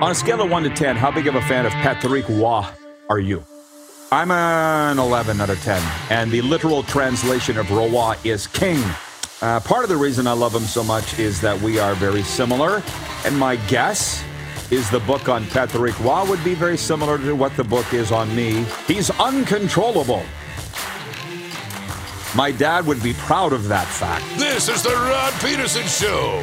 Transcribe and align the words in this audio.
On 0.00 0.10
a 0.10 0.14
scale 0.14 0.40
of 0.40 0.50
1 0.50 0.62
to 0.62 0.70
10, 0.70 0.96
how 0.96 1.10
big 1.10 1.26
of 1.26 1.34
a 1.34 1.42
fan 1.42 1.66
of 1.66 1.72
Patrick 1.72 2.26
Roy 2.26 2.64
are 3.10 3.18
you? 3.18 3.44
I'm 4.10 4.30
an 4.30 4.98
11 4.98 5.38
out 5.42 5.50
of 5.50 5.62
10, 5.62 5.82
and 6.08 6.30
the 6.30 6.40
literal 6.40 6.82
translation 6.82 7.58
of 7.58 7.70
Roy 7.70 8.14
is 8.24 8.46
king. 8.46 8.82
Uh, 9.42 9.60
part 9.60 9.82
of 9.82 9.90
the 9.90 9.98
reason 9.98 10.26
I 10.26 10.32
love 10.32 10.54
him 10.54 10.62
so 10.62 10.82
much 10.82 11.18
is 11.18 11.42
that 11.42 11.60
we 11.60 11.78
are 11.78 11.94
very 11.96 12.22
similar, 12.22 12.82
and 13.26 13.38
my 13.38 13.56
guess 13.68 14.24
is 14.70 14.88
the 14.88 15.00
book 15.00 15.28
on 15.28 15.44
Patrick 15.48 16.00
Roy 16.00 16.24
would 16.30 16.42
be 16.42 16.54
very 16.54 16.78
similar 16.78 17.18
to 17.18 17.34
what 17.36 17.54
the 17.58 17.64
book 17.64 17.92
is 17.92 18.10
on 18.10 18.34
me. 18.34 18.64
He's 18.86 19.10
uncontrollable. 19.20 20.22
My 22.34 22.52
dad 22.52 22.86
would 22.86 23.02
be 23.02 23.12
proud 23.12 23.52
of 23.52 23.68
that 23.68 23.86
fact. 23.86 24.24
This 24.38 24.70
is 24.70 24.82
the 24.82 24.94
Rod 24.94 25.32
Pedersen 25.34 25.86
Show. 25.86 26.42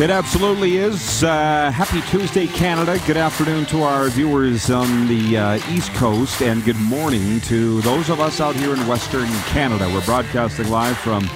It 0.00 0.10
absolutely 0.10 0.76
is. 0.76 1.24
Uh, 1.24 1.72
happy 1.72 2.00
Tuesday, 2.02 2.46
Canada. 2.46 3.00
Good 3.04 3.16
afternoon 3.16 3.66
to 3.66 3.82
our 3.82 4.08
viewers 4.10 4.70
on 4.70 5.08
the 5.08 5.36
uh, 5.36 5.72
East 5.72 5.92
Coast, 5.94 6.40
and 6.40 6.64
good 6.64 6.78
morning 6.78 7.40
to 7.42 7.80
those 7.80 8.08
of 8.08 8.20
us 8.20 8.40
out 8.40 8.54
here 8.54 8.72
in 8.72 8.86
Western 8.86 9.28
Canada. 9.46 9.90
We're 9.92 10.04
broadcasting 10.04 10.68
live 10.70 10.96
from 10.98 11.28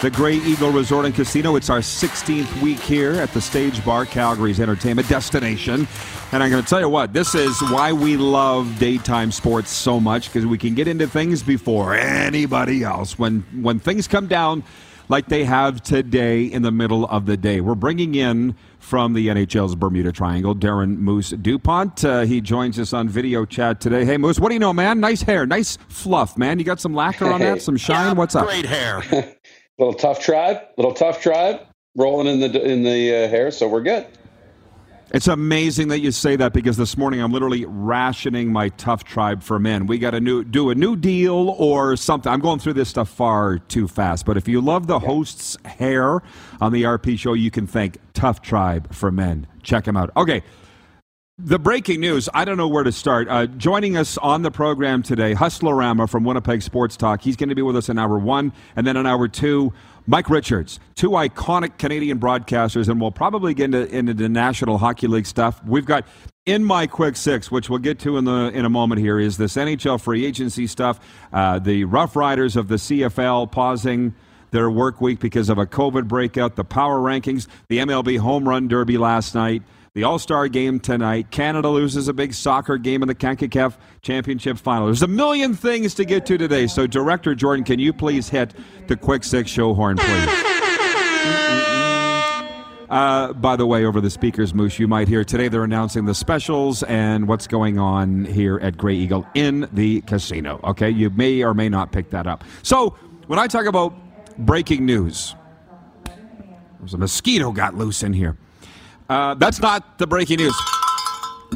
the 0.00 0.08
Grey 0.08 0.36
Eagle 0.36 0.70
Resort 0.70 1.04
and 1.04 1.14
Casino. 1.14 1.56
It's 1.56 1.68
our 1.68 1.80
16th 1.80 2.62
week 2.62 2.80
here 2.80 3.12
at 3.12 3.34
the 3.34 3.40
Stage 3.42 3.84
Bar, 3.84 4.06
Calgary's 4.06 4.60
entertainment 4.60 5.10
destination. 5.10 5.86
And 6.32 6.42
I'm 6.42 6.50
going 6.50 6.62
to 6.62 6.68
tell 6.68 6.80
you 6.80 6.88
what, 6.88 7.12
this 7.12 7.34
is 7.34 7.60
why 7.64 7.92
we 7.92 8.16
love 8.16 8.78
daytime 8.78 9.30
sports 9.30 9.70
so 9.70 10.00
much 10.00 10.32
because 10.32 10.46
we 10.46 10.56
can 10.56 10.74
get 10.74 10.88
into 10.88 11.06
things 11.06 11.42
before 11.42 11.94
anybody 11.94 12.82
else. 12.82 13.18
When 13.18 13.40
when 13.60 13.78
things 13.78 14.08
come 14.08 14.26
down 14.26 14.64
like 15.08 15.28
they 15.28 15.44
have 15.44 15.82
today 15.82 16.44
in 16.44 16.62
the 16.62 16.72
middle 16.72 17.06
of 17.06 17.26
the 17.26 17.36
day. 17.36 17.60
We're 17.60 17.74
bringing 17.74 18.14
in 18.14 18.54
from 18.78 19.12
the 19.14 19.28
NHL's 19.28 19.74
Bermuda 19.74 20.12
Triangle, 20.12 20.54
Darren 20.54 20.98
Moose 20.98 21.30
Dupont. 21.30 22.04
Uh, 22.04 22.20
he 22.20 22.40
joins 22.40 22.78
us 22.78 22.92
on 22.92 23.08
video 23.08 23.44
chat 23.44 23.80
today. 23.80 24.04
Hey, 24.04 24.16
Moose, 24.16 24.38
what 24.38 24.48
do 24.48 24.54
you 24.54 24.60
know, 24.60 24.72
man? 24.72 25.00
Nice 25.00 25.22
hair, 25.22 25.46
nice 25.46 25.76
fluff, 25.88 26.36
man. 26.36 26.58
You 26.58 26.64
got 26.64 26.80
some 26.80 26.94
lacquer 26.94 27.26
on 27.26 27.40
that, 27.40 27.62
some 27.62 27.76
shine. 27.76 28.08
Yeah, 28.08 28.12
What's 28.12 28.34
up? 28.34 28.46
Great 28.46 28.66
hair. 28.66 29.02
little 29.78 29.94
tough 29.94 30.20
tribe, 30.20 30.58
little 30.76 30.94
tough 30.94 31.20
tribe, 31.20 31.60
rolling 31.96 32.26
in 32.26 32.40
the 32.40 32.62
in 32.62 32.82
the 32.82 33.24
uh, 33.24 33.28
hair, 33.28 33.50
so 33.50 33.68
we're 33.68 33.82
good. 33.82 34.06
It's 35.12 35.28
amazing 35.28 35.88
that 35.88 36.00
you 36.00 36.10
say 36.10 36.34
that 36.34 36.52
because 36.52 36.76
this 36.76 36.96
morning 36.96 37.20
I'm 37.20 37.32
literally 37.32 37.64
rationing 37.64 38.52
my 38.52 38.70
tough 38.70 39.04
tribe 39.04 39.40
for 39.40 39.60
men. 39.60 39.86
We 39.86 39.98
got 39.98 40.10
to 40.10 40.20
new, 40.20 40.42
do 40.42 40.70
a 40.70 40.74
new 40.74 40.96
deal 40.96 41.50
or 41.58 41.94
something. 41.96 42.30
I'm 42.30 42.40
going 42.40 42.58
through 42.58 42.72
this 42.72 42.88
stuff 42.88 43.08
far 43.08 43.58
too 43.58 43.86
fast. 43.86 44.26
But 44.26 44.36
if 44.36 44.48
you 44.48 44.60
love 44.60 44.88
the 44.88 44.98
host's 44.98 45.56
hair 45.64 46.22
on 46.60 46.72
the 46.72 46.82
RP 46.82 47.16
show, 47.20 47.34
you 47.34 47.52
can 47.52 47.68
thank 47.68 47.98
Tough 48.14 48.42
Tribe 48.42 48.92
for 48.92 49.12
Men. 49.12 49.46
Check 49.62 49.86
him 49.86 49.96
out. 49.96 50.10
Okay. 50.16 50.42
The 51.38 51.58
breaking 51.58 52.00
news, 52.00 52.28
I 52.32 52.44
don't 52.44 52.56
know 52.56 52.66
where 52.66 52.82
to 52.82 52.90
start. 52.90 53.28
Uh, 53.28 53.46
joining 53.46 53.96
us 53.96 54.16
on 54.18 54.40
the 54.40 54.50
program 54.50 55.02
today, 55.02 55.34
Hustlerama 55.34 56.08
from 56.08 56.24
Winnipeg 56.24 56.62
Sports 56.62 56.96
Talk. 56.96 57.20
He's 57.20 57.36
going 57.36 57.50
to 57.50 57.54
be 57.54 57.60
with 57.60 57.76
us 57.76 57.90
in 57.90 57.98
hour 57.98 58.18
one, 58.18 58.54
and 58.74 58.86
then 58.86 58.96
in 58.96 59.04
hour 59.06 59.28
two, 59.28 59.72
Mike 60.06 60.30
Richards, 60.30 60.78
two 60.94 61.10
iconic 61.10 61.78
Canadian 61.78 62.20
broadcasters, 62.20 62.88
and 62.88 63.00
we'll 63.00 63.10
probably 63.10 63.54
get 63.54 63.66
into, 63.66 63.88
into 63.92 64.14
the 64.14 64.28
National 64.28 64.78
Hockey 64.78 65.08
League 65.08 65.26
stuff. 65.26 65.62
We've 65.64 65.84
got 65.84 66.06
in 66.44 66.64
my 66.64 66.86
quick 66.86 67.16
six, 67.16 67.50
which 67.50 67.68
we'll 67.68 67.80
get 67.80 67.98
to 68.00 68.16
in 68.16 68.24
the 68.24 68.50
in 68.54 68.64
a 68.64 68.70
moment. 68.70 69.00
Here 69.00 69.18
is 69.18 69.36
this 69.36 69.56
NHL 69.56 70.00
free 70.00 70.24
agency 70.24 70.68
stuff, 70.68 71.00
uh, 71.32 71.58
the 71.58 71.84
Rough 71.84 72.14
Riders 72.14 72.54
of 72.54 72.68
the 72.68 72.76
CFL 72.76 73.50
pausing 73.50 74.14
their 74.52 74.70
work 74.70 75.00
week 75.00 75.18
because 75.18 75.48
of 75.48 75.58
a 75.58 75.66
COVID 75.66 76.06
breakout, 76.06 76.54
the 76.54 76.64
power 76.64 76.98
rankings, 77.00 77.48
the 77.68 77.78
MLB 77.78 78.18
home 78.18 78.48
run 78.48 78.68
derby 78.68 78.96
last 78.96 79.34
night. 79.34 79.62
The 79.96 80.04
All 80.04 80.18
Star 80.18 80.46
game 80.46 80.78
tonight. 80.78 81.30
Canada 81.30 81.70
loses 81.70 82.06
a 82.06 82.12
big 82.12 82.34
soccer 82.34 82.76
game 82.76 83.00
in 83.00 83.08
the 83.08 83.14
CONCACAF 83.14 83.78
Championship 84.02 84.58
final. 84.58 84.84
There's 84.84 85.00
a 85.00 85.06
million 85.06 85.54
things 85.54 85.94
to 85.94 86.04
get 86.04 86.26
to 86.26 86.36
today. 86.36 86.66
So, 86.66 86.86
Director 86.86 87.34
Jordan, 87.34 87.64
can 87.64 87.78
you 87.78 87.94
please 87.94 88.28
hit 88.28 88.52
the 88.88 88.96
quick 88.98 89.24
six 89.24 89.50
show 89.50 89.72
horn, 89.72 89.96
please? 89.96 90.28
Uh, 92.90 93.32
by 93.32 93.56
the 93.56 93.64
way, 93.66 93.86
over 93.86 94.02
the 94.02 94.10
speakers, 94.10 94.52
Moose, 94.52 94.78
you 94.78 94.86
might 94.86 95.08
hear 95.08 95.24
today 95.24 95.48
they're 95.48 95.64
announcing 95.64 96.04
the 96.04 96.14
specials 96.14 96.82
and 96.82 97.26
what's 97.26 97.46
going 97.46 97.78
on 97.78 98.26
here 98.26 98.58
at 98.58 98.76
Grey 98.76 98.96
Eagle 98.96 99.26
in 99.34 99.66
the 99.72 100.02
casino. 100.02 100.60
Okay, 100.62 100.90
you 100.90 101.08
may 101.08 101.42
or 101.42 101.54
may 101.54 101.70
not 101.70 101.92
pick 101.92 102.10
that 102.10 102.26
up. 102.26 102.44
So, 102.62 102.90
when 103.28 103.38
I 103.38 103.46
talk 103.46 103.64
about 103.64 103.94
breaking 104.36 104.84
news, 104.84 105.34
there's 106.80 106.92
a 106.92 106.98
mosquito 106.98 107.50
got 107.50 107.74
loose 107.74 108.02
in 108.02 108.12
here. 108.12 108.36
Uh, 109.08 109.34
that's 109.34 109.60
not 109.60 109.98
the 109.98 110.06
breaking 110.06 110.38
news. 110.38 110.56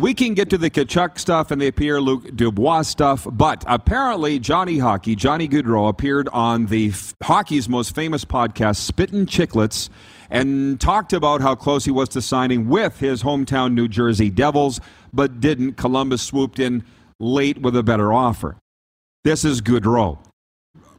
We 0.01 0.15
can 0.15 0.35
get 0.35 0.49
to 0.51 0.59
the 0.59 0.71
Tkachuk 0.71 1.19
stuff 1.19 1.51
and 1.51 1.61
the 1.61 1.73
Pierre 1.73 2.01
Luc 2.01 2.35
Dubois 2.37 2.83
stuff, 2.83 3.27
but 3.31 3.65
apparently 3.67 4.39
Johnny 4.39 4.79
Hockey, 4.79 5.17
Johnny 5.17 5.49
Gaudreau, 5.49 5.89
appeared 5.89 6.29
on 6.29 6.67
the 6.67 6.89
f- 6.91 7.15
hockey's 7.23 7.69
most 7.69 7.95
famous 7.95 8.25
podcast, 8.25 8.77
Spittin' 8.77 9.27
Chicklets, 9.27 9.91
and 10.31 10.81
talked 10.81 11.13
about 11.13 11.41
how 11.41 11.57
close 11.57 11.85
he 11.85 11.91
was 11.91 12.09
to 12.11 12.23
signing 12.23 12.69
with 12.69 13.01
his 13.01 13.25
hometown 13.25 13.75
New 13.75 13.89
Jersey 13.89 14.31
Devils, 14.31 14.81
but 15.13 15.41
didn't. 15.41 15.73
Columbus 15.73 16.23
swooped 16.23 16.61
in 16.61 16.85
late 17.19 17.61
with 17.61 17.77
a 17.77 17.83
better 17.83 18.13
offer. 18.13 18.57
This 19.25 19.45
is 19.45 19.61
Gaudreau. 19.61 20.19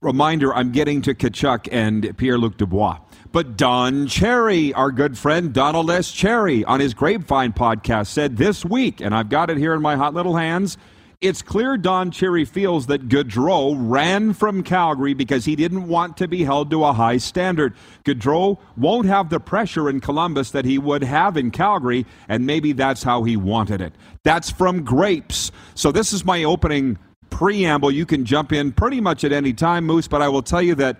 Reminder 0.01 0.53
I'm 0.53 0.71
getting 0.71 1.01
to 1.03 1.15
Tkachuk 1.15 1.69
and 1.71 2.15
Pierre 2.17 2.37
Luc 2.37 2.57
Dubois. 2.57 2.99
But 3.31 3.55
Don 3.55 4.07
Cherry, 4.07 4.73
our 4.73 4.91
good 4.91 5.17
friend 5.17 5.53
Donald 5.53 5.89
S. 5.89 6.11
Cherry, 6.11 6.65
on 6.65 6.81
his 6.81 6.93
Grapevine 6.93 7.53
podcast, 7.53 8.07
said 8.07 8.35
this 8.35 8.65
week, 8.65 8.99
and 8.99 9.15
I've 9.15 9.29
got 9.29 9.49
it 9.49 9.57
here 9.57 9.73
in 9.73 9.81
my 9.81 9.95
hot 9.95 10.13
little 10.13 10.35
hands. 10.35 10.77
It's 11.21 11.41
clear 11.41 11.77
Don 11.77 12.11
Cherry 12.11 12.43
feels 12.43 12.87
that 12.87 13.07
Gaudreau 13.07 13.77
ran 13.77 14.33
from 14.33 14.63
Calgary 14.63 15.13
because 15.13 15.45
he 15.45 15.55
didn't 15.55 15.87
want 15.87 16.17
to 16.17 16.27
be 16.27 16.43
held 16.43 16.69
to 16.71 16.83
a 16.83 16.91
high 16.91 17.17
standard. 17.17 17.73
Gaudreau 18.03 18.59
won't 18.75 19.07
have 19.07 19.29
the 19.29 19.39
pressure 19.39 19.89
in 19.89 20.01
Columbus 20.01 20.51
that 20.51 20.65
he 20.65 20.77
would 20.77 21.03
have 21.03 21.37
in 21.37 21.51
Calgary, 21.51 22.05
and 22.27 22.45
maybe 22.45 22.73
that's 22.73 23.03
how 23.03 23.23
he 23.23 23.37
wanted 23.37 23.79
it. 23.79 23.93
That's 24.23 24.51
from 24.51 24.83
Grapes. 24.83 25.53
So 25.73 25.93
this 25.93 26.11
is 26.11 26.25
my 26.25 26.43
opening 26.43 26.97
preamble. 27.29 27.91
You 27.91 28.05
can 28.05 28.25
jump 28.25 28.51
in 28.51 28.73
pretty 28.73 28.99
much 28.99 29.23
at 29.23 29.31
any 29.31 29.53
time, 29.53 29.85
Moose, 29.85 30.09
but 30.09 30.21
I 30.21 30.27
will 30.27 30.41
tell 30.41 30.61
you 30.61 30.75
that 30.75 30.97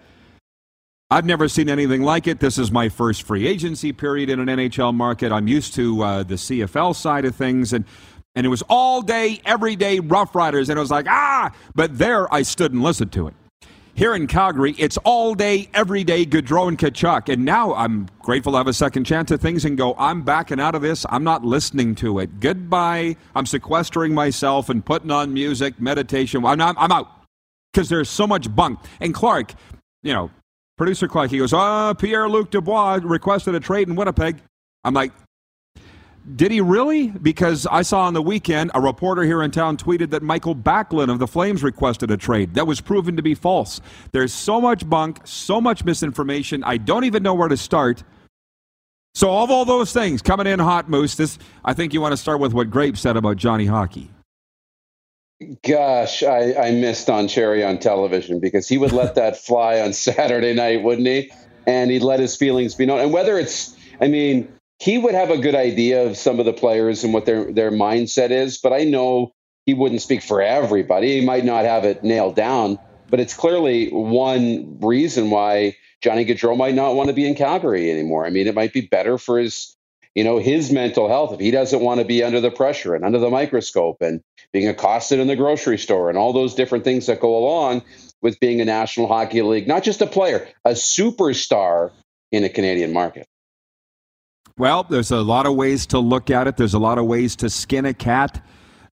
I've 1.12 1.26
never 1.26 1.50
seen 1.50 1.68
anything 1.68 2.04
like 2.04 2.26
it. 2.26 2.40
This 2.40 2.58
is 2.58 2.72
my 2.72 2.88
first 2.88 3.24
free 3.24 3.46
agency 3.46 3.92
period 3.92 4.30
in 4.30 4.40
an 4.40 4.48
NHL 4.48 4.94
market. 4.94 5.34
I'm 5.34 5.46
used 5.46 5.74
to 5.74 6.02
uh, 6.02 6.24
the 6.24 6.36
CFL 6.36 6.96
side 6.96 7.26
of 7.26 7.36
things, 7.36 7.74
and 7.74 7.84
and 8.34 8.46
it 8.46 8.50
was 8.50 8.64
all 8.70 9.02
day, 9.02 9.42
every 9.44 9.76
day 9.76 10.00
Rough 10.00 10.34
Riders, 10.34 10.70
and 10.70 10.78
it 10.78 10.80
was 10.80 10.90
like 10.90 11.08
ah. 11.10 11.52
But 11.76 11.98
there, 11.98 12.34
I 12.34 12.44
stood 12.44 12.72
and 12.72 12.82
listened 12.82 13.12
to 13.12 13.28
it. 13.28 13.34
Here 13.94 14.16
in 14.16 14.26
Calgary, 14.26 14.74
it's 14.78 14.96
all 15.04 15.36
day, 15.36 15.70
every 15.74 16.06
day 16.06 16.26
Gaudreau 16.26 16.70
and 16.70 16.80
Tkachuk, 16.80 17.28
and 17.28 17.44
now 17.44 17.74
I'm 17.74 18.08
grateful 18.20 18.54
to 18.54 18.60
have 18.60 18.68
a 18.68 18.74
second 18.74 19.04
chance 19.04 19.34
at 19.34 19.42
things 19.42 19.66
and 19.66 19.78
go. 19.78 19.96
I'm 19.98 20.22
backing 20.22 20.62
out 20.62 20.76
of 20.76 20.82
this. 20.82 21.06
I'm 21.10 21.26
not 21.26 21.44
listening 21.44 21.94
to 21.96 22.20
it. 22.20 22.40
Goodbye. 22.40 23.18
I'm 23.36 23.46
sequestering 23.46 24.14
myself 24.14 24.70
and 24.70 24.84
putting 24.84 25.12
on 25.12 25.34
music, 25.34 25.78
meditation. 25.82 26.46
I'm 26.46 26.62
I'm 26.62 26.92
out 26.94 27.10
because 27.74 27.90
there's 27.90 28.10
so 28.10 28.26
much 28.26 28.56
bunk. 28.56 28.80
And 29.02 29.14
Clark, 29.14 29.56
you 30.04 30.14
know, 30.14 30.32
Producer 30.78 31.08
Clark, 31.08 31.32
he 31.32 31.38
goes, 31.38 31.54
uh, 31.54 31.94
Pierre 31.94 32.28
Luc 32.28 32.50
Dubois 32.50 33.00
requested 33.04 33.54
a 33.56 33.60
trade 33.60 33.88
in 33.88 33.96
Winnipeg. 33.96 34.42
I'm 34.84 34.94
like, 34.94 35.12
Did 36.36 36.52
he 36.52 36.62
really? 36.62 37.08
Because 37.10 37.68
I 37.68 37.82
saw 37.82 38.02
on 38.02 38.14
the 38.14 38.22
weekend 38.22 38.72
a 38.74 38.82
reporter 38.82 39.24
here 39.24 39.42
in 39.44 39.52
town 39.52 39.78
tweeted 39.78 40.12
that 40.12 40.22
Michael 40.24 40.56
Backlund 40.56 41.12
of 41.12 41.20
the 41.20 41.28
Flames 41.28 41.64
requested 41.64 42.12
a 42.12 42.18
trade. 42.18 42.54
That 42.54 42.68
was 42.68 42.80
proven 42.80 43.16
to 43.16 43.22
be 43.24 43.34
false. 43.36 43.82
There's 44.12 44.34
so 44.34 44.62
much 44.62 44.88
bunk, 44.88 45.22
so 45.24 45.60
much 45.60 45.84
misinformation. 45.84 46.64
I 46.64 46.78
don't 46.78 47.04
even 47.06 47.24
know 47.24 47.34
where 47.34 47.50
to 47.50 47.58
start. 47.58 48.04
So, 49.14 49.36
of 49.38 49.52
all 49.52 49.66
those 49.66 49.92
things 49.92 50.22
coming 50.22 50.48
in 50.48 50.60
hot, 50.60 50.90
Moose, 50.90 51.16
this, 51.16 51.38
I 51.66 51.74
think 51.74 51.94
you 51.94 52.02
want 52.02 52.14
to 52.14 52.18
start 52.18 52.40
with 52.40 52.54
what 52.54 52.70
Grape 52.70 52.98
said 52.98 53.18
about 53.18 53.38
Johnny 53.38 53.66
Hockey. 53.66 54.10
Gosh, 55.64 56.24
I, 56.24 56.54
I 56.54 56.72
missed 56.72 57.10
on 57.10 57.28
Cherry 57.28 57.64
on 57.64 57.80
television 57.80 58.40
because 58.40 58.68
he 58.68 58.78
would 58.78 58.92
let 58.92 59.16
that 59.16 59.38
fly 59.38 59.80
on 59.82 59.94
Saturday 59.94 60.54
night, 60.54 60.84
wouldn't 60.84 61.08
he? 61.08 61.32
And 61.66 61.90
he'd 61.90 62.04
let 62.04 62.20
his 62.20 62.36
feelings 62.36 62.76
be 62.76 62.86
known. 62.86 63.00
And 63.00 63.14
whether 63.14 63.38
it's, 63.38 63.76
I 64.00 64.08
mean, 64.08 64.52
he 64.80 64.98
would 64.98 65.14
have 65.14 65.30
a 65.30 65.38
good 65.38 65.56
idea 65.56 66.06
of 66.06 66.18
some 66.18 66.40
of 66.40 66.46
the 66.46 66.54
players 66.54 67.04
and 67.04 67.14
what 67.14 67.26
their 67.26 67.52
their 67.52 67.72
mindset 67.72 68.32
is, 68.32 68.58
but 68.58 68.74
I 68.74 68.84
know 68.84 69.34
he 69.66 69.74
wouldn't 69.74 70.02
speak 70.02 70.24
for 70.24 70.42
everybody. 70.42 71.20
He 71.20 71.26
might 71.26 71.46
not 71.46 71.66
have 71.66 71.86
it 71.86 72.04
nailed 72.04 72.36
down, 72.36 72.80
but 73.10 73.20
it's 73.20 73.36
clearly 73.36 73.90
one 73.90 74.80
reason 74.80 75.30
why 75.30 75.76
Johnny 76.02 76.26
Gaudreau 76.26 76.58
might 76.58 76.74
not 76.74 76.96
want 76.96 77.10
to 77.10 77.14
be 77.14 77.28
in 77.28 77.36
Calgary 77.36 77.92
anymore. 77.92 78.26
I 78.26 78.32
mean, 78.32 78.48
it 78.48 78.56
might 78.56 78.74
be 78.74 78.82
better 78.82 79.20
for 79.20 79.38
his, 79.38 79.76
you 80.16 80.24
know, 80.24 80.40
his 80.40 80.72
mental 80.72 81.08
health 81.08 81.34
if 81.34 81.40
he 81.40 81.52
doesn't 81.52 81.82
want 81.82 82.00
to 82.00 82.06
be 82.06 82.24
under 82.24 82.42
the 82.42 82.52
pressure 82.52 82.96
and 82.96 83.06
under 83.06 83.20
the 83.20 83.30
microscope 83.30 83.98
and 84.02 84.22
being 84.52 84.68
accosted 84.68 85.20
in 85.20 85.28
the 85.28 85.36
grocery 85.36 85.78
store 85.78 86.10
and 86.10 86.18
all 86.18 86.34
those 86.34 86.54
different 86.54 86.84
things 86.84 87.06
that 87.06 87.20
go 87.20 87.38
along 87.38 87.82
with 88.22 88.40
being 88.40 88.62
a 88.62 88.66
National 88.66 89.08
Hockey 89.08 89.42
League, 89.42 89.68
not 89.68 89.84
just 89.84 90.02
a 90.02 90.08
player, 90.08 90.48
a 90.66 90.72
superstar 90.72 91.92
in 92.32 92.44
a 92.44 92.50
Canadian 92.50 92.94
market. 92.94 93.26
Well, 94.58 94.84
there's 94.84 95.12
a 95.12 95.22
lot 95.22 95.46
of 95.46 95.56
ways 95.56 95.88
to 95.88 96.00
look 96.00 96.30
at 96.30 96.48
it. 96.48 96.58
There's 96.58 96.74
a 96.74 96.80
lot 96.80 96.98
of 96.98 97.06
ways 97.06 97.36
to 97.38 97.50
skin 97.50 97.86
a 97.86 97.94
cat. 97.94 98.46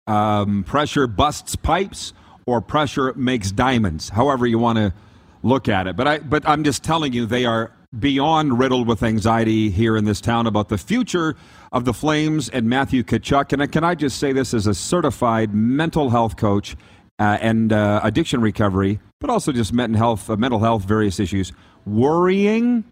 Um, 0.06 0.64
pressure 0.64 1.06
busts 1.06 1.56
pipes, 1.56 2.14
or 2.46 2.62
pressure 2.62 3.12
makes 3.14 3.52
diamonds. 3.52 4.08
However 4.08 4.46
you 4.46 4.58
want 4.58 4.78
to 4.78 4.94
look 5.42 5.68
at 5.68 5.86
it. 5.86 5.96
But 5.96 6.08
I, 6.08 6.18
but 6.20 6.48
I'm 6.48 6.64
just 6.64 6.82
telling 6.82 7.12
you, 7.12 7.26
they 7.26 7.44
are 7.44 7.72
beyond 7.96 8.58
riddled 8.58 8.88
with 8.88 9.02
anxiety 9.02 9.70
here 9.70 9.96
in 9.96 10.04
this 10.04 10.20
town 10.20 10.46
about 10.46 10.68
the 10.68 10.78
future 10.78 11.36
of 11.72 11.84
the 11.84 11.94
Flames 11.94 12.48
and 12.48 12.68
Matthew 12.68 13.02
Tkachuk. 13.02 13.52
And 13.52 13.70
can 13.70 13.84
I 13.84 13.94
just 13.94 14.18
say 14.18 14.32
this 14.32 14.52
as 14.52 14.66
a 14.66 14.74
certified 14.74 15.54
mental 15.54 16.10
health 16.10 16.36
coach 16.36 16.76
uh, 17.18 17.38
and 17.40 17.72
uh, 17.72 18.00
addiction 18.02 18.40
recovery, 18.40 19.00
but 19.20 19.30
also 19.30 19.52
just 19.52 19.72
mental 19.72 19.98
health, 19.98 20.28
uh, 20.28 20.36
mental 20.36 20.60
health, 20.60 20.84
various 20.84 21.18
issues. 21.18 21.52
Worrying 21.86 22.84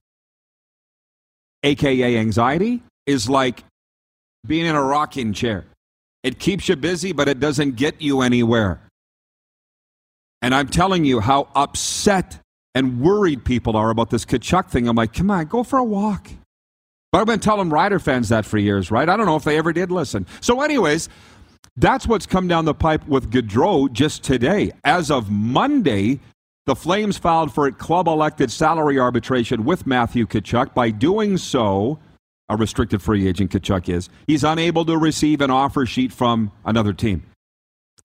aka 1.67 2.17
anxiety, 2.17 2.83
is 3.07 3.29
like 3.29 3.65
being 4.47 4.67
in 4.67 4.75
a 4.75 4.83
rocking 4.83 5.33
chair. 5.33 5.65
It 6.23 6.39
keeps 6.39 6.69
you 6.69 6.77
busy, 6.77 7.13
but 7.13 7.29
it 7.29 7.41
doesn't 7.41 7.77
get 7.77 8.01
you 8.01 8.21
anywhere. 8.21 8.81
And 10.43 10.55
I'm 10.55 10.69
telling 10.69 11.05
you 11.05 11.21
how 11.21 11.49
upset 11.55 12.39
and 12.77 13.01
worried 13.01 13.43
people 13.43 13.75
are 13.75 13.89
about 13.89 14.11
this 14.11 14.27
Tkachuk 14.27 14.69
thing. 14.69 14.87
I'm 14.87 14.97
like, 14.97 15.15
come 15.15 15.31
on, 15.31 15.47
go 15.47 15.63
for 15.63 15.79
a 15.79 15.85
walk. 15.85 16.29
But 17.11 17.21
I've 17.21 17.27
been 17.27 17.41
telling 17.41 17.71
Rider 17.71 17.99
fans 17.99 18.29
that 18.29 18.45
for 18.45 18.59
years, 18.59 18.91
right? 18.91 19.09
I 19.09 19.17
don't 19.17 19.25
know 19.25 19.37
if 19.37 19.45
they 19.45 19.57
ever 19.57 19.73
did 19.73 19.91
listen. 19.91 20.27
So, 20.43 20.61
anyways, 20.61 21.09
that's 21.79 22.07
what's 22.07 22.27
come 22.27 22.49
down 22.49 22.67
the 22.67 22.75
pipe 22.75 23.09
with 23.09 23.31
Gaudreau 23.31 23.91
just 23.91 24.23
today. 24.23 24.73
As 24.85 25.11
of 25.11 25.31
Monday, 25.31 26.21
the 26.67 26.77
Flames 26.77 27.17
filed 27.17 27.55
for 27.55 27.67
a 27.67 27.73
club 27.73 28.09
elected 28.09 28.51
salary 28.51 28.99
arbitration 28.99 29.65
with 29.65 29.87
Matthew 29.87 30.27
Tkachuk. 30.27 30.75
By 30.75 30.91
doing 30.91 31.39
so, 31.39 31.99
a 32.51 32.59
restricted 32.59 33.01
free 33.01 33.27
agent 33.27 33.53
Tkachuk 33.53 33.89
is, 33.89 34.11
he's 34.27 34.45
unable 34.45 34.85
to 34.85 34.99
receive 34.99 35.41
an 35.41 35.51
offer 35.51 35.87
sheet 35.87 36.13
from 36.13 36.53
another 36.67 36.93
team. 36.93 37.23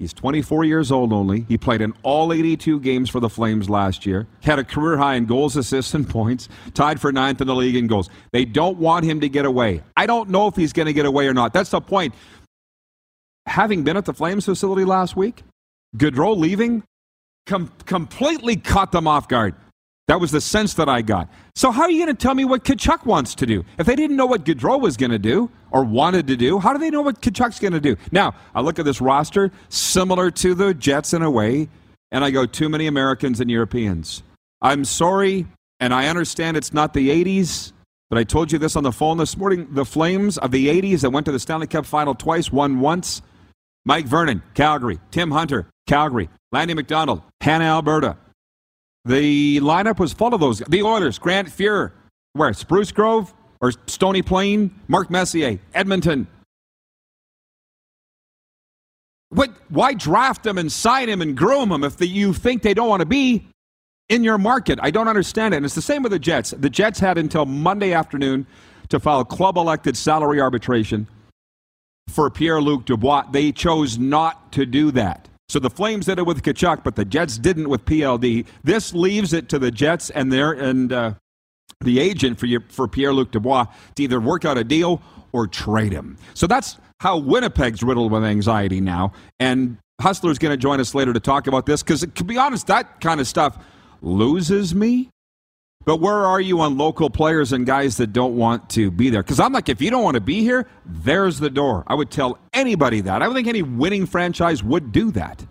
He's 0.02 0.14
24 0.14 0.64
years 0.64 0.92
old 0.92 1.14
only. 1.14 1.46
He 1.48 1.60
played 1.60 1.80
in 1.80 1.94
all 2.02 2.34
82 2.34 2.80
games 2.80 3.08
for 3.08 3.20
the 3.20 3.30
Flames 3.30 3.70
last 3.70 4.04
year. 4.04 4.26
Had 4.42 4.58
a 4.58 4.64
career 4.64 4.98
high 4.98 5.14
in 5.14 5.28
goals, 5.28 5.56
assists, 5.56 5.94
and 5.94 6.10
points. 6.10 6.50
Tied 6.74 7.00
for 7.00 7.12
ninth 7.12 7.40
in 7.40 7.46
the 7.46 7.54
league 7.54 7.76
in 7.76 7.86
goals. 7.86 8.10
They 8.32 8.44
don't 8.44 8.80
want 8.80 9.06
him 9.06 9.20
to 9.20 9.30
get 9.30 9.46
away. 9.46 9.84
I 9.96 10.08
don't 10.08 10.32
know 10.32 10.48
if 10.48 10.56
he's 10.56 10.74
going 10.74 10.88
to 10.88 10.94
get 10.94 11.06
away 11.06 11.28
or 11.28 11.36
not. 11.36 11.54
That's 11.54 11.70
the 11.70 11.82
point. 11.82 12.16
Having 13.46 13.84
been 13.84 13.96
at 13.96 14.06
the 14.06 14.14
Flames 14.16 14.44
facility 14.44 14.86
last 14.86 15.16
week, 15.16 15.44
Gaudreau 15.96 16.36
leaving, 16.36 16.82
com- 17.46 17.72
completely 17.86 18.56
caught 18.56 18.92
them 18.92 19.06
off 19.06 19.28
guard. 19.28 19.54
That 20.12 20.20
was 20.20 20.32
the 20.32 20.42
sense 20.42 20.74
that 20.74 20.90
I 20.90 21.02
got. 21.02 21.30
So, 21.56 21.72
how 21.72 21.84
are 21.84 21.90
you 21.90 22.04
going 22.04 22.14
to 22.14 22.22
tell 22.22 22.36
me 22.36 22.44
what 22.44 22.66
Tkachuk 22.66 23.06
wants 23.06 23.34
to 23.36 23.46
do? 23.46 23.64
If 23.78 23.88
they 23.88 23.96
didn't 23.96 24.18
know 24.18 24.26
what 24.26 24.44
Gaudreau 24.44 24.78
was 24.78 24.98
going 24.98 25.12
to 25.12 25.18
do 25.18 25.50
or 25.72 25.86
wanted 25.86 26.28
to 26.28 26.36
do, 26.36 26.60
how 26.60 26.74
do 26.74 26.80
they 26.80 26.90
know 26.90 27.02
what 27.02 27.22
Tkachuk's 27.22 27.62
going 27.62 27.72
to 27.72 27.80
do? 27.80 27.96
Now, 28.12 28.36
I 28.54 28.60
look 28.60 28.78
at 28.78 28.84
this 28.84 29.00
roster, 29.00 29.54
similar 29.70 30.30
to 30.32 30.54
the 30.54 30.74
Jets 30.74 31.14
in 31.14 31.22
a 31.22 31.32
way, 31.32 31.70
and 32.12 32.26
I 32.26 32.32
go, 32.32 32.46
too 32.46 32.68
many 32.68 32.88
Americans 32.88 33.40
and 33.40 33.50
Europeans. 33.50 34.22
I'm 34.62 34.84
sorry, 34.84 35.48
and 35.80 35.94
I 35.94 36.10
understand 36.10 36.58
it's 36.58 36.74
not 36.74 36.94
the 36.94 37.10
80s, 37.10 37.72
but 38.10 38.20
I 38.20 38.26
told 38.26 38.52
you 38.52 38.60
this 38.60 38.76
on 38.76 38.84
the 38.84 38.92
phone 38.92 39.18
this 39.18 39.38
morning. 39.38 39.66
The 39.72 39.86
Flames 39.86 40.38
of 40.38 40.52
the 40.52 40.68
80s 40.68 41.04
that 41.04 41.12
went 41.12 41.26
to 41.28 41.32
the 41.32 41.40
Stanley 41.40 41.68
Cup 41.68 41.86
final 41.86 42.16
twice, 42.16 42.52
won 42.52 42.82
once. 42.82 43.22
Mike 43.86 44.08
Vernon, 44.08 44.44
Calgary. 44.56 45.00
Tim 45.12 45.32
Hunter, 45.32 45.68
Calgary. 45.88 46.30
Lanny 46.52 46.74
McDonald, 46.74 47.22
Hanna, 47.40 47.64
Alberta. 47.64 48.18
The 49.06 49.60
lineup 49.60 50.00
was 50.00 50.14
full 50.14 50.34
of 50.34 50.40
those. 50.40 50.60
The 50.60 50.84
Oilers, 50.84 51.18
Grant 51.18 51.48
Fuhr, 51.48 51.92
where? 52.34 52.54
Spruce 52.54 52.92
Grove 52.92 53.34
or 53.60 53.72
Stony 53.88 54.22
Plain? 54.22 54.72
Mark 54.88 55.10
Messier, 55.10 55.60
Edmonton. 55.74 56.28
What, 59.30 59.52
why 59.70 59.94
draft 59.94 60.44
them 60.44 60.58
and 60.58 60.72
sign 60.72 61.08
them 61.08 61.22
and 61.22 61.38
groom 61.38 61.70
them 61.70 61.84
if 61.84 61.98
the, 61.98 62.06
you 62.06 62.34
think 62.34 62.62
they 62.62 62.74
don't 62.74 62.90
want 62.90 63.00
to 63.00 63.06
be 63.06 63.48
in 64.10 64.24
your 64.24 64.38
market? 64.38 64.78
I 64.82 64.92
don't 64.92 65.08
understand 65.08 65.54
it. 65.54 65.58
And 65.58 65.66
it's 65.66 65.76
the 65.76 65.82
same 65.82 66.04
with 66.04 66.12
the 66.12 66.20
Jets. 66.20 66.52
The 66.52 66.70
Jets 66.70 67.00
had 67.00 67.18
until 67.18 67.46
Monday 67.46 67.94
afternoon 67.94 68.46
to 68.90 69.00
file 69.00 69.24
club 69.24 69.58
elected 69.58 69.96
salary 69.96 70.42
arbitration 70.42 71.08
for 72.10 72.30
Pierre 72.30 72.62
Luc 72.62 72.86
Dubois. 72.86 73.24
They 73.32 73.54
chose 73.54 73.98
not 73.98 74.52
to 74.52 74.66
do 74.66 74.92
that. 74.92 75.30
So 75.52 75.60
the 75.60 75.70
Flames 75.70 76.06
did 76.06 76.18
it 76.18 76.26
with 76.26 76.42
Tkachuk, 76.42 76.82
but 76.82 76.96
the 76.96 77.04
Jets 77.04 77.38
didn't 77.38 77.68
with 77.68 77.84
PLD. 77.84 78.46
This 78.64 78.94
leaves 78.94 79.34
it 79.34 79.50
to 79.50 79.60
the 79.60 79.70
Jets 79.70 80.10
and 80.10 80.32
their 80.32 80.54
and 80.54 80.94
uh, 80.94 81.16
the 81.82 82.00
agent 82.00 82.40
for 82.40 82.46
your, 82.46 82.62
for 82.70 82.88
Pierre 82.88 83.12
Luc 83.12 83.32
Dubois 83.32 83.66
to 83.96 84.04
either 84.04 84.22
work 84.22 84.46
out 84.46 84.58
a 84.58 84.64
deal 84.64 85.02
or 85.34 85.48
trade 85.48 85.92
him. 85.92 86.18
So 86.36 86.48
that's 86.48 86.78
how 87.02 87.18
Winnipeg's 87.18 87.84
riddled 87.84 88.14
with 88.14 88.24
anxiety 88.24 88.80
now. 88.80 89.12
And 89.42 89.78
Hustler's 90.00 90.40
going 90.40 90.54
to 90.54 90.58
join 90.58 90.80
us 90.80 90.96
later 90.96 91.12
to 91.12 91.20
talk 91.20 91.48
about 91.48 91.66
this 91.66 91.84
because, 91.84 92.08
to 92.16 92.24
be 92.24 92.38
honest, 92.38 92.68
that 92.68 93.02
kind 93.02 93.20
of 93.20 93.28
stuff 93.28 93.62
loses 94.02 94.74
me 94.74 95.10
but 95.84 95.98
where 95.98 96.26
are 96.26 96.40
you 96.40 96.62
on 96.62 96.78
local 96.78 97.10
players 97.10 97.54
and 97.54 97.66
guys 97.66 97.98
that 97.98 98.14
don't 98.14 98.38
want 98.38 98.70
to 98.72 98.92
be 98.92 99.10
there? 99.10 99.24
Because 99.24 99.40
I'm 99.40 99.52
like, 99.52 99.68
if 99.68 99.82
you 99.82 99.90
don't 99.90 100.04
want 100.04 100.16
to 100.16 100.22
be 100.22 100.42
here, 100.42 100.68
there's 100.86 101.40
the 101.40 101.50
door. 101.50 101.84
I 101.88 101.96
would 101.96 102.12
tell 102.12 102.38
anybody 102.54 103.02
that. 103.02 103.22
I 103.22 103.26
don't 103.26 103.34
think 103.34 103.48
any 103.48 103.64
winning 103.64 104.06
franchise 104.06 104.64
would 104.64 104.92
do 104.92 105.12
that. 105.12 105.46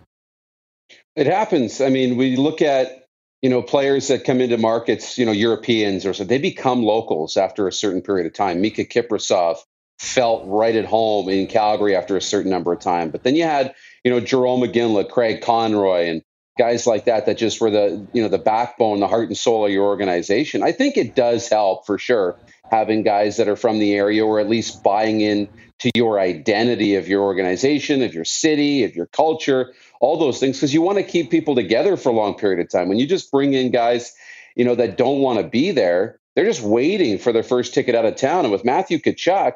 It 1.21 1.27
happens. 1.27 1.83
I 1.83 1.91
mean, 1.91 2.17
we 2.17 2.37
look 2.37 2.63
at 2.63 3.05
you 3.43 3.51
know 3.51 3.61
players 3.61 4.09
that 4.09 4.25
come 4.25 4.41
into 4.41 4.57
markets, 4.57 5.19
you 5.19 5.27
know, 5.27 5.33
Europeans 5.33 6.07
or 6.07 6.15
so 6.15 6.25
they 6.25 6.39
become 6.39 6.83
locals 6.83 7.37
after 7.37 7.69
a 7.69 7.73
certain 7.73 8.01
period 8.01 8.27
of 8.27 8.33
time. 8.33 8.63
Miikka 8.63 8.89
Kiprusoff 8.89 9.59
felt 9.99 10.45
right 10.47 10.75
at 10.75 10.87
home 10.87 11.29
in 11.29 11.47
Calgary 11.47 11.95
after 11.95 12.17
a 12.17 12.23
certain 12.23 12.51
number 12.51 12.73
of 12.73 12.81
time, 12.81 13.11
but 13.11 13.23
then 13.23 13.37
you 13.37 13.45
had 13.45 13.75
you 14.03 14.11
know 14.11 14.19
Jarome 14.19 14.67
Iginla, 14.67 15.11
Craig 15.11 15.43
Conroy, 15.43 16.07
and 16.07 16.23
guys 16.59 16.87
like 16.87 17.05
that 17.05 17.27
that 17.27 17.37
just 17.37 17.61
were 17.61 17.71
the 17.71 18.07
you 18.15 18.23
know 18.23 18.29
the 18.29 18.39
backbone 18.39 19.01
the 19.01 19.09
heart 19.09 19.29
and 19.29 19.37
soul 19.37 19.65
of 19.65 19.73
your 19.73 19.87
organization 19.87 20.63
i 20.63 20.73
think 20.73 20.99
it 20.99 21.15
does 21.15 21.49
help 21.49 21.87
for 21.87 21.97
sure 21.97 22.39
having 22.71 23.03
guys 23.03 23.39
that 23.39 23.49
are 23.49 23.57
from 23.57 23.79
the 23.79 23.95
area 23.95 24.25
or 24.25 24.39
at 24.41 24.49
least 24.49 24.83
buying 24.83 25.23
in 25.23 25.49
to 25.79 25.91
your 25.95 26.21
identity 26.21 26.97
of 26.97 27.09
your 27.09 27.23
organization 27.23 28.03
of 28.03 28.13
your 28.13 28.27
city 28.27 28.85
of 28.85 28.95
your 28.95 29.07
culture 29.07 29.73
all 30.01 30.19
those 30.19 30.41
things 30.41 30.57
because 30.57 30.75
you 30.75 30.83
want 30.83 30.99
to 30.99 31.05
keep 31.05 31.31
people 31.31 31.55
together 31.55 31.97
for 31.97 32.09
a 32.09 32.15
long 32.15 32.35
period 32.35 32.61
of 32.61 32.71
time 32.71 32.89
when 32.89 32.99
you 32.99 33.07
just 33.07 33.31
bring 33.31 33.55
in 33.55 33.71
guys 33.71 34.13
you 34.57 34.65
know 34.65 34.75
that 34.75 34.97
don't 34.97 35.21
want 35.21 35.39
to 35.39 35.45
be 35.45 35.71
there 35.71 36.19
they're 36.35 36.47
just 36.47 36.63
waiting 36.63 37.19
for 37.19 37.33
their 37.33 37.43
first 37.43 37.75
ticket 37.75 37.95
out 37.95 38.05
of 38.05 38.17
town 38.17 38.45
and 38.45 38.53
with 38.53 38.65
matthew 38.65 38.99
Tkachuk, 38.99 39.55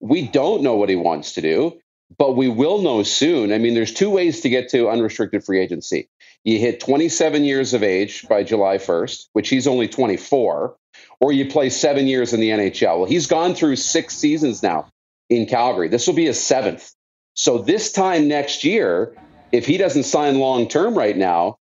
we 0.00 0.26
don't 0.26 0.62
know 0.62 0.74
what 0.74 0.88
he 0.88 0.96
wants 0.96 1.34
to 1.34 1.40
do 1.40 1.78
but 2.18 2.36
we 2.36 2.48
will 2.48 2.82
know 2.82 3.02
soon. 3.02 3.52
I 3.52 3.58
mean, 3.58 3.74
there's 3.74 3.92
two 3.92 4.10
ways 4.10 4.40
to 4.42 4.48
get 4.48 4.68
to 4.70 4.88
unrestricted 4.88 5.44
free 5.44 5.60
agency. 5.60 6.08
You 6.44 6.58
hit 6.58 6.80
27 6.80 7.44
years 7.44 7.74
of 7.74 7.82
age 7.82 8.26
by 8.28 8.44
July 8.44 8.76
1st, 8.76 9.28
which 9.32 9.48
he's 9.48 9.66
only 9.66 9.88
24, 9.88 10.76
or 11.20 11.32
you 11.32 11.48
play 11.48 11.70
seven 11.70 12.06
years 12.06 12.32
in 12.32 12.40
the 12.40 12.50
NHL. 12.50 12.98
Well, 12.98 13.06
he's 13.06 13.26
gone 13.26 13.54
through 13.54 13.76
six 13.76 14.14
seasons 14.14 14.62
now 14.62 14.88
in 15.30 15.46
Calgary. 15.46 15.88
This 15.88 16.06
will 16.06 16.14
be 16.14 16.26
his 16.26 16.42
seventh. 16.42 16.92
So 17.34 17.58
this 17.58 17.90
time 17.92 18.28
next 18.28 18.62
year, 18.62 19.16
if 19.54 19.66
he 19.66 19.76
doesn't 19.78 20.02
sign 20.02 20.38
long 20.38 20.68
term 20.68 20.96
right 20.96 21.16
now, 21.16 21.56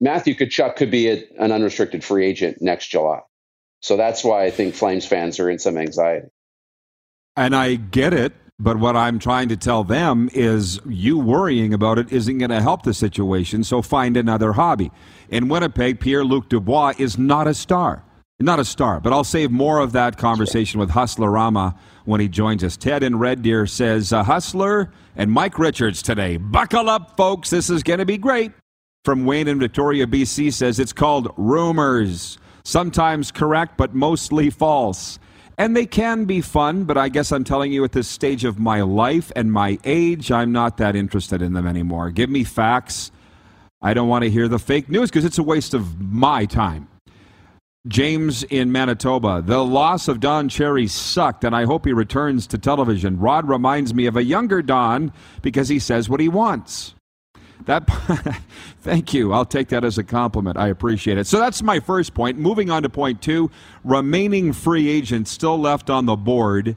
Matthew 0.00 0.34
Tkachuk 0.34 0.76
could 0.76 0.90
be 0.90 1.08
a, 1.08 1.24
an 1.38 1.52
unrestricted 1.52 2.04
free 2.04 2.24
agent 2.24 2.58
next 2.60 2.88
July. 2.88 3.20
So 3.80 3.96
that's 3.96 4.22
why 4.22 4.44
I 4.44 4.50
think 4.50 4.74
Flames 4.74 5.06
fans 5.06 5.40
are 5.40 5.50
in 5.50 5.58
some 5.58 5.76
anxiety. 5.76 6.28
And 7.36 7.54
I 7.54 7.74
get 7.74 8.14
it, 8.14 8.32
but 8.58 8.78
what 8.78 8.96
I'm 8.96 9.18
trying 9.18 9.48
to 9.48 9.56
tell 9.56 9.84
them 9.84 10.30
is 10.32 10.80
you 10.86 11.18
worrying 11.18 11.74
about 11.74 11.98
it 11.98 12.12
isn't 12.12 12.38
going 12.38 12.50
to 12.50 12.62
help 12.62 12.82
the 12.82 12.94
situation, 12.94 13.64
so 13.64 13.82
find 13.82 14.16
another 14.16 14.52
hobby. 14.52 14.90
In 15.28 15.48
Winnipeg, 15.48 16.00
Pierre 16.00 16.24
Luc 16.24 16.48
Dubois 16.48 16.94
is 16.98 17.18
not 17.18 17.46
a 17.46 17.54
star. 17.54 18.04
Not 18.38 18.60
a 18.60 18.64
star, 18.64 19.00
but 19.00 19.12
I'll 19.12 19.24
save 19.24 19.50
more 19.50 19.78
of 19.78 19.92
that 19.92 20.18
conversation 20.18 20.78
with 20.78 20.90
Hustler 20.90 21.30
Rama 21.30 21.74
when 22.06 22.20
he 22.20 22.28
joins 22.28 22.64
us. 22.64 22.76
Ted 22.76 23.02
in 23.02 23.18
Red 23.18 23.42
Deer 23.42 23.66
says, 23.66 24.12
uh, 24.12 24.22
Hustler 24.22 24.90
and 25.14 25.30
Mike 25.30 25.58
Richards 25.58 26.00
today. 26.00 26.38
Buckle 26.38 26.88
up, 26.88 27.16
folks. 27.16 27.50
This 27.50 27.68
is 27.68 27.82
going 27.82 27.98
to 27.98 28.06
be 28.06 28.16
great. 28.16 28.52
From 29.04 29.26
Wayne 29.26 29.46
in 29.46 29.58
Victoria, 29.58 30.06
BC 30.06 30.52
says 30.52 30.80
it's 30.80 30.92
called 30.92 31.32
rumors. 31.36 32.38
Sometimes 32.64 33.30
correct, 33.30 33.76
but 33.76 33.94
mostly 33.94 34.50
false. 34.50 35.18
And 35.58 35.76
they 35.76 35.86
can 35.86 36.24
be 36.24 36.40
fun, 36.40 36.84
but 36.84 36.98
I 36.98 37.08
guess 37.08 37.32
I'm 37.32 37.44
telling 37.44 37.72
you 37.72 37.84
at 37.84 37.92
this 37.92 38.08
stage 38.08 38.44
of 38.44 38.58
my 38.58 38.82
life 38.82 39.32
and 39.34 39.52
my 39.52 39.78
age, 39.84 40.30
I'm 40.30 40.52
not 40.52 40.76
that 40.78 40.96
interested 40.96 41.40
in 41.40 41.52
them 41.54 41.66
anymore. 41.66 42.10
Give 42.10 42.28
me 42.28 42.44
facts. 42.44 43.10
I 43.80 43.94
don't 43.94 44.08
want 44.08 44.24
to 44.24 44.30
hear 44.30 44.48
the 44.48 44.58
fake 44.58 44.88
news 44.88 45.10
because 45.10 45.24
it's 45.24 45.38
a 45.38 45.42
waste 45.42 45.72
of 45.72 46.00
my 46.00 46.44
time. 46.44 46.88
James 47.88 48.42
in 48.44 48.72
Manitoba. 48.72 49.42
The 49.44 49.64
loss 49.64 50.08
of 50.08 50.20
Don 50.20 50.48
Cherry 50.48 50.86
sucked, 50.86 51.44
and 51.44 51.54
I 51.54 51.64
hope 51.64 51.84
he 51.84 51.92
returns 51.92 52.46
to 52.48 52.58
television. 52.58 53.18
Rod 53.18 53.48
reminds 53.48 53.94
me 53.94 54.06
of 54.06 54.16
a 54.16 54.24
younger 54.24 54.62
Don 54.62 55.12
because 55.42 55.68
he 55.68 55.78
says 55.78 56.08
what 56.08 56.20
he 56.20 56.28
wants. 56.28 56.94
That 57.64 57.88
thank 58.80 59.12
you. 59.12 59.32
I'll 59.32 59.44
take 59.44 59.68
that 59.68 59.84
as 59.84 59.98
a 59.98 60.04
compliment. 60.04 60.56
I 60.56 60.68
appreciate 60.68 61.18
it. 61.18 61.26
So 61.26 61.38
that's 61.38 61.62
my 61.62 61.80
first 61.80 62.14
point. 62.14 62.38
Moving 62.38 62.70
on 62.70 62.82
to 62.82 62.88
point 62.88 63.22
two, 63.22 63.50
remaining 63.84 64.52
free 64.52 64.88
agents 64.88 65.30
still 65.30 65.58
left 65.58 65.90
on 65.90 66.06
the 66.06 66.16
board. 66.16 66.76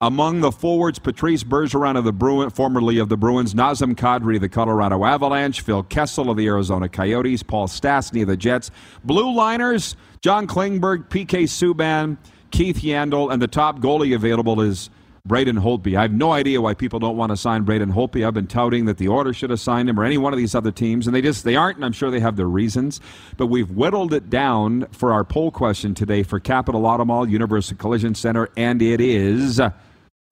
Among 0.00 0.40
the 0.40 0.52
forwards, 0.52 0.98
Patrice 0.98 1.44
Bergeron 1.44 1.96
of 1.96 2.04
the 2.04 2.12
Bruin, 2.12 2.50
formerly 2.50 2.98
of 2.98 3.08
the 3.08 3.16
Bruins, 3.16 3.54
Nazem 3.54 3.94
Kadri 3.94 4.34
of 4.34 4.42
the 4.42 4.48
Colorado 4.48 5.04
Avalanche, 5.04 5.60
Phil 5.62 5.82
Kessel 5.84 6.30
of 6.30 6.36
the 6.36 6.46
Arizona 6.46 6.88
Coyotes, 6.88 7.42
Paul 7.42 7.68
Stastny 7.68 8.22
of 8.22 8.28
the 8.28 8.36
Jets, 8.36 8.70
Blue 9.04 9.32
Liners, 9.32 9.96
John 10.24 10.46
Klingberg, 10.46 11.10
PK 11.10 11.42
Subban, 11.42 12.16
Keith 12.50 12.78
Yandle, 12.78 13.30
and 13.30 13.42
the 13.42 13.46
top 13.46 13.80
goalie 13.80 14.14
available 14.14 14.62
is 14.62 14.88
Braden 15.26 15.56
Holtby. 15.56 15.98
I 15.98 16.00
have 16.00 16.12
no 16.12 16.32
idea 16.32 16.62
why 16.62 16.72
people 16.72 16.98
don't 16.98 17.18
want 17.18 17.28
to 17.28 17.36
sign 17.36 17.64
Braden 17.64 17.92
Holtby. 17.92 18.26
I've 18.26 18.32
been 18.32 18.46
touting 18.46 18.86
that 18.86 18.96
the 18.96 19.10
Oilers 19.10 19.36
should 19.36 19.50
have 19.50 19.60
signed 19.60 19.90
him 19.90 20.00
or 20.00 20.04
any 20.04 20.16
one 20.16 20.32
of 20.32 20.38
these 20.38 20.54
other 20.54 20.72
teams, 20.72 21.06
and 21.06 21.14
they 21.14 21.20
just 21.20 21.44
they 21.44 21.56
aren't, 21.56 21.76
and 21.76 21.84
I'm 21.84 21.92
sure 21.92 22.10
they 22.10 22.20
have 22.20 22.36
their 22.36 22.48
reasons. 22.48 23.02
But 23.36 23.48
we've 23.48 23.70
whittled 23.70 24.14
it 24.14 24.30
down 24.30 24.86
for 24.92 25.12
our 25.12 25.24
poll 25.24 25.50
question 25.50 25.92
today 25.92 26.22
for 26.22 26.40
Capital 26.40 26.86
Auto 26.86 27.04
Mall, 27.04 27.28
Universal 27.28 27.76
Collision 27.76 28.14
Center, 28.14 28.48
and 28.56 28.80
it 28.80 29.02
is 29.02 29.60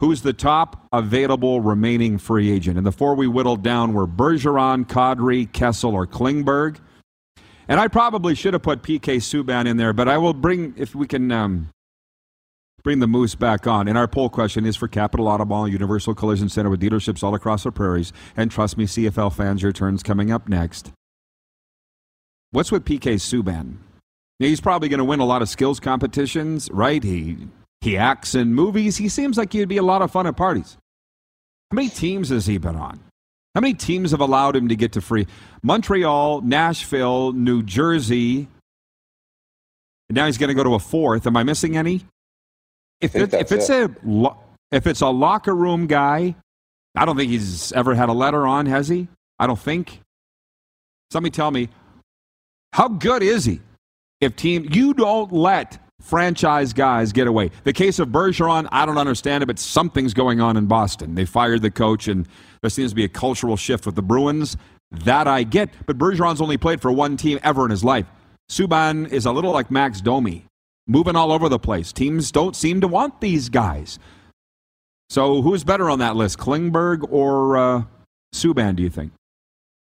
who's 0.01 0.23
the 0.23 0.33
top 0.33 0.89
available 0.95 1.61
remaining 1.61 2.17
free 2.17 2.51
agent. 2.51 2.79
And 2.79 2.87
the 2.87 2.93
four 2.93 3.15
we 3.15 3.27
whittled 3.27 3.63
down 3.63 3.93
were 3.93 4.07
Bergeron, 4.07 4.87
Kadri, 4.87 5.53
Kessel, 5.53 5.93
or 5.93 6.07
Klingberg. 6.07 6.79
And 7.69 7.81
I 7.81 7.89
probably 7.89 8.35
should 8.35 8.55
have 8.55 8.63
put 8.63 8.83
PK 8.83 9.17
Subban 9.17 9.67
in 9.67 9.77
there, 9.77 9.93
but 9.93 10.09
I 10.09 10.19
will 10.19 10.35
bring 10.35 10.75
if 10.77 10.95
we 10.95 11.07
can. 11.07 11.31
Um, 11.31 11.69
bring 12.83 12.99
the 12.99 13.07
moose 13.07 13.37
back 13.37 13.67
on. 13.67 13.87
And 13.87 13.97
our 13.97 14.09
poll 14.09 14.29
question 14.29 14.67
is 14.67 14.77
for 14.77 14.89
Capital 14.89 15.29
Auto 15.29 15.45
Mall, 15.45 15.69
Universal 15.69 16.17
Collision 16.17 16.49
Center 16.49 16.69
with 16.69 16.81
dealerships 16.81 17.23
all 17.23 17.35
across 17.35 17.63
the 17.63 17.71
prairies. 17.71 18.13
And 18.37 18.51
trust 18.51 18.77
me, 18.77 18.87
CFL 18.87 19.33
fans, 19.33 19.63
your 19.63 19.71
turn's 19.71 20.03
coming 20.03 20.33
up 20.33 20.49
next. 20.49 20.91
What's 22.51 22.73
with 22.73 22.85
PK 22.85 23.15
Subban? 23.15 23.77
He's 24.39 24.61
probably 24.61 24.89
going 24.89 24.99
to 24.99 25.05
win 25.05 25.21
a 25.21 25.25
lot 25.25 25.43
of 25.43 25.49
skills 25.49 25.79
competitions, 25.79 26.69
right? 26.73 27.03
He 27.03 27.39
he 27.81 27.97
acts 27.97 28.35
in 28.35 28.55
movies. 28.55 28.97
He 28.97 29.09
seems 29.09 29.39
like 29.39 29.53
he'd 29.53 29.69
be 29.69 29.77
a 29.77 29.83
lot 29.83 30.03
of 30.03 30.11
fun 30.11 30.27
at 30.27 30.37
parties. 30.37 30.77
How 31.71 31.77
many 31.77 31.89
teams 31.89 32.29
has 32.29 32.47
he 32.47 32.59
been 32.59 32.77
on? 32.77 33.01
How 33.55 33.61
many 33.61 33.75
teams 33.75 34.13
have 34.13 34.21
allowed 34.21 34.57
him 34.57 34.69
to 34.69 34.77
get 34.77 34.93
to 34.93 35.01
free? 35.01 35.27
Montreal, 35.63 36.41
Nashville, 36.41 37.33
New 37.33 37.63
Jersey. 37.63 38.49
And 40.09 40.17
now 40.17 40.27
he's 40.27 40.39
going 40.39 40.49
to 40.49 40.55
go 40.55 40.65
to 40.65 40.75
a 40.75 40.79
fourth. 40.79 41.27
Am 41.27 41.37
I 41.37 41.43
missing 41.43 41.77
any? 41.77 42.03
If, 43.01 43.15
it, 43.15 43.35
if 43.35 43.53
it's 43.53 43.69
it. 43.69 43.91
a 43.91 44.37
if 44.71 44.87
it's 44.87 45.01
a 45.01 45.09
locker 45.09 45.55
room 45.55 45.87
guy, 45.87 46.35
I 46.97 47.05
don't 47.05 47.17
think 47.17 47.31
he's 47.31 47.73
ever 47.73 47.95
had 47.95 48.09
a 48.09 48.13
letter 48.13 48.47
on, 48.47 48.67
has 48.67 48.89
he? 48.89 49.09
I 49.39 49.47
don't 49.47 49.59
think. 49.59 50.01
Somebody 51.11 51.33
tell 51.33 51.51
me, 51.51 51.69
how 52.73 52.89
good 52.89 53.23
is 53.23 53.45
he? 53.45 53.61
If 54.21 54.37
team 54.37 54.69
you 54.71 54.95
don't 54.95 55.33
let 55.33 55.79
franchise 56.01 56.73
guys 56.73 57.13
get 57.13 57.27
away. 57.27 57.51
The 57.65 57.73
case 57.73 57.99
of 57.99 58.09
Bergeron, 58.09 58.69
I 58.73 58.87
don't 58.87 58.99
understand 58.99 59.43
it, 59.43 59.47
but 59.47 59.59
something's 59.59 60.15
going 60.15 60.41
on 60.41 60.57
in 60.57 60.67
Boston. 60.67 61.15
They 61.15 61.25
fired 61.25 61.63
the 61.63 61.71
coach, 61.71 62.09
and 62.09 62.27
there 62.63 62.71
seems 62.71 62.93
to 62.93 62.97
be 62.97 63.05
a 63.05 63.09
cultural 63.09 63.57
shift 63.57 63.85
with 63.87 63.97
the 63.97 64.03
Bruins. 64.03 64.57
That 64.91 65.27
I 65.27 65.43
get, 65.43 65.71
but 65.87 65.99
Bergeron's 65.99 66.41
only 66.41 66.57
played 66.57 66.81
for 66.81 66.93
one 66.93 67.17
team 67.17 67.39
ever 67.43 67.65
in 67.65 67.71
his 67.71 67.83
life. 67.83 68.07
Subban 68.51 69.11
is 69.11 69.25
a 69.27 69.33
little 69.33 69.53
like 69.53 69.71
Max 69.71 70.01
Domi 70.01 70.45
moving 70.87 71.17
all 71.17 71.33
over 71.33 71.49
the 71.49 71.59
place. 71.59 71.93
Teams 71.93 72.31
don't 72.31 72.55
seem 72.55 72.81
to 72.81 72.89
want 72.89 73.21
these 73.21 73.49
guys. 73.49 73.99
So 75.09 75.43
who's 75.43 75.65
better 75.65 75.91
on 75.91 75.99
that 76.01 76.17
list, 76.17 76.39
Klingberg 76.39 77.11
or 77.11 77.57
uh, 77.57 77.83
Subban, 78.35 78.77
do 78.77 78.83
you 78.83 78.91
think? 78.91 79.13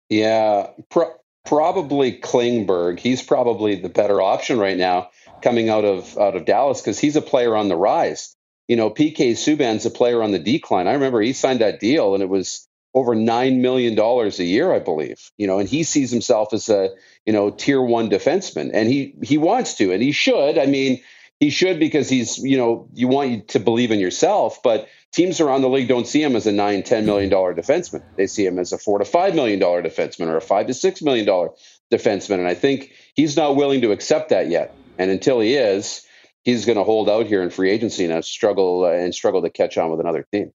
Yeah, 0.09 0.69
pro- 0.91 1.15
probably 1.45 2.19
Klingberg. 2.19 2.99
He's 2.99 3.23
probably 3.23 3.77
the 3.77 3.89
better 3.89 4.21
option 4.21 4.59
right 4.59 4.77
now 4.77 5.11
coming 5.43 5.69
out 5.69 5.85
of 5.85 6.17
out 6.19 6.37
of 6.37 6.45
Dallas 6.45 6.81
because 6.81 6.99
he's 6.99 7.17
a 7.17 7.23
player 7.23 7.57
on 7.57 7.69
the 7.69 7.77
rise. 7.77 8.35
You 8.69 8.77
know, 8.77 8.91
PK 8.91 9.33
Subban's 9.33 9.87
a 9.87 9.91
player 9.91 10.23
on 10.23 10.33
the 10.33 10.39
decline. 10.39 10.89
I 10.89 10.95
remember 10.95 11.21
he 11.21 11.33
signed 11.33 11.61
that 11.61 11.81
deal 11.81 12.15
and 12.15 12.23
it 12.23 12.29
was 12.29 12.67
over 12.95 13.15
nine 13.15 13.61
million 13.61 13.95
dollars 13.95 14.39
a 14.39 14.45
year, 14.45 14.73
I 14.73 14.79
believe. 14.79 15.31
You 15.37 15.47
know, 15.47 15.59
and 15.59 15.69
he 15.69 15.83
sees 15.83 16.11
himself 16.11 16.53
as 16.53 16.69
a 16.69 16.91
you 17.27 17.33
know 17.33 17.51
tier 17.51 17.83
one 17.83 18.09
defenseman, 18.09 18.71
and 18.73 18.89
he 18.89 19.15
he 19.23 19.37
wants 19.37 19.75
to, 19.75 19.93
and 19.93 20.03
he 20.03 20.13
should. 20.13 20.59
I 20.59 20.67
mean, 20.67 21.03
he 21.41 21.51
should 21.51 21.79
because 21.81 22.09
he's 22.09 22.39
you 22.39 22.57
know 22.57 22.89
you 22.95 23.09
want 23.09 23.49
to 23.49 23.61
believe 23.61 23.91
in 23.91 23.99
yourself, 23.99 24.63
but 24.63 24.89
teams 25.13 25.41
around 25.41 25.63
the 25.63 25.69
league 25.69 25.89
don't 25.89 26.07
see 26.07 26.23
him 26.23 26.37
as 26.37 26.47
a 26.47 26.53
nine 26.53 26.83
ten 26.83 27.05
million 27.05 27.31
dollar 27.31 27.55
defenseman. 27.55 28.03
They 28.17 28.29
see 28.29 28.47
him 28.47 28.59
as 28.59 28.73
a 28.73 28.79
four 28.79 28.99
to 28.99 29.05
five 29.05 29.35
million 29.35 29.59
dollar 29.59 29.83
defenseman 29.83 30.29
or 30.29 30.37
a 30.37 30.41
five 30.41 30.69
to 30.69 30.75
six 30.75 31.03
million 31.03 31.27
dollar 31.27 31.51
defenseman, 31.93 32.39
and 32.39 32.49
I 32.49 32.55
think 32.55 32.93
he's 33.15 33.37
not 33.37 33.57
willing 33.57 33.81
to 33.83 33.93
accept 33.93 34.31
that 34.31 34.49
yet. 34.49 34.75
And 34.97 35.11
until 35.11 35.41
he 35.41 35.55
is, 35.55 36.07
he's 36.45 36.65
going 36.65 36.79
to 36.79 36.85
hold 36.85 37.09
out 37.09 37.27
here 37.27 37.43
in 37.43 37.51
free 37.51 37.71
agency 37.71 38.05
and 38.05 38.25
struggle 38.25 38.85
uh, 38.85 38.93
and 38.93 39.15
struggle 39.15 39.43
to 39.43 39.51
catch 39.51 39.77
on 39.77 39.91
with 39.91 40.01
another 40.01 40.27
team. 40.33 40.53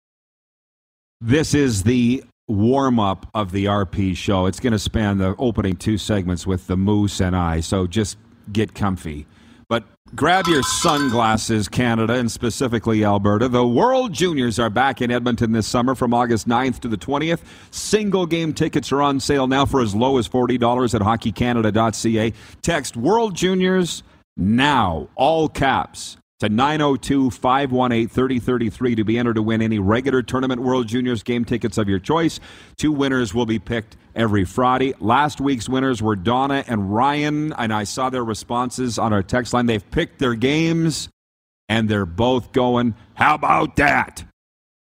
This 1.20 1.54
is 1.54 1.82
the 1.82 2.22
warm 2.46 3.00
up 3.00 3.28
of 3.34 3.52
the 3.52 3.66
RP 3.66 4.16
show. 4.16 4.46
It's 4.46 4.60
going 4.60 4.72
to 4.72 4.78
span 4.78 5.18
the 5.18 5.34
opening 5.38 5.76
two 5.76 5.98
segments 5.98 6.46
with 6.46 6.66
the 6.66 6.76
Moose 6.76 7.20
and 7.20 7.34
I, 7.34 7.60
so 7.60 7.86
just 7.86 8.16
get 8.52 8.74
comfy. 8.74 9.26
But 9.68 9.84
grab 10.14 10.46
your 10.46 10.62
sunglasses, 10.62 11.68
Canada, 11.68 12.14
and 12.14 12.30
specifically 12.32 13.04
Alberta. 13.04 13.48
The 13.48 13.66
World 13.66 14.14
Juniors 14.14 14.58
are 14.58 14.70
back 14.70 15.02
in 15.02 15.10
Edmonton 15.10 15.52
this 15.52 15.66
summer 15.66 15.94
from 15.94 16.14
August 16.14 16.48
9th 16.48 16.78
to 16.80 16.88
the 16.88 16.96
20th. 16.96 17.40
Single 17.70 18.24
game 18.24 18.54
tickets 18.54 18.90
are 18.92 19.02
on 19.02 19.20
sale 19.20 19.46
now 19.46 19.66
for 19.66 19.82
as 19.82 19.94
low 19.94 20.16
as 20.16 20.26
$40 20.26 20.94
at 20.94 21.02
hockeycanada.ca. 21.02 22.32
Text 22.62 22.96
World 22.96 23.34
Juniors 23.34 24.02
now, 24.38 25.08
all 25.16 25.48
caps 25.48 26.16
to 26.38 26.48
902 26.48 27.30
518 27.30 28.08
3033 28.08 28.94
to 28.94 29.04
be 29.04 29.18
entered 29.18 29.34
to 29.34 29.42
win 29.42 29.60
any 29.60 29.80
regular 29.80 30.22
Tournament 30.22 30.62
World 30.62 30.86
Juniors 30.86 31.24
game 31.24 31.44
tickets 31.44 31.76
of 31.76 31.88
your 31.88 31.98
choice. 31.98 32.38
Two 32.76 32.92
winners 32.92 33.34
will 33.34 33.46
be 33.46 33.58
picked 33.58 33.96
every 34.14 34.44
Friday. 34.44 34.94
Last 35.00 35.40
week's 35.40 35.68
winners 35.68 36.00
were 36.00 36.14
Donna 36.14 36.62
and 36.68 36.94
Ryan, 36.94 37.52
and 37.54 37.72
I 37.72 37.82
saw 37.82 38.10
their 38.10 38.24
responses 38.24 38.96
on 38.96 39.12
our 39.12 39.24
text 39.24 39.52
line. 39.52 39.66
They've 39.66 39.90
picked 39.90 40.20
their 40.20 40.36
games, 40.36 41.08
and 41.68 41.88
they're 41.88 42.06
both 42.06 42.52
going, 42.52 42.94
How 43.14 43.34
about 43.34 43.74
that? 43.76 44.24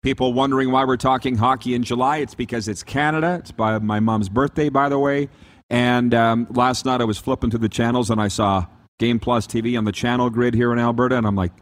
People 0.03 0.31
wondering 0.31 0.71
why 0.71 0.85
we're 0.85 0.95
talking 0.95 1.35
hockey 1.35 1.73
in 1.73 1.81
July. 1.81 2.17
It's 2.17 2.35
because 2.35 2.67
it's 2.67 2.83
Canada. 2.83 3.37
It's 3.39 3.51
by 3.51 3.79
my 3.79 3.99
mom's 3.99 4.29
birthday, 4.29 4.69
by 4.69 4.89
the 4.89 4.99
way. 4.99 5.27
And 5.71 6.13
um, 6.13 6.47
last 6.51 6.85
night 6.85 7.01
I 7.01 7.03
was 7.03 7.17
flipping 7.17 7.49
through 7.49 7.59
the 7.59 7.69
channels 7.69 8.09
and 8.09 8.21
I 8.21 8.27
saw 8.29 8.67
Game 8.99 9.19
Plus 9.19 9.47
TV 9.47 9.77
on 9.77 9.85
the 9.85 9.91
channel 9.91 10.29
grid 10.29 10.53
here 10.53 10.71
in 10.71 10.79
Alberta. 10.79 11.17
And 11.17 11.25
I'm 11.25 11.35
like, 11.35 11.53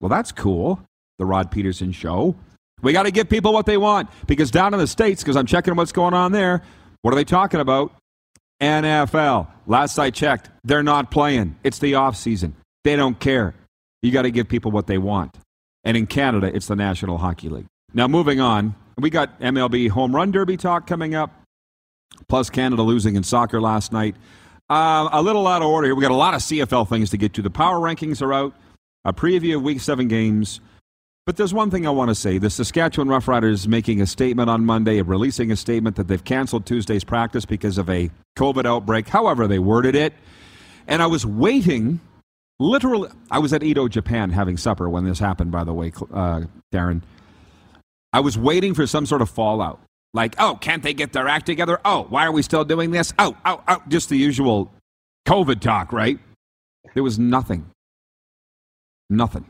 well, 0.00 0.08
that's 0.08 0.32
cool. 0.32 0.80
The 1.18 1.26
Rod 1.26 1.50
Pedersen 1.50 1.92
Show. 1.92 2.36
We 2.82 2.92
got 2.92 3.02
to 3.02 3.10
give 3.10 3.28
people 3.28 3.52
what 3.52 3.66
they 3.66 3.76
want 3.76 4.08
because 4.26 4.50
down 4.50 4.72
in 4.72 4.80
the 4.80 4.86
States, 4.86 5.22
because 5.22 5.36
I'm 5.36 5.46
checking 5.46 5.76
what's 5.76 5.92
going 5.92 6.14
on 6.14 6.32
there, 6.32 6.62
what 7.02 7.12
are 7.12 7.16
they 7.16 7.24
talking 7.24 7.60
about? 7.60 7.92
NFL. 8.60 9.48
Last 9.66 9.98
I 9.98 10.10
checked, 10.10 10.50
they're 10.64 10.82
not 10.82 11.10
playing. 11.10 11.56
It's 11.62 11.78
the 11.78 11.94
off 11.96 12.16
season. 12.16 12.56
They 12.84 12.96
don't 12.96 13.18
care. 13.18 13.54
You 14.02 14.12
got 14.12 14.22
to 14.22 14.30
give 14.30 14.48
people 14.48 14.70
what 14.70 14.86
they 14.86 14.98
want. 14.98 15.36
And 15.84 15.96
in 15.96 16.06
Canada, 16.06 16.50
it's 16.54 16.66
the 16.66 16.76
National 16.76 17.18
Hockey 17.18 17.48
League. 17.48 17.66
Now, 17.92 18.06
moving 18.06 18.40
on, 18.40 18.74
we 18.98 19.10
got 19.10 19.38
MLB 19.40 19.90
Home 19.90 20.14
Run 20.14 20.30
Derby 20.30 20.56
talk 20.56 20.86
coming 20.86 21.14
up, 21.14 21.32
plus 22.28 22.50
Canada 22.50 22.82
losing 22.82 23.16
in 23.16 23.22
soccer 23.22 23.60
last 23.60 23.92
night. 23.92 24.14
Uh, 24.70 25.08
a 25.10 25.20
little 25.20 25.48
out 25.48 25.62
of 25.62 25.68
order 25.68 25.88
here. 25.88 25.96
We 25.96 26.00
got 26.00 26.12
a 26.12 26.14
lot 26.14 26.32
of 26.32 26.40
CFL 26.42 26.88
things 26.88 27.10
to 27.10 27.16
get 27.16 27.34
to. 27.34 27.42
The 27.42 27.50
power 27.50 27.78
rankings 27.78 28.22
are 28.22 28.32
out. 28.32 28.54
A 29.04 29.12
preview 29.12 29.56
of 29.56 29.62
Week 29.62 29.80
Seven 29.80 30.06
games. 30.06 30.60
But 31.26 31.36
there's 31.36 31.52
one 31.52 31.70
thing 31.70 31.86
I 31.86 31.90
want 31.90 32.08
to 32.10 32.14
say. 32.14 32.38
The 32.38 32.50
Saskatchewan 32.50 33.08
Roughriders 33.08 33.66
making 33.66 34.00
a 34.00 34.06
statement 34.06 34.48
on 34.48 34.64
Monday, 34.64 35.02
releasing 35.02 35.50
a 35.50 35.56
statement 35.56 35.96
that 35.96 36.06
they've 36.06 36.22
canceled 36.22 36.66
Tuesday's 36.66 37.02
practice 37.02 37.44
because 37.44 37.78
of 37.78 37.90
a 37.90 38.10
COVID 38.38 38.64
outbreak, 38.64 39.08
however 39.08 39.48
they 39.48 39.58
worded 39.58 39.96
it. 39.96 40.14
And 40.86 41.02
I 41.02 41.06
was 41.06 41.26
waiting, 41.26 42.00
literally, 42.60 43.10
I 43.30 43.40
was 43.40 43.52
at 43.52 43.62
Edo, 43.62 43.88
Japan 43.88 44.30
having 44.30 44.56
supper 44.56 44.88
when 44.88 45.04
this 45.04 45.18
happened, 45.18 45.50
by 45.50 45.64
the 45.64 45.74
way, 45.74 45.92
uh, 46.12 46.42
Darren. 46.72 47.02
I 48.12 48.20
was 48.20 48.38
waiting 48.38 48.74
for 48.74 48.86
some 48.86 49.04
sort 49.04 49.20
of 49.20 49.30
fallout. 49.30 49.80
Like, 50.12 50.34
oh, 50.38 50.58
can't 50.60 50.82
they 50.82 50.94
get 50.94 51.12
their 51.12 51.28
act 51.28 51.46
together? 51.46 51.80
Oh, 51.84 52.06
why 52.08 52.26
are 52.26 52.32
we 52.32 52.42
still 52.42 52.64
doing 52.64 52.90
this? 52.90 53.12
Oh, 53.18 53.36
oh, 53.44 53.62
oh, 53.68 53.82
just 53.88 54.08
the 54.08 54.16
usual 54.16 54.72
COVID 55.26 55.60
talk, 55.60 55.92
right? 55.92 56.18
There 56.94 57.02
was 57.02 57.18
nothing. 57.18 57.70
Nothing. 59.08 59.46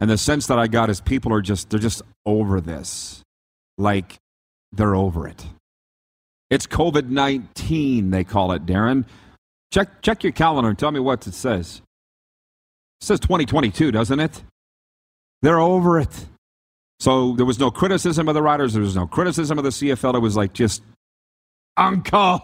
And 0.00 0.10
the 0.10 0.18
sense 0.18 0.48
that 0.48 0.58
I 0.58 0.66
got 0.66 0.90
is 0.90 1.00
people 1.00 1.32
are 1.32 1.42
just, 1.42 1.70
they're 1.70 1.78
just 1.78 2.02
over 2.26 2.60
this. 2.60 3.22
Like, 3.78 4.16
they're 4.72 4.96
over 4.96 5.28
it. 5.28 5.46
It's 6.50 6.66
COVID 6.66 7.08
19, 7.08 8.10
they 8.10 8.24
call 8.24 8.52
it, 8.52 8.66
Darren. 8.66 9.04
Check, 9.72 10.02
check 10.02 10.22
your 10.22 10.32
calendar 10.32 10.68
and 10.68 10.78
tell 10.78 10.90
me 10.90 11.00
what 11.00 11.26
it 11.26 11.34
says. 11.34 11.80
It 13.00 13.04
says 13.04 13.20
2022, 13.20 13.92
doesn't 13.92 14.20
it? 14.20 14.42
They're 15.40 15.60
over 15.60 15.98
it. 15.98 16.26
So 17.02 17.32
there 17.32 17.44
was 17.44 17.58
no 17.58 17.72
criticism 17.72 18.28
of 18.28 18.34
the 18.34 18.42
riders. 18.42 18.74
There 18.74 18.82
was 18.82 18.94
no 18.94 19.08
criticism 19.08 19.58
of 19.58 19.64
the 19.64 19.70
CFL. 19.70 20.14
It 20.14 20.20
was 20.20 20.36
like 20.36 20.52
just 20.52 20.84
uncle. 21.76 22.40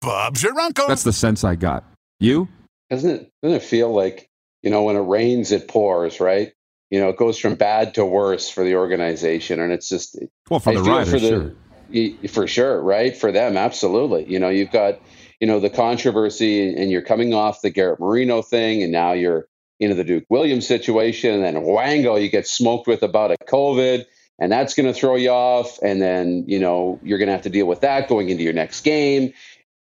Bob's 0.00 0.42
your 0.42 0.58
uncle. 0.58 0.88
That's 0.88 1.02
the 1.02 1.12
sense 1.12 1.44
I 1.44 1.54
got. 1.54 1.84
You? 2.18 2.48
Doesn't 2.88 3.10
it? 3.10 3.30
Doesn't 3.42 3.56
it 3.58 3.62
feel 3.62 3.92
like 3.92 4.30
you 4.62 4.70
know 4.70 4.84
when 4.84 4.96
it 4.96 5.00
rains, 5.00 5.52
it 5.52 5.68
pours, 5.68 6.18
right? 6.18 6.54
You 6.90 6.98
know, 6.98 7.10
it 7.10 7.18
goes 7.18 7.36
from 7.38 7.56
bad 7.56 7.92
to 7.96 8.06
worse 8.06 8.48
for 8.48 8.64
the 8.64 8.76
organization, 8.76 9.60
and 9.60 9.70
it's 9.70 9.90
just 9.90 10.18
well 10.48 10.60
for 10.60 10.70
I 10.70 10.76
the 10.76 10.84
feel 10.84 10.94
riders, 10.94 11.10
for 11.12 11.18
the, 11.18 11.28
sure. 11.28 11.52
y- 11.92 12.28
for 12.28 12.46
sure, 12.46 12.80
right? 12.80 13.14
For 13.14 13.32
them, 13.32 13.58
absolutely. 13.58 14.24
You 14.32 14.38
know, 14.38 14.48
you've 14.48 14.72
got 14.72 14.98
you 15.40 15.46
know 15.46 15.60
the 15.60 15.68
controversy, 15.68 16.74
and 16.74 16.90
you're 16.90 17.02
coming 17.02 17.34
off 17.34 17.60
the 17.60 17.68
Garrett 17.68 18.00
Marino 18.00 18.40
thing, 18.40 18.82
and 18.82 18.90
now 18.90 19.12
you're 19.12 19.46
into 19.84 19.96
the 19.96 20.04
Duke 20.04 20.24
Williams 20.28 20.66
situation, 20.66 21.34
and 21.34 21.44
then 21.44 21.62
Wango, 21.62 22.16
you 22.16 22.28
get 22.28 22.46
smoked 22.46 22.86
with 22.86 23.02
about 23.02 23.30
a 23.30 23.36
COVID, 23.44 24.04
and 24.38 24.50
that's 24.50 24.74
going 24.74 24.92
to 24.92 24.98
throw 24.98 25.16
you 25.16 25.30
off, 25.30 25.78
and 25.82 26.02
then 26.02 26.44
you 26.46 26.58
know 26.58 26.98
you're 27.02 27.18
going 27.18 27.28
to 27.28 27.32
have 27.32 27.42
to 27.42 27.50
deal 27.50 27.66
with 27.66 27.82
that 27.82 28.08
going 28.08 28.30
into 28.30 28.42
your 28.42 28.52
next 28.52 28.82
game. 28.82 29.32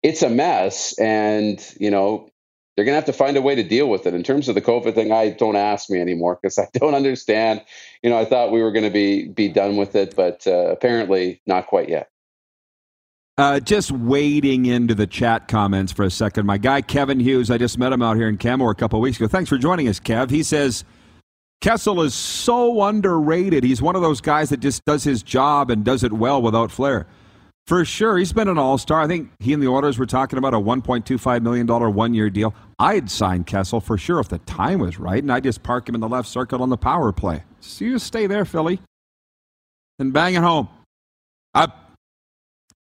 It's 0.03 0.23
a 0.23 0.31
mess, 0.31 0.97
and 0.99 1.61
you 1.79 1.91
know 1.91 2.31
they're 2.77 2.85
going 2.85 2.93
to 2.93 3.01
have 3.01 3.07
to 3.07 3.13
find 3.13 3.37
a 3.37 3.43
way 3.43 3.57
to 3.57 3.65
deal 3.65 3.91
with 3.91 4.07
it. 4.07 4.15
In 4.15 4.23
terms 4.23 4.49
of 4.49 4.55
the 4.55 4.63
COVID 4.63 4.95
thing, 4.95 5.11
I 5.11 5.31
don't 5.31 5.57
ask 5.57 5.91
me 5.91 6.01
anymore 6.01 6.39
because 6.41 6.59
I 6.59 6.69
don't 6.75 6.95
understand. 6.95 7.63
You 8.03 8.11
know, 8.11 8.19
I 8.19 8.25
thought 8.25 8.53
we 8.53 8.63
were 8.63 8.71
going 8.71 8.85
to 8.85 8.91
be 8.91 9.27
be 9.27 9.49
done 9.49 9.77
with 9.77 9.97
it, 9.97 10.15
but 10.15 10.47
uh, 10.47 10.69
apparently 10.71 11.41
not 11.47 11.67
quite 11.67 11.89
yet. 11.89 12.09
Uh, 13.39 13.61
just 13.61 13.93
wading 13.93 14.67
into 14.67 14.97
the 14.97 15.07
chat 15.07 15.47
comments 15.47 15.93
for 15.93 16.05
a 16.05 16.11
second. 16.11 16.45
My 16.45 16.59
guy 16.59 16.83
Kevin 16.83 17.21
Hughes, 17.21 17.53
I 17.53 17.57
just 17.57 17.79
met 17.79 17.93
him 17.93 18.03
out 18.03 18.17
here 18.17 18.29
in 18.29 18.37
Canmore 18.37 18.73
a 18.73 18.75
couple 18.75 19.01
weeks 19.01 19.17
ago. 19.17 19.29
Thanks 19.29 19.49
for 19.49 19.57
joining 19.57 19.87
us, 19.87 20.01
Kev. 20.01 20.29
He 20.29 20.43
says 20.43 20.85
Kessel 21.61 22.03
is 22.03 22.15
so 22.15 22.83
underrated. 22.83 23.63
He's 23.63 23.81
one 23.81 23.95
of 23.95 24.03
those 24.03 24.21
guys 24.21 24.49
that 24.51 24.59
just 24.59 24.85
does 24.87 25.05
his 25.05 25.23
job 25.23 25.71
and 25.71 25.85
does 25.85 26.03
it 26.03 26.13
well 26.13 26.43
without 26.43 26.73
flair. 26.73 27.07
For 27.69 27.85
sure, 27.85 28.19
he's 28.19 28.33
been 28.33 28.49
an 28.49 28.59
all 28.59 28.77
star. 28.77 29.03
I 29.03 29.07
think 29.07 29.31
he 29.39 29.53
and 29.53 29.63
the 29.63 29.69
Oilers 29.69 29.99
were 29.99 30.07
talking 30.07 30.39
about 30.39 30.55
a 30.55 30.59
$1.25 30.59 31.43
million 31.43 31.67
one 31.67 32.15
year 32.15 32.31
deal. 32.31 32.53
I'd 32.81 33.09
sign 33.09 33.45
Kessel 33.45 33.81
for 33.81 33.97
sure 33.97 34.19
if 34.19 34.29
the 34.29 34.39
time 34.39 34.81
was 34.81 34.99
right, 34.99 35.23
and 35.23 35.31
I'd 35.31 35.45
just 35.45 35.63
park 35.63 35.89
him 35.89 35.95
in 35.95 36.01
the 36.01 36.09
left 36.09 36.29
circle 36.29 36.61
on 36.61 36.71
the 36.71 36.77
power 36.77 37.13
play. 37.13 37.45
So 37.61 37.85
you 37.85 38.01
stay 38.01 38.27
there, 38.27 38.45
Philly, 38.45 38.81
and 40.01 40.13
bang 40.13 40.35
it 40.35 40.43
home. 40.43 40.69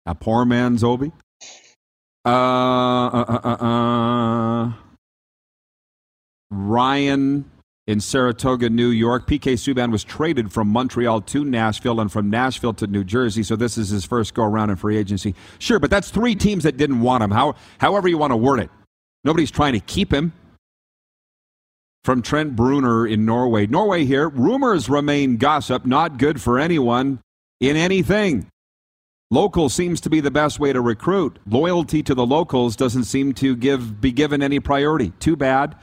A 0.06 0.14
poor 0.14 0.44
man's 0.44 0.82
Ovi. 0.82 1.12
Uh, 2.24 2.28
uh, 2.28 3.24
uh, 3.28 3.40
uh, 3.44 3.64
uh, 3.64 4.72
Ryan 6.50 7.50
in 7.86 8.00
Saratoga, 8.00 8.70
New 8.70 8.88
York. 8.88 9.26
PK 9.26 9.54
Subban 9.54 9.90
was 9.90 10.04
traded 10.04 10.52
from 10.52 10.68
Montreal 10.68 11.20
to 11.22 11.44
Nashville 11.44 12.00
and 12.00 12.10
from 12.10 12.30
Nashville 12.30 12.74
to 12.74 12.86
New 12.86 13.04
Jersey, 13.04 13.42
so 13.42 13.56
this 13.56 13.76
is 13.76 13.88
his 13.88 14.04
first 14.04 14.34
go 14.34 14.44
around 14.44 14.70
in 14.70 14.76
free 14.76 14.96
agency. 14.96 15.34
Sure, 15.58 15.78
but 15.78 15.90
that's 15.90 16.10
three 16.10 16.34
teams 16.34 16.64
that 16.64 16.76
didn't 16.76 17.00
want 17.00 17.24
him. 17.24 17.30
How, 17.30 17.54
however 17.78 18.08
you 18.08 18.18
want 18.18 18.32
to 18.32 18.36
word 18.36 18.60
it. 18.60 18.70
Nobody's 19.24 19.50
trying 19.50 19.72
to 19.72 19.80
keep 19.80 20.12
him. 20.12 20.32
From 22.04 22.20
Trent 22.20 22.56
Bruner 22.56 23.06
in 23.06 23.24
Norway. 23.24 23.68
Norway 23.68 24.04
here. 24.04 24.28
Rumors 24.28 24.88
remain 24.88 25.36
gossip, 25.36 25.86
not 25.86 26.18
good 26.18 26.40
for 26.40 26.58
anyone 26.58 27.20
in 27.60 27.76
anything. 27.76 28.48
Local 29.32 29.70
seems 29.70 30.02
to 30.02 30.10
be 30.10 30.20
the 30.20 30.30
best 30.30 30.60
way 30.60 30.74
to 30.74 30.82
recruit. 30.82 31.38
Loyalty 31.46 32.02
to 32.02 32.14
the 32.14 32.26
locals 32.26 32.76
doesn't 32.76 33.04
seem 33.04 33.32
to 33.36 33.56
give 33.56 33.98
be 33.98 34.12
given 34.12 34.42
any 34.42 34.60
priority. 34.60 35.10
Too 35.20 35.36
bad. 35.36 35.74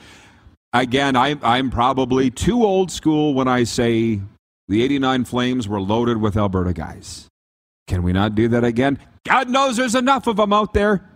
Again, 0.72 1.16
I, 1.16 1.36
I'm 1.42 1.72
probably 1.72 2.30
too 2.30 2.64
old 2.64 2.92
school 2.92 3.34
when 3.34 3.48
I 3.48 3.64
say 3.64 4.22
the 4.68 4.84
89 4.84 5.26
Flames 5.26 5.68
were 5.68 5.82
loaded 5.82 6.18
with 6.18 6.38
Alberta 6.38 6.74
guys. 6.74 7.26
Can 7.88 8.04
we 8.04 8.14
not 8.14 8.36
do 8.36 8.50
that 8.50 8.64
again? 8.64 9.00
God 9.26 9.50
knows 9.50 9.78
there's 9.78 9.96
enough 9.96 10.28
of 10.28 10.36
them 10.36 10.54
out 10.54 10.76
there. 10.76 11.10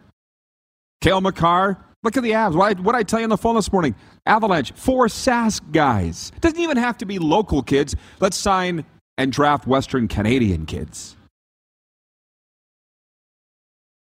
Cale 1.02 1.22
Makar, 1.22 1.86
look 2.02 2.17
at 2.17 2.24
the 2.24 2.34
abs. 2.34 2.56
What 2.56 2.80
what 2.80 2.96
I 2.96 3.04
tell 3.04 3.19
you 3.19 3.26
on 3.26 3.30
the 3.30 3.38
phone 3.38 3.54
this 3.54 3.72
morning 3.72 3.93
Avalanche, 4.26 4.72
four 4.72 5.06
Sask 5.06 5.72
guys. 5.72 6.32
Doesn't 6.41 6.60
even 6.60 6.78
have 6.78 6.98
to 6.98 7.06
be 7.06 7.19
local 7.19 7.62
kids. 7.62 7.96
Let's 8.19 8.38
sign 8.38 8.86
and 9.19 9.32
draft 9.32 9.67
Western 9.67 10.08
Canadian 10.08 10.65
kids 10.65 11.15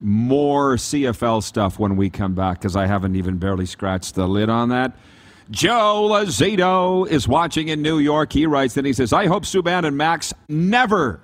more 0.01 0.75
CFL 0.75 1.43
stuff 1.43 1.79
when 1.79 1.95
we 1.95 2.09
come 2.09 2.35
back 2.35 2.59
because 2.59 2.75
I 2.75 2.85
haven't 2.85 3.15
even 3.15 3.37
barely 3.37 3.65
scratched 3.65 4.15
the 4.15 4.27
lid 4.27 4.49
on 4.49 4.69
that. 4.69 4.95
Joe 5.51 6.09
Lazito 6.11 7.07
is 7.07 7.27
watching 7.27 7.67
in 7.67 7.81
New 7.81 7.99
York. 7.99 8.33
He 8.33 8.45
writes 8.45 8.77
and 8.77 8.87
he 8.87 8.93
says, 8.93 9.13
I 9.13 9.27
hope 9.27 9.43
Subban 9.43 9.85
and 9.85 9.95
Max 9.95 10.33
never 10.49 11.21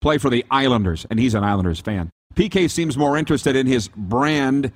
play 0.00 0.18
for 0.18 0.30
the 0.30 0.44
Islanders. 0.50 1.06
And 1.10 1.18
he's 1.18 1.34
an 1.34 1.42
Islanders 1.42 1.80
fan. 1.80 2.10
PK 2.34 2.70
seems 2.70 2.96
more 2.96 3.16
interested 3.16 3.56
in 3.56 3.66
his 3.66 3.88
brand, 3.88 4.70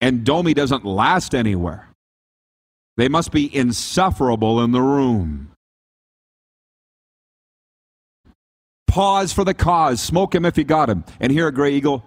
and 0.00 0.24
Domi 0.24 0.54
doesn't 0.54 0.84
last 0.84 1.34
anywhere. 1.34 1.88
They 2.96 3.08
must 3.08 3.32
be 3.32 3.54
insufferable 3.54 4.62
in 4.62 4.72
the 4.72 4.80
room. 4.80 5.51
Pause 8.92 9.32
for 9.32 9.42
the 9.42 9.54
cause. 9.54 10.02
Smoke 10.02 10.34
him 10.34 10.44
if 10.44 10.58
you 10.58 10.64
got 10.64 10.90
him. 10.90 11.02
And 11.18 11.32
here 11.32 11.48
at 11.48 11.54
Grey 11.54 11.72
Eagle, 11.72 12.04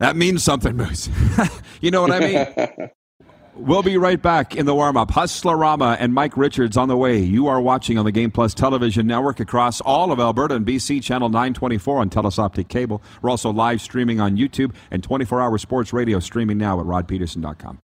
that 0.00 0.16
means 0.16 0.42
something, 0.42 0.76
Moose. 0.76 1.08
you 1.80 1.92
know 1.92 2.02
what 2.02 2.10
I 2.10 2.18
mean? 2.18 2.90
we'll 3.54 3.84
be 3.84 3.96
right 3.96 4.20
back 4.20 4.56
in 4.56 4.66
the 4.66 4.74
warm 4.74 4.96
up. 4.96 5.12
Hustlerama 5.12 5.96
and 6.00 6.12
Mike 6.12 6.36
Richards 6.36 6.76
on 6.76 6.88
the 6.88 6.96
way. 6.96 7.18
You 7.18 7.46
are 7.46 7.60
watching 7.60 7.98
on 7.98 8.04
the 8.04 8.10
Game 8.10 8.32
Plus 8.32 8.52
television 8.52 9.06
network 9.06 9.38
across 9.38 9.80
all 9.82 10.10
of 10.10 10.18
Alberta 10.18 10.56
and 10.56 10.66
BC, 10.66 11.04
channel 11.04 11.28
924 11.28 11.98
on 11.98 12.10
Telus 12.10 12.36
Optik 12.36 12.66
Cable. 12.66 13.00
We're 13.22 13.30
also 13.30 13.52
live 13.52 13.80
streaming 13.80 14.18
on 14.18 14.36
YouTube 14.36 14.74
and 14.90 15.04
24 15.04 15.40
hour 15.40 15.56
sports 15.56 15.92
radio 15.92 16.18
streaming 16.18 16.58
now 16.58 16.80
at 16.80 16.86
rodpedersen.com. 16.86 17.78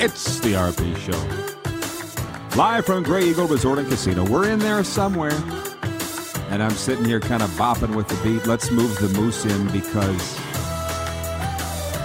It's 0.00 0.40
the 0.40 0.54
RP 0.54 0.96
Show. 0.98 2.56
Live 2.56 2.84
from 2.84 3.02
Grey 3.04 3.24
Eagle 3.30 3.46
Resort 3.46 3.78
and 3.78 3.88
Casino. 3.88 4.24
We're 4.28 4.48
in 4.48 4.58
there 4.58 4.82
somewhere. 4.84 5.32
And 6.50 6.62
I'm 6.62 6.72
sitting 6.72 7.04
here 7.04 7.20
kind 7.20 7.42
of 7.42 7.50
bopping 7.50 7.94
with 7.94 8.08
the 8.08 8.16
beat. 8.22 8.46
Let's 8.46 8.70
move 8.70 8.98
the 8.98 9.08
moose 9.18 9.44
in 9.44 9.66
because 9.72 10.36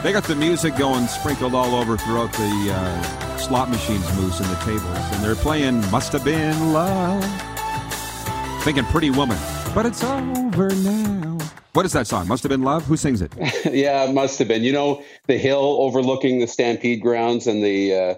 they 0.04 0.13
got 0.13 0.23
the 0.23 0.36
music 0.36 0.78
going 0.78 1.08
sprinkled 1.08 1.54
all 1.54 1.75
over 1.75 1.97
throughout 1.97 2.32
the 2.34 2.71
uh, 2.73 3.38
slot 3.38 3.69
machines, 3.69 4.06
moose, 4.15 4.39
and 4.39 4.49
the 4.49 4.60
tables. 4.63 4.84
And 4.86 5.23
they're 5.23 5.36
playing 5.36 5.82
Must 5.91 6.13
Have 6.13 6.23
Been 6.23 6.71
Love. 6.71 7.23
Thinking 8.63 8.86
Pretty 8.86 9.10
Woman. 9.10 9.38
But 9.73 9.86
it's 9.86 10.04
over 10.04 10.69
now. 10.69 11.28
What 11.73 11.86
is 11.86 11.93
that 11.93 12.08
song? 12.08 12.27
Must 12.27 12.41
Have 12.43 12.49
Been 12.49 12.63
Love? 12.63 12.86
Who 12.86 12.97
sings 12.97 13.21
it? 13.21 13.32
yeah, 13.71 14.05
it 14.05 14.13
must 14.13 14.39
have 14.39 14.47
been. 14.47 14.63
You 14.63 14.71
know, 14.71 15.03
the 15.27 15.38
hill 15.38 15.77
overlooking 15.79 16.39
the 16.39 16.47
Stampede 16.47 17.01
grounds 17.01 17.45
and 17.45 17.63
the 17.63 17.93
uh, 17.93 18.15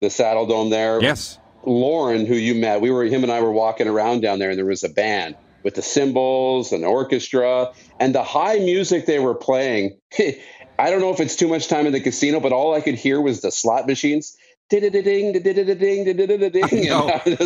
the 0.00 0.10
Saddle 0.10 0.46
Dome 0.46 0.70
there. 0.70 1.02
Yes. 1.02 1.38
Lauren, 1.64 2.26
who 2.26 2.34
you 2.34 2.54
met, 2.54 2.80
we 2.80 2.90
were 2.90 3.04
him 3.04 3.22
and 3.22 3.30
I 3.30 3.40
were 3.40 3.52
walking 3.52 3.88
around 3.88 4.20
down 4.20 4.38
there, 4.38 4.50
and 4.50 4.58
there 4.58 4.66
was 4.66 4.84
a 4.84 4.88
band 4.88 5.36
with 5.62 5.74
the 5.74 5.82
cymbals 5.82 6.72
and 6.72 6.84
orchestra 6.84 7.72
and 8.00 8.14
the 8.14 8.22
high 8.22 8.58
music 8.58 9.06
they 9.06 9.18
were 9.18 9.34
playing. 9.34 9.98
I 10.78 10.90
don't 10.90 11.00
know 11.00 11.12
if 11.12 11.20
it's 11.20 11.36
too 11.36 11.48
much 11.48 11.68
time 11.68 11.86
in 11.86 11.92
the 11.92 12.00
casino, 12.00 12.40
but 12.40 12.52
all 12.52 12.74
I 12.74 12.80
could 12.80 12.94
hear 12.94 13.20
was 13.20 13.40
the 13.40 13.52
slot 13.52 13.86
machines. 13.86 14.36
Ding, 14.70 14.80
ding, 14.80 15.02
ding, 15.02 15.32
ding, 15.32 15.42
ding, 15.42 16.50
ding. 16.50 17.38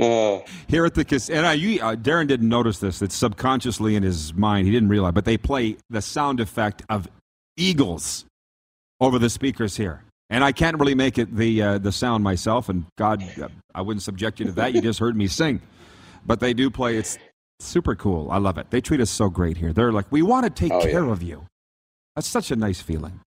Uh, 0.00 0.40
Here 0.68 0.86
at 0.86 0.94
the 0.94 1.28
and 1.32 1.46
I, 1.46 1.52
you, 1.54 1.80
uh, 1.80 1.94
Darren 1.96 2.26
didn't 2.26 2.48
notice 2.48 2.78
this. 2.78 3.02
It's 3.02 3.14
subconsciously 3.14 3.96
in 3.96 4.02
his 4.02 4.32
mind. 4.34 4.66
He 4.66 4.72
didn't 4.72 4.88
realize, 4.88 5.12
but 5.12 5.24
they 5.24 5.36
play 5.36 5.76
the 5.90 6.00
sound 6.00 6.40
effect 6.40 6.82
of 6.88 7.08
eagles 7.56 8.24
over 9.00 9.18
the 9.18 9.28
speakers 9.30 9.76
here. 9.76 10.02
And 10.30 10.44
I 10.44 10.52
can't 10.52 10.78
really 10.78 10.94
make 10.94 11.18
it 11.18 11.34
the 11.34 11.60
uh, 11.62 11.78
the 11.78 11.90
sound 11.90 12.22
myself, 12.22 12.68
and 12.68 12.86
God, 12.96 13.22
uh, 13.42 13.48
I 13.74 13.82
wouldn't 13.82 14.02
subject 14.02 14.38
you 14.38 14.46
to 14.46 14.52
that. 14.52 14.72
You 14.74 14.80
just 14.80 15.00
heard 15.00 15.16
me 15.16 15.26
sing, 15.26 15.60
but 16.24 16.38
they 16.38 16.54
do 16.54 16.70
play. 16.70 16.96
It's 16.96 17.18
super 17.58 17.96
cool. 17.96 18.30
I 18.30 18.38
love 18.38 18.56
it. 18.56 18.70
They 18.70 18.80
treat 18.80 19.00
us 19.00 19.10
so 19.10 19.28
great 19.28 19.56
here. 19.56 19.72
They're 19.72 19.92
like, 19.92 20.06
we 20.10 20.22
want 20.22 20.44
to 20.44 20.50
take 20.50 20.72
Oh, 20.72 20.80
care 20.82 21.04
yeah. 21.04 21.10
of 21.12 21.22
you. 21.22 21.46
That's 22.14 22.28
such 22.28 22.50
a 22.52 22.56
nice 22.56 22.80
feeling. 22.80 23.20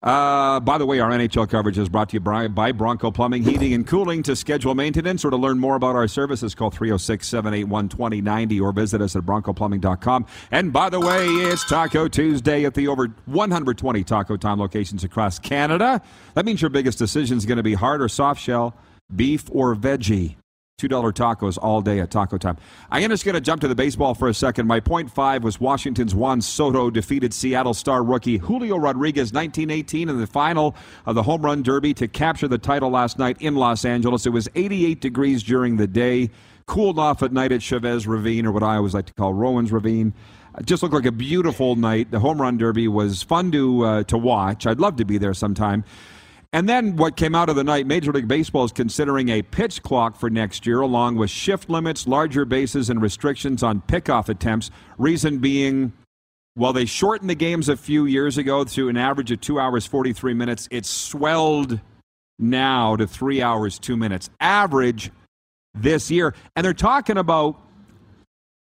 Uh, 0.00 0.60
by 0.60 0.78
the 0.78 0.86
way, 0.86 1.00
our 1.00 1.10
NHL 1.10 1.48
coverage 1.48 1.76
is 1.76 1.88
brought 1.88 2.08
to 2.10 2.14
you 2.14 2.20
by, 2.20 2.46
by 2.46 2.70
Bronco 2.70 3.10
Plumbing, 3.10 3.42
Heating, 3.42 3.74
and 3.74 3.86
Cooling. 3.86 4.22
To 4.22 4.36
schedule 4.36 4.74
maintenance 4.74 5.24
or 5.24 5.30
to 5.30 5.36
learn 5.36 5.58
more 5.58 5.74
about 5.74 5.96
our 5.96 6.06
services, 6.06 6.54
call 6.54 6.70
306 6.70 7.26
781 7.26 7.88
2090 7.88 8.60
or 8.60 8.72
visit 8.72 9.02
us 9.02 9.16
at 9.16 9.24
broncoplumbing.com. 9.24 10.26
And 10.52 10.72
by 10.72 10.88
the 10.88 11.00
way, 11.00 11.26
it's 11.26 11.68
Taco 11.68 12.06
Tuesday 12.06 12.64
at 12.64 12.74
the 12.74 12.86
over 12.86 13.08
120 13.26 14.04
Taco 14.04 14.36
Time 14.36 14.60
locations 14.60 15.02
across 15.02 15.38
Canada. 15.38 16.00
That 16.34 16.44
means 16.44 16.62
your 16.62 16.70
biggest 16.70 16.98
decision 16.98 17.36
is 17.36 17.44
going 17.44 17.56
to 17.56 17.62
be 17.64 17.74
hard 17.74 18.00
or 18.00 18.08
soft 18.08 18.40
shell, 18.40 18.76
beef 19.14 19.44
or 19.50 19.74
veggie. 19.74 20.36
$2 20.78 21.12
tacos 21.12 21.58
all 21.60 21.80
day 21.80 21.98
at 21.98 22.08
Taco 22.08 22.38
Time. 22.38 22.56
I 22.88 23.00
am 23.00 23.10
just 23.10 23.24
going 23.24 23.34
to 23.34 23.40
jump 23.40 23.60
to 23.62 23.68
the 23.68 23.74
baseball 23.74 24.14
for 24.14 24.28
a 24.28 24.34
second. 24.34 24.68
My 24.68 24.78
point 24.78 25.10
five 25.10 25.42
was 25.42 25.60
Washington's 25.60 26.14
Juan 26.14 26.40
Soto 26.40 26.88
defeated 26.88 27.34
Seattle 27.34 27.74
star 27.74 28.04
rookie 28.04 28.38
Julio 28.38 28.76
Rodriguez 28.76 29.32
1918 29.32 30.08
in 30.08 30.20
the 30.20 30.26
final 30.28 30.76
of 31.04 31.16
the 31.16 31.24
Home 31.24 31.42
Run 31.42 31.64
Derby 31.64 31.94
to 31.94 32.06
capture 32.06 32.46
the 32.46 32.58
title 32.58 32.90
last 32.90 33.18
night 33.18 33.38
in 33.40 33.56
Los 33.56 33.84
Angeles. 33.84 34.24
It 34.24 34.30
was 34.30 34.48
88 34.54 35.00
degrees 35.00 35.42
during 35.42 35.78
the 35.78 35.88
day, 35.88 36.30
cooled 36.66 37.00
off 37.00 37.24
at 37.24 37.32
night 37.32 37.50
at 37.50 37.60
Chavez 37.60 38.06
Ravine, 38.06 38.46
or 38.46 38.52
what 38.52 38.62
I 38.62 38.76
always 38.76 38.94
like 38.94 39.06
to 39.06 39.14
call 39.14 39.34
Rowan's 39.34 39.72
Ravine. 39.72 40.14
Just 40.64 40.84
looked 40.84 40.94
like 40.94 41.06
a 41.06 41.12
beautiful 41.12 41.74
night. 41.74 42.12
The 42.12 42.20
Home 42.20 42.40
Run 42.40 42.56
Derby 42.56 42.86
was 42.86 43.24
fun 43.24 43.50
to, 43.50 43.84
uh, 43.84 44.02
to 44.04 44.16
watch. 44.16 44.64
I'd 44.64 44.78
love 44.78 44.94
to 44.96 45.04
be 45.04 45.18
there 45.18 45.34
sometime. 45.34 45.82
And 46.52 46.66
then 46.66 46.96
what 46.96 47.16
came 47.16 47.34
out 47.34 47.50
of 47.50 47.56
the 47.56 47.64
night, 47.64 47.86
Major 47.86 48.10
League 48.10 48.26
Baseball 48.26 48.64
is 48.64 48.72
considering 48.72 49.28
a 49.28 49.42
pitch 49.42 49.82
clock 49.82 50.16
for 50.16 50.30
next 50.30 50.66
year, 50.66 50.80
along 50.80 51.16
with 51.16 51.28
shift 51.28 51.68
limits, 51.68 52.06
larger 52.06 52.46
bases, 52.46 52.88
and 52.88 53.02
restrictions 53.02 53.62
on 53.62 53.82
pickoff 53.82 54.30
attempts. 54.30 54.70
Reason 54.96 55.38
being, 55.38 55.92
while 56.54 56.72
they 56.72 56.86
shortened 56.86 57.28
the 57.28 57.34
games 57.34 57.68
a 57.68 57.76
few 57.76 58.06
years 58.06 58.38
ago 58.38 58.64
to 58.64 58.88
an 58.88 58.96
average 58.96 59.30
of 59.30 59.42
two 59.42 59.60
hours, 59.60 59.84
43 59.84 60.32
minutes, 60.32 60.68
it's 60.70 60.88
swelled 60.88 61.80
now 62.38 62.96
to 62.96 63.06
three 63.06 63.42
hours, 63.42 63.78
two 63.78 63.96
minutes. 63.96 64.30
Average 64.40 65.10
this 65.74 66.10
year. 66.10 66.34
And 66.56 66.64
they're 66.64 66.72
talking 66.72 67.18
about 67.18 67.60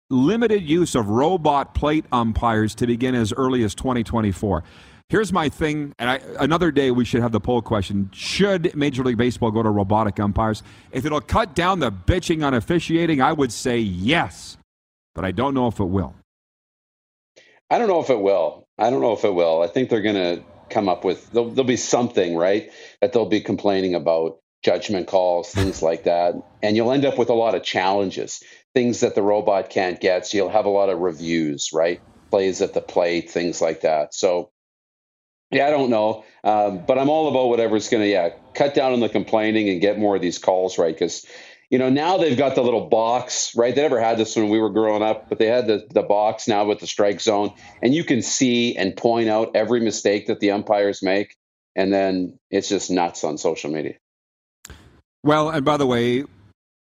limited 0.10 0.64
use 0.64 0.96
of 0.96 1.08
robot 1.08 1.74
plate 1.76 2.04
umpires 2.12 2.76
to 2.76 2.88
begin 2.88 3.16
as 3.16 3.32
early 3.32 3.64
as 3.64 3.74
2024. 3.76 4.64
Here's 5.10 5.34
my 5.34 5.50
thing, 5.50 5.96
and 5.98 6.08
I, 6.08 6.22
another 6.40 6.72
day 6.72 6.92
we 6.92 7.04
should 7.04 7.24
have 7.24 7.32
the 7.32 7.40
poll 7.40 7.64
question: 7.64 8.12
Should 8.14 8.76
Major 8.76 9.04
League 9.04 9.18
Baseball 9.18 9.50
go 9.50 9.64
to 9.64 9.70
robotic 9.72 10.20
umpires? 10.20 10.62
If 10.92 11.04
it'll 11.04 11.20
cut 11.20 11.56
down 11.56 11.80
the 11.80 11.92
bitching 11.92 12.46
on 12.46 12.54
officiating, 12.54 13.20
I 13.20 13.34
would 13.34 13.52
say 13.52 13.80
yes, 13.80 14.58
but 15.16 15.26
I 15.26 15.32
don't 15.32 15.56
know 15.56 15.66
if 15.66 15.80
it 15.80 15.86
will. 15.86 16.14
I 17.72 17.80
don't 17.80 17.88
know 17.88 18.00
if 18.02 18.12
it 18.12 18.20
will. 18.20 18.68
I 18.78 18.92
don't 18.92 19.02
know 19.02 19.14
if 19.14 19.26
it 19.26 19.34
will. 19.34 19.64
I 19.64 19.68
think 19.68 19.90
they're 19.90 20.04
going 20.04 20.16
to 20.16 20.44
come 20.70 20.88
up 20.88 21.04
with 21.04 21.32
there'll, 21.32 21.50
there'll 21.50 21.64
be 21.64 21.76
something 21.76 22.36
right 22.36 22.70
that 23.02 23.12
they'll 23.12 23.26
be 23.26 23.42
complaining 23.42 23.96
about 23.96 24.38
judgment 24.62 25.08
calls, 25.08 25.50
things 25.50 25.82
like 25.90 26.04
that, 26.04 26.36
and 26.62 26.76
you'll 26.76 26.92
end 26.92 27.06
up 27.06 27.18
with 27.18 27.30
a 27.30 27.34
lot 27.34 27.56
of 27.56 27.64
challenges, 27.64 28.44
things 28.76 29.00
that 29.00 29.16
the 29.16 29.24
robot 29.24 29.72
can't 29.72 30.00
get. 30.00 30.28
So 30.28 30.38
you'll 30.38 30.50
have 30.50 30.66
a 30.66 30.70
lot 30.70 30.90
of 30.90 31.00
reviews, 31.00 31.72
right? 31.74 32.00
Plays 32.30 32.62
at 32.62 32.76
the 32.76 32.82
plate, 32.82 33.32
things 33.32 33.60
like 33.60 33.82
that. 33.82 34.14
So. 34.14 34.52
Yeah, 35.52 35.68
I 35.68 35.72
don't 35.72 35.90
know, 35.90 36.26
um, 36.44 36.86
but 36.86 37.00
I'm 37.00 37.10
all 37.10 37.28
about 37.28 37.50
whatever's 37.50 37.90
going 37.90 38.04
to 38.04 38.10
yeah 38.10 38.30
cut 38.54 38.74
down 38.74 38.94
on 38.94 39.00
the 39.00 39.10
complaining 39.10 39.70
and 39.70 39.82
get 39.82 39.98
more 39.98 40.16
of 40.16 40.22
these 40.22 40.38
calls 40.38 40.78
right 40.78 40.94
because 40.94 41.26
you 41.70 41.78
know 41.80 41.90
now 41.90 42.18
they've 42.18 42.38
got 42.38 42.56
the 42.56 42.62
little 42.62 42.88
box 42.88 43.56
right 43.56 43.74
they 43.76 43.82
never 43.82 44.00
had 44.00 44.18
this 44.18 44.36
when 44.36 44.50
we 44.50 44.60
were 44.60 44.70
growing 44.70 45.04
up 45.04 45.30
but 45.30 45.40
they 45.40 45.46
had 45.48 45.68
the, 45.68 45.88
the 45.94 46.02
box 46.02 46.48
now 46.48 46.66
with 46.66 46.80
the 46.80 46.88
strike 46.88 47.22
zone 47.22 47.54
and 47.82 47.94
you 47.94 48.04
can 48.04 48.22
see 48.22 48.76
and 48.76 48.96
point 48.96 49.30
out 49.30 49.52
every 49.56 49.80
mistake 49.80 50.28
that 50.28 50.40
the 50.40 50.52
umpires 50.52 51.02
make 51.02 51.36
and 51.76 51.94
then 51.94 52.38
it's 52.50 52.70
just 52.70 52.90
nuts 52.92 53.24
on 53.24 53.38
social 53.38 53.72
media 53.72 53.96
Well, 55.24 55.50
and 55.50 55.66
by 55.66 55.78
the 55.78 55.86
way, 55.86 56.24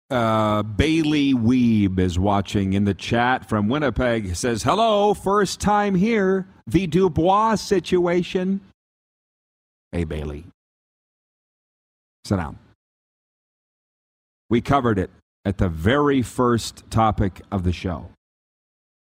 uh, 0.10 0.64
Bailey 0.64 1.34
Weeb 1.34 2.00
is 2.00 2.18
watching 2.18 2.74
in 2.74 2.86
the 2.86 2.94
chat 2.94 3.50
from 3.50 3.68
Winnipeg. 3.68 4.36
Says, 4.36 4.64
"Hello, 4.64 5.14
first 5.14 5.60
time 5.60 5.96
here. 5.96 6.48
The 6.68 6.86
Dubois 6.88 7.56
situation." 7.56 8.62
Hey, 9.92 10.04
Bailey, 10.04 10.46
sit 12.26 12.36
down. 12.36 12.60
We 14.50 14.62
covered 14.62 15.00
it 15.00 15.10
at 15.46 15.58
the 15.58 15.70
very 15.70 16.22
first 16.22 16.90
topic 16.92 17.42
of 17.52 17.64
the 17.64 17.72
show. 17.72 18.10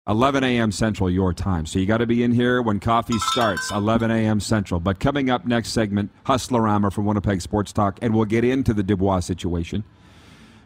11 0.07 0.43
a.m. 0.43 0.71
Central, 0.71 1.09
your 1.09 1.31
time. 1.31 1.65
So 1.67 1.77
you 1.77 1.85
got 1.85 1.97
to 1.97 2.07
be 2.07 2.23
in 2.23 2.31
here 2.31 2.61
when 2.61 2.79
coffee 2.79 3.19
starts, 3.19 3.69
11 3.71 4.09
a.m. 4.09 4.39
Central. 4.39 4.79
But 4.79 4.99
coming 4.99 5.29
up 5.29 5.45
next 5.45 5.69
segment, 5.69 6.09
Hustlerama 6.25 6.91
from 6.91 7.05
Winnipeg 7.05 7.41
Sports 7.41 7.71
Talk, 7.71 7.99
and 8.01 8.15
we'll 8.15 8.25
get 8.25 8.43
into 8.43 8.73
the 8.73 8.81
Dubois 8.81 9.19
situation. 9.19 9.83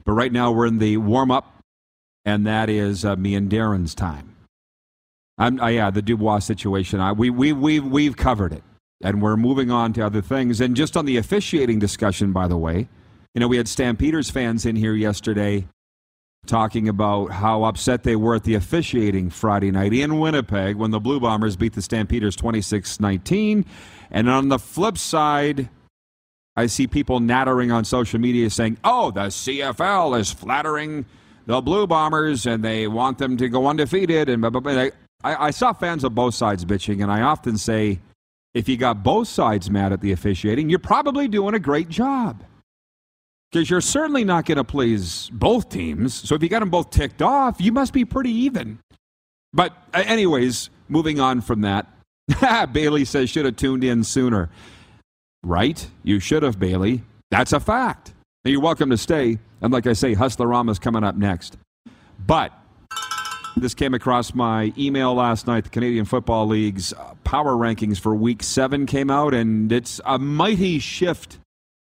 But 0.06 0.14
right 0.14 0.32
now 0.32 0.52
we're 0.52 0.68
in 0.68 0.80
the 0.80 0.98
warm 0.98 1.32
up, 1.32 1.60
and 2.24 2.48
that 2.48 2.70
is 2.70 3.04
uh, 3.04 3.18
me 3.18 3.36
and 3.36 3.52
Darren's 3.52 3.94
time. 3.94 4.35
I'm, 5.38 5.60
uh, 5.60 5.68
yeah, 5.68 5.92
the 5.92 6.02
Dubois 6.02 6.40
situation. 6.40 7.00
I, 7.00 7.12
we, 7.12 7.30
we, 7.30 7.52
we, 7.52 7.80
we've 7.80 8.16
covered 8.16 8.54
it, 8.54 8.64
and 9.04 9.22
we're 9.22 9.38
moving 9.38 9.72
on 9.72 9.94
to 9.94 10.06
other 10.06 10.22
things. 10.22 10.62
And 10.62 10.76
just 10.76 10.96
on 10.96 11.06
the 11.06 11.18
officiating 11.18 11.80
discussion, 11.80 12.32
by 12.32 12.48
the 12.48 12.58
way, 12.58 12.88
you 13.34 13.42
know, 13.42 13.48
we 13.48 13.58
had 13.58 13.68
Stampeders 13.68 14.30
fans 14.30 14.66
in 14.66 14.76
here 14.76 14.94
yesterday 14.94 15.68
talking 16.46 16.88
about 16.88 17.32
how 17.32 17.64
upset 17.64 18.04
they 18.04 18.16
were 18.16 18.36
at 18.36 18.44
the 18.44 18.54
officiating 18.54 19.30
Friday 19.30 19.72
night 19.72 19.94
in 19.94 20.20
Winnipeg 20.20 20.76
when 20.76 20.92
the 20.92 21.00
Blue 21.00 21.20
Bombers 21.20 21.56
beat 21.56 21.74
the 21.74 21.82
Stampeders 21.82 22.36
26 22.36 23.00
19. 23.00 23.66
And 24.12 24.30
on 24.30 24.50
the 24.50 24.60
flip 24.60 24.98
side, 24.98 25.70
I 26.56 26.68
see 26.68 26.88
people 26.88 27.20
nattering 27.20 27.72
on 27.72 27.84
social 27.84 28.20
media 28.20 28.50
saying, 28.50 28.78
oh, 28.84 29.12
the 29.12 29.28
CFL 29.28 30.18
is 30.20 30.32
flattering 30.32 31.06
the 31.46 31.60
Blue 31.62 31.86
Bombers 31.88 32.46
and 32.46 32.64
they 32.64 32.88
want 32.88 33.18
them 33.18 33.36
to 33.38 33.50
go 33.50 33.68
undefeated. 33.68 34.30
And 34.30 34.42
blah, 34.42 34.52
blah, 34.52 34.62
blah. 34.62 34.90
I, 35.26 35.48
I 35.48 35.52
saw 35.52 35.74
fans 35.74 36.04
of 36.04 36.14
both 36.14 36.36
sides 36.36 36.64
bitching, 36.66 37.02
and 37.02 37.12
I 37.12 37.22
often 37.22 37.58
say, 37.58 38.00
if 38.54 38.70
you 38.70 38.78
got 38.78 39.04
both 39.04 39.28
sides 39.28 39.72
mad 39.72 39.92
at 39.92 40.00
the 40.00 40.12
officiating, 40.12 40.70
you're 40.70 40.78
probably 40.78 41.28
doing 41.28 41.56
a 41.56 41.60
great 41.60 41.90
job 41.90 42.44
because 43.52 43.68
you're 43.68 43.82
certainly 43.82 44.24
not 44.24 44.46
going 44.46 44.58
to 44.58 44.64
please 44.64 45.30
both 45.34 45.70
teams. 45.70 46.14
So 46.14 46.36
if 46.36 46.44
you 46.44 46.48
got 46.48 46.60
them 46.60 46.70
both 46.70 46.92
ticked 46.92 47.24
off, 47.24 47.60
you 47.60 47.72
must 47.72 47.92
be 47.92 48.06
pretty 48.06 48.30
even. 48.32 48.80
But, 49.52 49.76
anyways, 49.94 50.70
moving 50.90 51.20
on 51.20 51.42
from 51.42 51.62
that, 51.62 51.88
Bailey 52.72 53.04
says 53.04 53.30
should 53.30 53.46
have 53.46 53.56
tuned 53.56 53.84
in 53.84 54.04
sooner. 54.04 54.50
Right? 55.44 55.88
You 56.04 56.20
should 56.20 56.44
have, 56.44 56.60
Bailey. 56.60 57.04
That's 57.32 57.52
a 57.52 57.60
fact. 57.60 58.14
Now, 58.44 58.52
you're 58.52 58.62
welcome 58.62 58.92
to 58.92 58.98
stay. 58.98 59.40
And 59.60 59.74
like 59.74 59.88
I 59.88 59.94
say, 59.94 60.14
Hustlerama's 60.14 60.78
coming 60.78 61.04
up 61.04 61.16
next. 61.16 61.58
But 62.26 62.54
this 63.58 63.74
came 63.74 63.94
across 63.94 64.34
my 64.34 64.74
email 64.78 65.14
last 65.14 65.48
night. 65.48 65.64
The 65.64 65.70
Canadian 65.70 66.06
Football 66.06 66.48
League's 66.48 66.94
uh, 66.94 67.14
power 67.24 67.54
rankings 67.54 68.00
for 68.00 68.14
week 68.14 68.44
seven 68.44 68.86
came 68.86 69.10
out, 69.10 69.34
and 69.34 69.72
it's 69.72 70.02
a 70.06 70.20
mighty 70.20 70.80
shift 70.80 71.40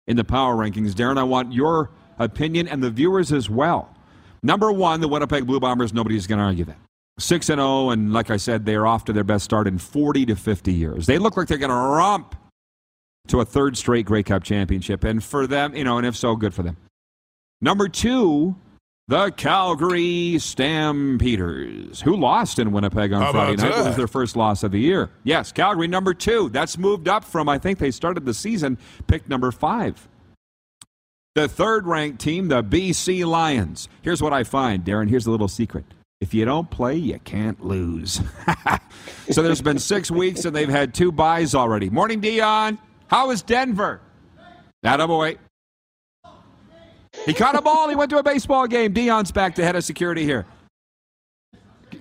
in 0.07 0.17
the 0.17 0.23
power 0.23 0.55
rankings. 0.55 0.91
Darren, 0.91 1.17
I 1.17 1.23
want 1.23 1.53
your 1.53 1.89
opinion 2.19 2.67
and 2.67 2.83
the 2.83 2.89
viewers 2.89 3.31
as 3.31 3.49
well. 3.49 3.93
Number 4.43 4.71
one, 4.71 5.01
the 5.01 5.07
Winnipeg 5.07 5.47
Blue 5.47 5.59
Bombers, 5.59 5.93
nobody's 5.93 6.27
going 6.27 6.39
to 6.39 6.45
argue 6.45 6.65
that. 6.65 6.77
6 7.17 7.49
and 7.49 7.59
0, 7.59 7.89
and 7.91 8.13
like 8.13 8.29
I 8.29 8.37
said, 8.37 8.65
they're 8.65 8.85
off 8.85 9.05
to 9.05 9.13
their 9.13 9.23
best 9.23 9.45
start 9.45 9.67
in 9.67 9.77
40 9.77 10.25
to 10.27 10.35
50 10.35 10.73
years. 10.73 11.05
They 11.05 11.17
look 11.17 11.37
like 11.37 11.47
they're 11.47 11.57
going 11.57 11.69
to 11.69 11.75
romp 11.75 12.35
to 13.27 13.39
a 13.39 13.45
third 13.45 13.77
straight 13.77 14.05
Grey 14.05 14.21
Cup 14.21 14.43
championship. 14.43 15.03
And 15.03 15.23
for 15.23 15.47
them, 15.47 15.75
you 15.75 15.83
know, 15.83 15.97
and 15.97 16.05
if 16.05 16.15
so, 16.15 16.35
good 16.35 16.53
for 16.53 16.61
them. 16.61 16.77
Number 17.61 17.87
two, 17.87 18.55
the 19.07 19.31
Calgary 19.31 20.39
Stampeders, 20.39 22.01
who 22.01 22.15
lost 22.15 22.57
in 22.57 22.71
Winnipeg 22.71 23.13
on 23.13 23.21
How 23.21 23.31
Friday 23.31 23.55
night. 23.57 23.71
It 23.71 23.85
was 23.85 23.95
their 23.95 24.07
first 24.07 24.35
loss 24.35 24.63
of 24.63 24.71
the 24.71 24.79
year. 24.79 25.11
Yes, 25.23 25.51
Calgary 25.51 25.87
number 25.87 26.13
two. 26.13 26.49
That's 26.49 26.77
moved 26.77 27.07
up 27.07 27.23
from, 27.23 27.47
I 27.47 27.59
think 27.59 27.77
they 27.77 27.91
started 27.91 28.25
the 28.25 28.33
season, 28.33 28.77
pick 29.07 29.29
number 29.29 29.51
five. 29.51 30.07
The 31.35 31.47
third 31.47 31.85
ranked 31.85 32.19
team, 32.19 32.47
the 32.47 32.63
BC 32.63 33.25
Lions. 33.25 33.89
Here's 34.01 34.21
what 34.21 34.33
I 34.33 34.43
find, 34.43 34.83
Darren. 34.83 35.09
Here's 35.09 35.27
a 35.27 35.31
little 35.31 35.49
secret. 35.49 35.85
If 36.21 36.33
you 36.33 36.45
don't 36.45 36.71
play, 36.71 36.95
you 36.95 37.19
can't 37.19 37.63
lose. 37.63 38.21
so 39.29 39.43
there's 39.43 39.61
been 39.61 39.77
six 39.77 40.09
weeks 40.09 40.45
and 40.45 40.55
they've 40.55 40.69
had 40.69 40.93
two 40.93 41.11
byes 41.11 41.53
already. 41.53 41.89
Morning, 41.89 42.21
Dion. 42.21 42.79
How 43.07 43.31
is 43.31 43.43
Denver? 43.43 43.99
That 44.81 45.05
boy. 45.05 45.37
He 47.25 47.33
caught 47.33 47.55
a 47.55 47.61
ball. 47.61 47.89
He 47.89 47.95
went 47.95 48.09
to 48.11 48.17
a 48.17 48.23
baseball 48.23 48.67
game. 48.67 48.93
Dion's 48.93 49.31
back 49.31 49.55
to 49.55 49.63
head 49.63 49.75
of 49.75 49.83
security 49.83 50.23
here. 50.23 50.45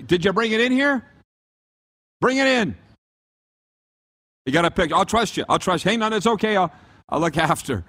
Did 0.06 0.24
you 0.24 0.32
bring 0.32 0.52
it 0.52 0.60
in 0.60 0.72
here? 0.72 1.04
Bring 2.20 2.38
it 2.38 2.46
in. 2.46 2.76
You 4.46 4.52
got 4.52 4.64
a 4.64 4.70
pick. 4.70 4.92
I'll 4.92 5.06
trust 5.06 5.36
you. 5.36 5.44
I'll 5.48 5.58
trust. 5.58 5.84
Hang 5.84 6.02
on, 6.02 6.12
it's 6.12 6.26
okay. 6.26 6.56
I'll, 6.56 6.72
I'll 7.08 7.20
look 7.20 7.36
after. 7.38 7.84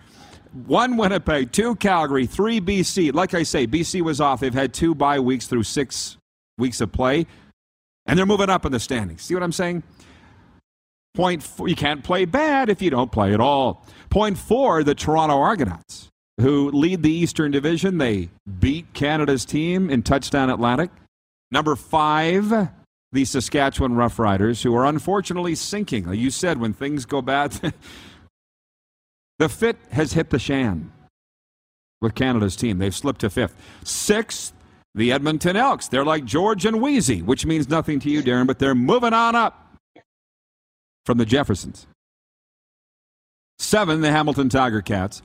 One 0.65 0.95
Winnipeg, 0.95 1.51
two 1.51 1.75
Calgary, 1.75 2.25
three 2.25 2.61
BC. 2.61 3.13
Like 3.13 3.33
I 3.33 3.43
say, 3.43 3.67
BC 3.67 4.01
was 4.01 4.21
off. 4.21 4.39
They've 4.39 4.53
had 4.53 4.73
two 4.73 4.95
bye 4.95 5.19
weeks 5.19 5.47
through 5.47 5.63
six 5.63 6.15
weeks 6.57 6.79
of 6.79 6.93
play, 6.93 7.27
and 8.05 8.17
they're 8.17 8.25
moving 8.25 8.49
up 8.49 8.65
in 8.65 8.71
the 8.71 8.79
standings. 8.79 9.21
See 9.23 9.33
what 9.33 9.43
I'm 9.43 9.51
saying? 9.51 9.83
Point 11.13 11.43
four, 11.43 11.67
you 11.67 11.75
can't 11.75 12.03
play 12.03 12.23
bad 12.23 12.69
if 12.69 12.81
you 12.81 12.89
don't 12.89 13.11
play 13.11 13.33
at 13.33 13.41
all. 13.41 13.85
Point 14.09 14.37
four, 14.37 14.83
the 14.83 14.95
Toronto 14.95 15.37
Argonauts, 15.37 16.09
who 16.39 16.69
lead 16.71 17.03
the 17.03 17.11
Eastern 17.11 17.51
Division. 17.51 17.97
They 17.97 18.29
beat 18.59 18.93
Canada's 18.93 19.45
team 19.45 19.89
in 19.89 20.03
Touchdown 20.03 20.49
Atlantic. 20.49 20.91
Number 21.51 21.75
five, 21.75 22.69
the 23.11 23.25
Saskatchewan 23.25 23.93
Roughriders, 23.93 24.63
who 24.63 24.75
are 24.75 24.85
unfortunately 24.85 25.55
sinking. 25.55 26.05
Like 26.05 26.19
you 26.19 26.29
said, 26.29 26.59
when 26.59 26.73
things 26.73 27.05
go 27.05 27.21
bad, 27.21 27.51
the 29.39 29.49
fit 29.49 29.77
has 29.91 30.13
hit 30.13 30.29
the 30.29 30.39
shan 30.39 30.91
with 32.01 32.15
Canada's 32.15 32.55
team. 32.55 32.77
They've 32.77 32.95
slipped 32.95 33.21
to 33.21 33.29
fifth. 33.29 33.55
Sixth, 33.83 34.53
the 34.93 35.11
Edmonton 35.11 35.55
Elks. 35.55 35.87
They're 35.87 36.05
like 36.05 36.25
George 36.25 36.65
and 36.65 36.81
Wheezy, 36.81 37.21
which 37.21 37.45
means 37.45 37.69
nothing 37.69 37.99
to 38.01 38.09
you, 38.09 38.21
Darren, 38.21 38.47
but 38.47 38.59
they're 38.59 38.75
moving 38.75 39.13
on 39.13 39.35
up 39.35 39.77
from 41.05 41.17
the 41.17 41.25
Jeffersons. 41.25 41.87
Seven, 43.59 44.01
the 44.01 44.11
Hamilton 44.11 44.49
Tiger 44.49 44.81
Cats. 44.81 45.21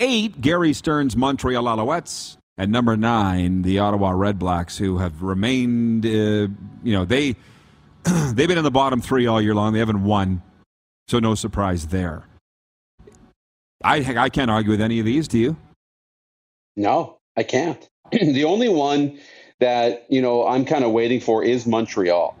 Eight, 0.00 0.40
Gary 0.40 0.72
Stern's 0.72 1.16
Montreal 1.16 1.64
Alouettes. 1.64 2.36
And 2.56 2.70
number 2.70 2.96
nine, 2.96 3.62
the 3.62 3.80
Ottawa 3.80 4.12
Redblacks, 4.12 4.78
who 4.78 4.98
have 4.98 5.22
remained, 5.22 6.06
uh, 6.06 6.48
you 6.84 6.92
know, 6.92 7.04
they 7.04 7.36
they've 8.04 8.48
been 8.48 8.58
in 8.58 8.64
the 8.64 8.70
bottom 8.70 9.00
three 9.00 9.26
all 9.26 9.40
year 9.40 9.54
long. 9.54 9.72
They 9.72 9.80
haven't 9.80 10.04
won, 10.04 10.42
so 11.08 11.18
no 11.18 11.34
surprise 11.34 11.88
there. 11.88 12.24
I 13.82 13.96
I 14.16 14.28
can't 14.28 14.50
argue 14.50 14.70
with 14.70 14.80
any 14.80 15.00
of 15.00 15.04
these. 15.04 15.26
Do 15.26 15.38
you? 15.38 15.56
No, 16.76 17.18
I 17.36 17.42
can't. 17.42 17.88
the 18.12 18.44
only 18.44 18.68
one 18.68 19.18
that 19.58 20.06
you 20.08 20.22
know 20.22 20.46
I'm 20.46 20.64
kind 20.64 20.84
of 20.84 20.92
waiting 20.92 21.20
for 21.20 21.42
is 21.42 21.66
Montreal. 21.66 22.36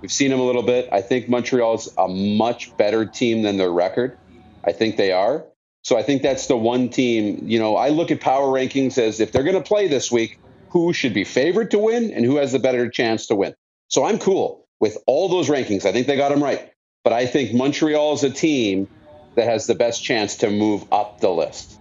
We've 0.00 0.12
seen 0.12 0.30
them 0.30 0.38
a 0.38 0.44
little 0.44 0.62
bit. 0.62 0.88
I 0.92 1.00
think 1.00 1.28
Montreal 1.28 1.74
is 1.74 1.92
a 1.98 2.06
much 2.06 2.76
better 2.76 3.04
team 3.04 3.42
than 3.42 3.56
their 3.56 3.72
record. 3.72 4.16
I 4.62 4.70
think 4.72 4.96
they 4.96 5.10
are. 5.10 5.44
So 5.86 5.96
I 5.96 6.02
think 6.02 6.22
that's 6.22 6.48
the 6.48 6.56
one 6.56 6.88
team, 6.88 7.38
you 7.44 7.60
know, 7.60 7.76
I 7.76 7.90
look 7.90 8.10
at 8.10 8.20
power 8.20 8.48
rankings 8.48 8.98
as 8.98 9.20
if 9.20 9.30
they're 9.30 9.44
going 9.44 9.54
to 9.54 9.62
play 9.62 9.86
this 9.86 10.10
week, 10.10 10.36
who 10.70 10.92
should 10.92 11.14
be 11.14 11.22
favored 11.22 11.70
to 11.70 11.78
win 11.78 12.10
and 12.10 12.24
who 12.24 12.38
has 12.38 12.50
the 12.50 12.58
better 12.58 12.90
chance 12.90 13.28
to 13.28 13.36
win. 13.36 13.54
So 13.86 14.04
I'm 14.04 14.18
cool 14.18 14.66
with 14.80 14.98
all 15.06 15.28
those 15.28 15.48
rankings. 15.48 15.84
I 15.84 15.92
think 15.92 16.08
they 16.08 16.16
got 16.16 16.30
them 16.30 16.42
right. 16.42 16.72
But 17.04 17.12
I 17.12 17.24
think 17.24 17.54
Montreal 17.54 18.14
is 18.14 18.24
a 18.24 18.30
team 18.30 18.88
that 19.36 19.46
has 19.46 19.68
the 19.68 19.76
best 19.76 20.02
chance 20.02 20.34
to 20.38 20.50
move 20.50 20.84
up 20.90 21.20
the 21.20 21.30
list. 21.30 21.78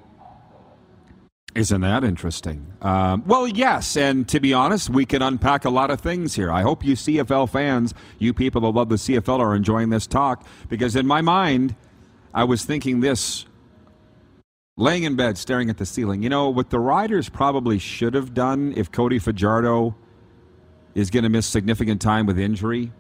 Isn't 1.56 1.82
that 1.82 2.04
interesting? 2.04 2.74
Um, 2.84 3.24
well, 3.26 3.48
yes. 3.48 3.98
And 3.98 4.30
to 4.30 4.40
be 4.40 4.54
honest, 4.54 4.92
we 4.92 5.08
can 5.08 5.24
unpack 5.24 5.66
a 5.66 5.72
lot 5.72 5.90
of 5.90 6.00
things 6.00 6.36
here. 6.36 6.52
I 6.52 6.62
hope 6.62 6.86
you 6.86 6.94
CFL 6.96 7.50
fans, 7.50 7.96
you 8.20 8.36
people 8.36 8.62
that 8.62 8.70
love 8.70 8.90
the 8.90 8.98
CFL, 8.98 9.40
are 9.40 9.56
enjoying 9.56 9.90
this 9.90 10.06
talk 10.06 10.46
because 10.70 10.96
in 10.96 11.08
my 11.08 11.22
mind, 11.22 11.76
I 12.36 12.44
was 12.44 12.66
thinking 12.66 13.00
this 13.00 13.48
laying 14.78 15.04
in 15.04 15.16
bed 15.16 15.38
staring 15.38 15.70
at 15.70 15.78
the 15.78 15.86
ceiling. 15.86 16.22
You 16.24 16.30
know, 16.30 16.50
what 16.50 16.70
the 16.70 16.80
Riders 16.80 17.30
probably 17.30 17.80
should 17.80 18.14
have 18.14 18.34
done 18.34 18.74
if 18.76 18.92
Cody 18.92 19.20
Fajardo 19.20 19.96
is 20.94 21.10
going 21.10 21.24
to 21.24 21.30
miss 21.30 21.46
significant 21.46 22.02
time 22.02 22.26
with 22.26 22.40
injury, 22.40 22.92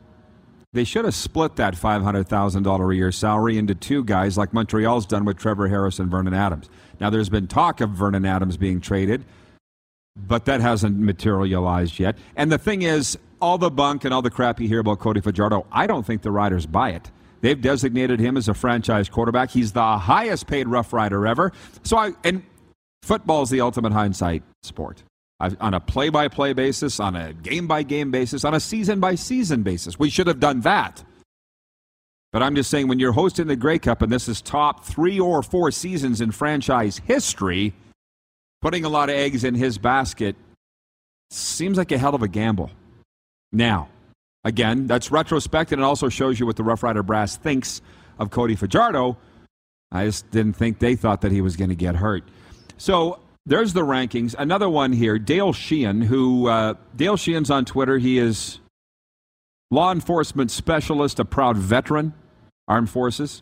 they 0.74 0.84
should 0.84 1.06
have 1.06 1.16
split 1.16 1.56
that 1.56 1.74
$500,000 1.74 2.92
a 2.92 2.96
year 2.96 3.12
salary 3.12 3.58
into 3.58 3.74
two 3.74 4.04
guys 4.04 4.38
like 4.38 4.54
Montreal's 4.54 5.06
done 5.06 5.24
with 5.24 5.38
Trevor 5.38 5.70
Harris 5.70 6.00
and 6.00 6.12
Vernon 6.12 6.34
Adams. 6.34 6.70
Now, 7.00 7.10
there's 7.10 7.30
been 7.30 7.48
talk 7.48 7.80
of 7.82 7.92
Vernon 7.92 8.26
Adams 8.26 8.58
being 8.58 8.82
traded, 8.82 9.24
but 10.16 10.46
that 10.46 10.60
hasn't 10.60 10.98
materialized 10.98 12.00
yet. 12.00 12.18
And 12.36 12.52
the 12.52 12.58
thing 12.58 12.82
is, 12.82 13.18
all 13.42 13.58
the 13.58 13.70
bunk 13.70 14.06
and 14.06 14.14
all 14.14 14.22
the 14.22 14.30
crap 14.30 14.60
you 14.60 14.68
hear 14.68 14.80
about 14.80 15.00
Cody 15.00 15.22
Fajardo, 15.22 15.66
I 15.72 15.88
don't 15.88 16.06
think 16.06 16.22
the 16.22 16.32
Riders 16.32 16.66
buy 16.66 16.92
it. 16.92 17.12
They've 17.46 17.62
designated 17.62 18.20
him 18.20 18.38
as 18.38 18.50
a 18.50 18.56
franchise 18.56 19.08
quarterback. 19.08 19.52
He's 19.52 19.72
the 19.72 20.00
highest 20.00 20.48
paid 20.48 20.68
Rough 20.68 20.92
Rider 20.92 21.28
ever. 21.28 21.52
So 21.84 21.96
I 21.96 22.14
and 22.24 22.42
football 23.04 23.44
is 23.44 23.52
the 23.52 23.62
ultimate 23.62 23.94
hindsight 23.94 24.42
sport. 24.64 25.04
I've, 25.40 25.56
on 25.62 25.76
a 25.76 25.80
play 25.80 26.10
by 26.10 26.28
play 26.28 26.54
basis, 26.54 27.00
on 27.00 27.16
a 27.16 27.34
game 27.34 27.68
by 27.68 27.84
game 27.84 28.10
basis, 28.10 28.46
on 28.46 28.56
a 28.56 28.60
season 28.60 29.00
by 29.00 29.14
season 29.14 29.62
basis. 29.62 30.00
We 30.00 30.10
should 30.10 30.26
have 30.26 30.40
done 30.40 30.62
that. 30.62 31.04
But 32.34 32.42
I'm 32.42 32.56
just 32.56 32.72
saying, 32.72 32.88
when 32.88 32.98
you're 32.98 33.12
hosting 33.12 33.46
the 33.46 33.56
Grey 33.56 33.78
Cup 33.78 34.02
and 34.02 34.12
this 34.12 34.28
is 34.28 34.42
top 34.42 34.84
three 34.84 35.20
or 35.20 35.44
four 35.44 35.70
seasons 35.70 36.22
in 36.22 36.32
franchise 36.32 37.00
history, 37.06 37.76
putting 38.60 38.86
a 38.86 38.90
lot 38.90 39.10
of 39.10 39.18
eggs 39.18 39.44
in 39.44 39.54
his 39.54 39.78
basket 39.78 40.36
seems 41.30 41.78
like 41.78 41.92
a 41.92 42.00
hell 42.00 42.16
of 42.16 42.24
a 42.24 42.28
gamble. 42.28 42.72
Now, 43.52 43.90
Again, 44.46 44.86
that's 44.86 45.12
retrospective 45.12 45.80
and 45.80 45.84
also 45.84 46.08
shows 46.08 46.40
you 46.40 46.46
what 46.46 46.56
the 46.56 46.64
Rough 46.64 46.84
Rider 46.84 47.02
brass 47.02 47.36
thinks 47.36 47.82
of 48.20 48.30
Cody 48.30 48.56
Fajardo. 48.56 49.18
I 49.92 50.06
just 50.06 50.30
didn't 50.30 50.54
think 50.54 50.80
they 50.80 50.96
thought 50.96 51.22
that 51.22 51.32
he 51.32 51.42
was 51.42 51.58
going 51.58 51.70
to 51.70 51.76
get 51.76 51.96
hurt. 51.96 52.24
So 52.78 53.20
there's 53.48 53.74
the 53.74 53.82
rankings. 53.82 54.36
Another 54.38 54.70
one 54.70 54.94
here, 54.94 55.18
Dale 55.18 55.52
Sheehan, 55.52 56.04
who 56.04 56.48
uh, 56.48 56.76
Dale 56.96 57.18
Sheehan's 57.18 57.50
on 57.50 57.66
Twitter. 57.66 57.98
He 57.98 58.20
is 58.20 58.60
law 59.72 59.92
enforcement 59.92 60.52
specialist, 60.52 61.20
a 61.20 61.26
proud 61.26 61.58
veteran, 61.58 62.14
armed 62.68 62.92
forces, 62.92 63.42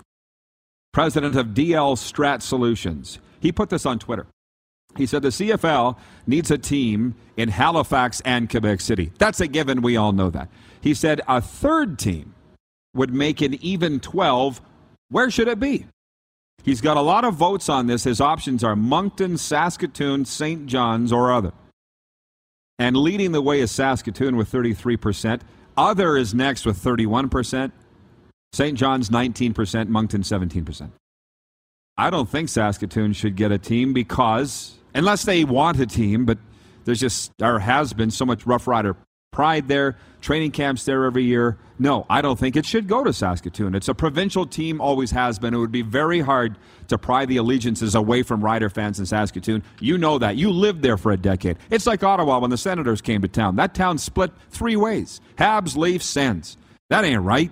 president 0.94 1.36
of 1.36 1.48
DL 1.48 1.98
Strat 1.98 2.42
Solutions. 2.42 3.20
He 3.42 3.52
put 3.52 3.70
this 3.70 3.86
on 3.86 4.00
Twitter. 4.00 4.26
He 4.96 5.06
said 5.06 5.22
the 5.22 5.30
CFL 5.30 5.98
needs 6.28 6.52
a 6.52 6.58
team 6.58 7.16
in 7.36 7.50
Halifax 7.50 8.22
and 8.22 8.50
Quebec 8.50 8.80
City. 8.80 9.12
That's 9.18 9.42
a 9.42 9.48
given. 9.48 9.82
We 9.82 9.98
all 9.98 10.12
know 10.12 10.30
that. 10.30 10.50
He 10.84 10.94
said 10.94 11.22
a 11.30 11.40
third 11.40 11.98
team 11.98 12.36
would 12.94 13.14
make 13.14 13.40
an 13.40 13.54
even 13.64 14.02
12. 14.02 14.62
Where 15.08 15.32
should 15.32 15.48
it 15.48 15.58
be? 15.58 15.86
He's 16.62 16.82
got 16.82 16.98
a 16.98 17.02
lot 17.02 17.24
of 17.24 17.36
votes 17.36 17.70
on 17.70 17.88
this. 17.88 18.04
His 18.04 18.20
options 18.20 18.66
are 18.66 18.76
Moncton, 18.76 19.38
Saskatoon, 19.38 20.26
St. 20.26 20.66
John's, 20.66 21.14
or 21.14 21.32
other. 21.32 21.54
And 22.78 22.98
leading 22.98 23.32
the 23.32 23.42
way 23.42 23.62
is 23.62 23.72
Saskatoon 23.72 24.36
with 24.36 24.52
33%. 24.52 25.40
Other 25.78 26.18
is 26.18 26.34
next 26.34 26.66
with 26.66 26.78
31%. 26.84 27.72
St. 28.52 28.78
John's 28.78 29.10
19%, 29.10 29.88
Moncton 29.88 30.22
17%. 30.22 30.92
I 31.98 32.10
don't 32.10 32.30
think 32.30 32.50
Saskatoon 32.50 33.14
should 33.14 33.38
get 33.38 33.54
a 33.54 33.58
team 33.58 33.94
because, 33.94 34.76
unless 34.94 35.24
they 35.24 35.46
want 35.46 35.80
a 35.80 35.86
team, 35.86 36.26
but 36.26 36.40
there's 36.84 37.00
just, 37.00 37.32
or 37.42 37.60
has 37.60 37.94
been 37.94 38.12
so 38.12 38.26
much 38.26 38.46
Rough 38.46 38.68
Rider 38.68 38.98
pride 39.34 39.68
there, 39.68 39.98
training 40.22 40.52
camps 40.52 40.86
there 40.86 41.04
every 41.04 41.24
year. 41.24 41.58
No, 41.80 42.06
I 42.10 42.22
don't 42.22 42.40
think 42.40 42.56
it 42.56 42.66
should 42.66 42.88
go 42.88 43.04
to 43.04 43.12
Saskatoon. 43.12 43.76
It's 43.76 43.90
a 43.90 43.94
provincial 43.94 44.46
team, 44.46 44.80
always 44.80 45.12
has 45.12 45.40
been. 45.40 45.54
It 45.54 45.58
would 45.58 45.72
be 45.72 45.82
very 45.82 46.22
hard 46.22 46.56
to 46.88 46.98
pry 46.98 47.26
the 47.26 47.38
allegiances 47.38 47.96
away 47.96 48.24
from 48.24 48.42
Rider 48.44 48.70
fans 48.70 49.00
in 49.00 49.06
Saskatoon. 49.06 49.64
You 49.80 49.98
know 49.98 50.18
that. 50.20 50.38
You 50.38 50.52
lived 50.52 50.82
there 50.82 50.98
for 50.98 51.12
a 51.12 51.18
decade. 51.18 51.58
It's 51.70 51.86
like 51.88 52.04
Ottawa 52.04 52.40
when 52.40 52.52
the 52.52 52.58
Senators 52.58 53.02
came 53.02 53.22
to 53.24 53.28
town. 53.28 53.56
That 53.58 53.74
town 53.74 53.98
split 53.98 54.32
three 54.50 54.76
ways 54.76 55.20
Habs, 55.38 55.76
Leafs, 55.76 56.06
Sens. 56.06 56.58
That 56.90 57.04
ain't 57.04 57.24
right. 57.24 57.52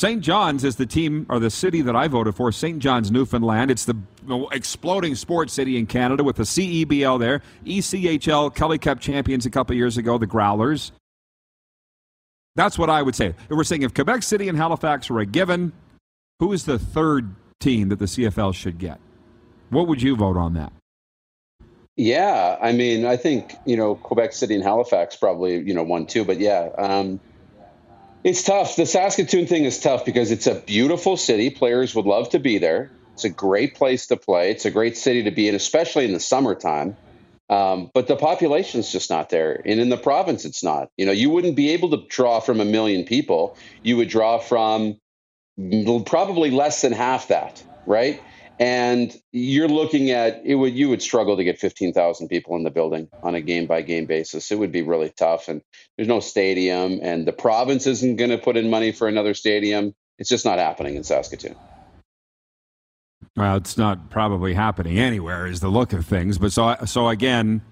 St. 0.00 0.22
John's 0.22 0.64
is 0.64 0.76
the 0.76 0.86
team 0.86 1.26
or 1.28 1.38
the 1.38 1.50
city 1.50 1.82
that 1.82 1.94
I 1.94 2.08
voted 2.08 2.34
for, 2.34 2.50
St. 2.52 2.78
John's, 2.78 3.10
Newfoundland. 3.10 3.70
It's 3.70 3.84
the 3.84 3.94
exploding 4.50 5.14
sports 5.14 5.52
city 5.52 5.76
in 5.76 5.84
Canada 5.84 6.24
with 6.24 6.36
the 6.36 6.44
CEBL 6.44 7.20
there, 7.20 7.42
ECHL 7.66 8.54
Kelly 8.54 8.78
Cup 8.78 9.00
champions 9.00 9.44
a 9.44 9.50
couple 9.50 9.76
years 9.76 9.98
ago, 9.98 10.16
the 10.16 10.26
Growlers. 10.26 10.92
That's 12.56 12.78
what 12.78 12.88
I 12.88 13.02
would 13.02 13.14
say. 13.14 13.26
If 13.26 13.50
we're 13.50 13.62
saying 13.62 13.82
if 13.82 13.92
Quebec 13.92 14.22
City 14.22 14.48
and 14.48 14.56
Halifax 14.56 15.10
were 15.10 15.20
a 15.20 15.26
given, 15.26 15.70
who 16.38 16.54
is 16.54 16.64
the 16.64 16.78
third 16.78 17.34
team 17.58 17.90
that 17.90 17.98
the 17.98 18.06
CFL 18.06 18.54
should 18.54 18.78
get? 18.78 18.98
What 19.68 19.86
would 19.86 20.00
you 20.00 20.16
vote 20.16 20.38
on 20.38 20.54
that? 20.54 20.72
Yeah, 21.96 22.56
I 22.58 22.72
mean, 22.72 23.04
I 23.04 23.18
think 23.18 23.54
you 23.66 23.76
know 23.76 23.96
Quebec 23.96 24.32
City 24.32 24.54
and 24.54 24.64
Halifax 24.64 25.16
probably 25.16 25.58
you 25.58 25.74
know 25.74 25.82
one 25.82 26.06
two, 26.06 26.24
but 26.24 26.40
yeah, 26.40 26.70
um, 26.78 27.20
it's 28.22 28.42
tough. 28.42 28.76
The 28.76 28.86
Saskatoon 28.86 29.46
thing 29.46 29.64
is 29.64 29.78
tough 29.78 30.04
because 30.04 30.30
it's 30.30 30.46
a 30.46 30.54
beautiful 30.54 31.16
city. 31.16 31.50
Players 31.50 31.94
would 31.94 32.06
love 32.06 32.30
to 32.30 32.38
be 32.38 32.58
there. 32.58 32.90
It's 33.14 33.24
a 33.24 33.30
great 33.30 33.74
place 33.74 34.06
to 34.08 34.16
play. 34.16 34.50
It's 34.50 34.64
a 34.64 34.70
great 34.70 34.96
city 34.96 35.24
to 35.24 35.30
be 35.30 35.48
in, 35.48 35.54
especially 35.54 36.04
in 36.04 36.12
the 36.12 36.20
summertime. 36.20 36.96
Um, 37.48 37.90
but 37.92 38.06
the 38.06 38.16
population's 38.16 38.92
just 38.92 39.10
not 39.10 39.28
there. 39.28 39.60
And 39.64 39.80
in 39.80 39.88
the 39.88 39.96
province, 39.96 40.44
it's 40.44 40.62
not. 40.62 40.88
You 40.96 41.04
know, 41.04 41.12
you 41.12 41.30
wouldn't 41.30 41.56
be 41.56 41.70
able 41.70 41.90
to 41.90 42.06
draw 42.08 42.40
from 42.40 42.60
a 42.60 42.64
million 42.64 43.04
people. 43.04 43.56
You 43.82 43.96
would 43.96 44.08
draw 44.08 44.38
from 44.38 44.98
probably 46.06 46.50
less 46.50 46.80
than 46.80 46.92
half 46.92 47.28
that, 47.28 47.62
right? 47.86 48.22
And 48.60 49.16
you're 49.32 49.68
looking 49.68 50.12
at 50.12 50.42
it 50.46 50.56
would 50.56 50.74
you 50.74 50.90
would 50.90 51.02
struggle 51.02 51.38
to 51.38 51.44
get 51.44 51.60
15,000 51.60 52.28
people 52.28 52.56
in 52.56 52.64
the 52.64 52.70
building 52.70 53.08
on 53.24 53.36
a 53.36 53.42
game 53.42 53.66
by 53.66 53.82
game 53.82 54.06
basis 54.06 54.52
it 54.52 54.58
would 54.60 54.72
be 54.72 54.82
really 54.82 55.10
tough 55.10 55.48
and 55.48 55.62
there's 55.98 56.08
no 56.08 56.20
stadium 56.20 57.00
and 57.02 57.26
the 57.26 57.34
province 57.34 57.88
isn't 57.88 58.16
going 58.18 58.30
to 58.30 58.38
put 58.38 58.58
in 58.58 58.70
money 58.70 58.92
for 58.92 59.08
another 59.08 59.34
stadium 59.34 59.94
It's 60.18 60.30
just 60.30 60.46
not 60.46 60.60
happening 60.60 60.96
in 60.96 61.04
Saskatoon. 61.04 61.56
Well, 63.36 63.56
it's 63.56 63.78
not 63.78 64.10
probably 64.10 64.54
happening 64.54 64.98
anywhere, 64.98 65.46
is 65.46 65.60
the 65.60 65.68
look 65.70 65.92
of 65.92 66.06
things. 66.06 66.38
But 66.38 66.52
so, 66.52 66.76
so 66.86 67.08
again, 67.08 67.62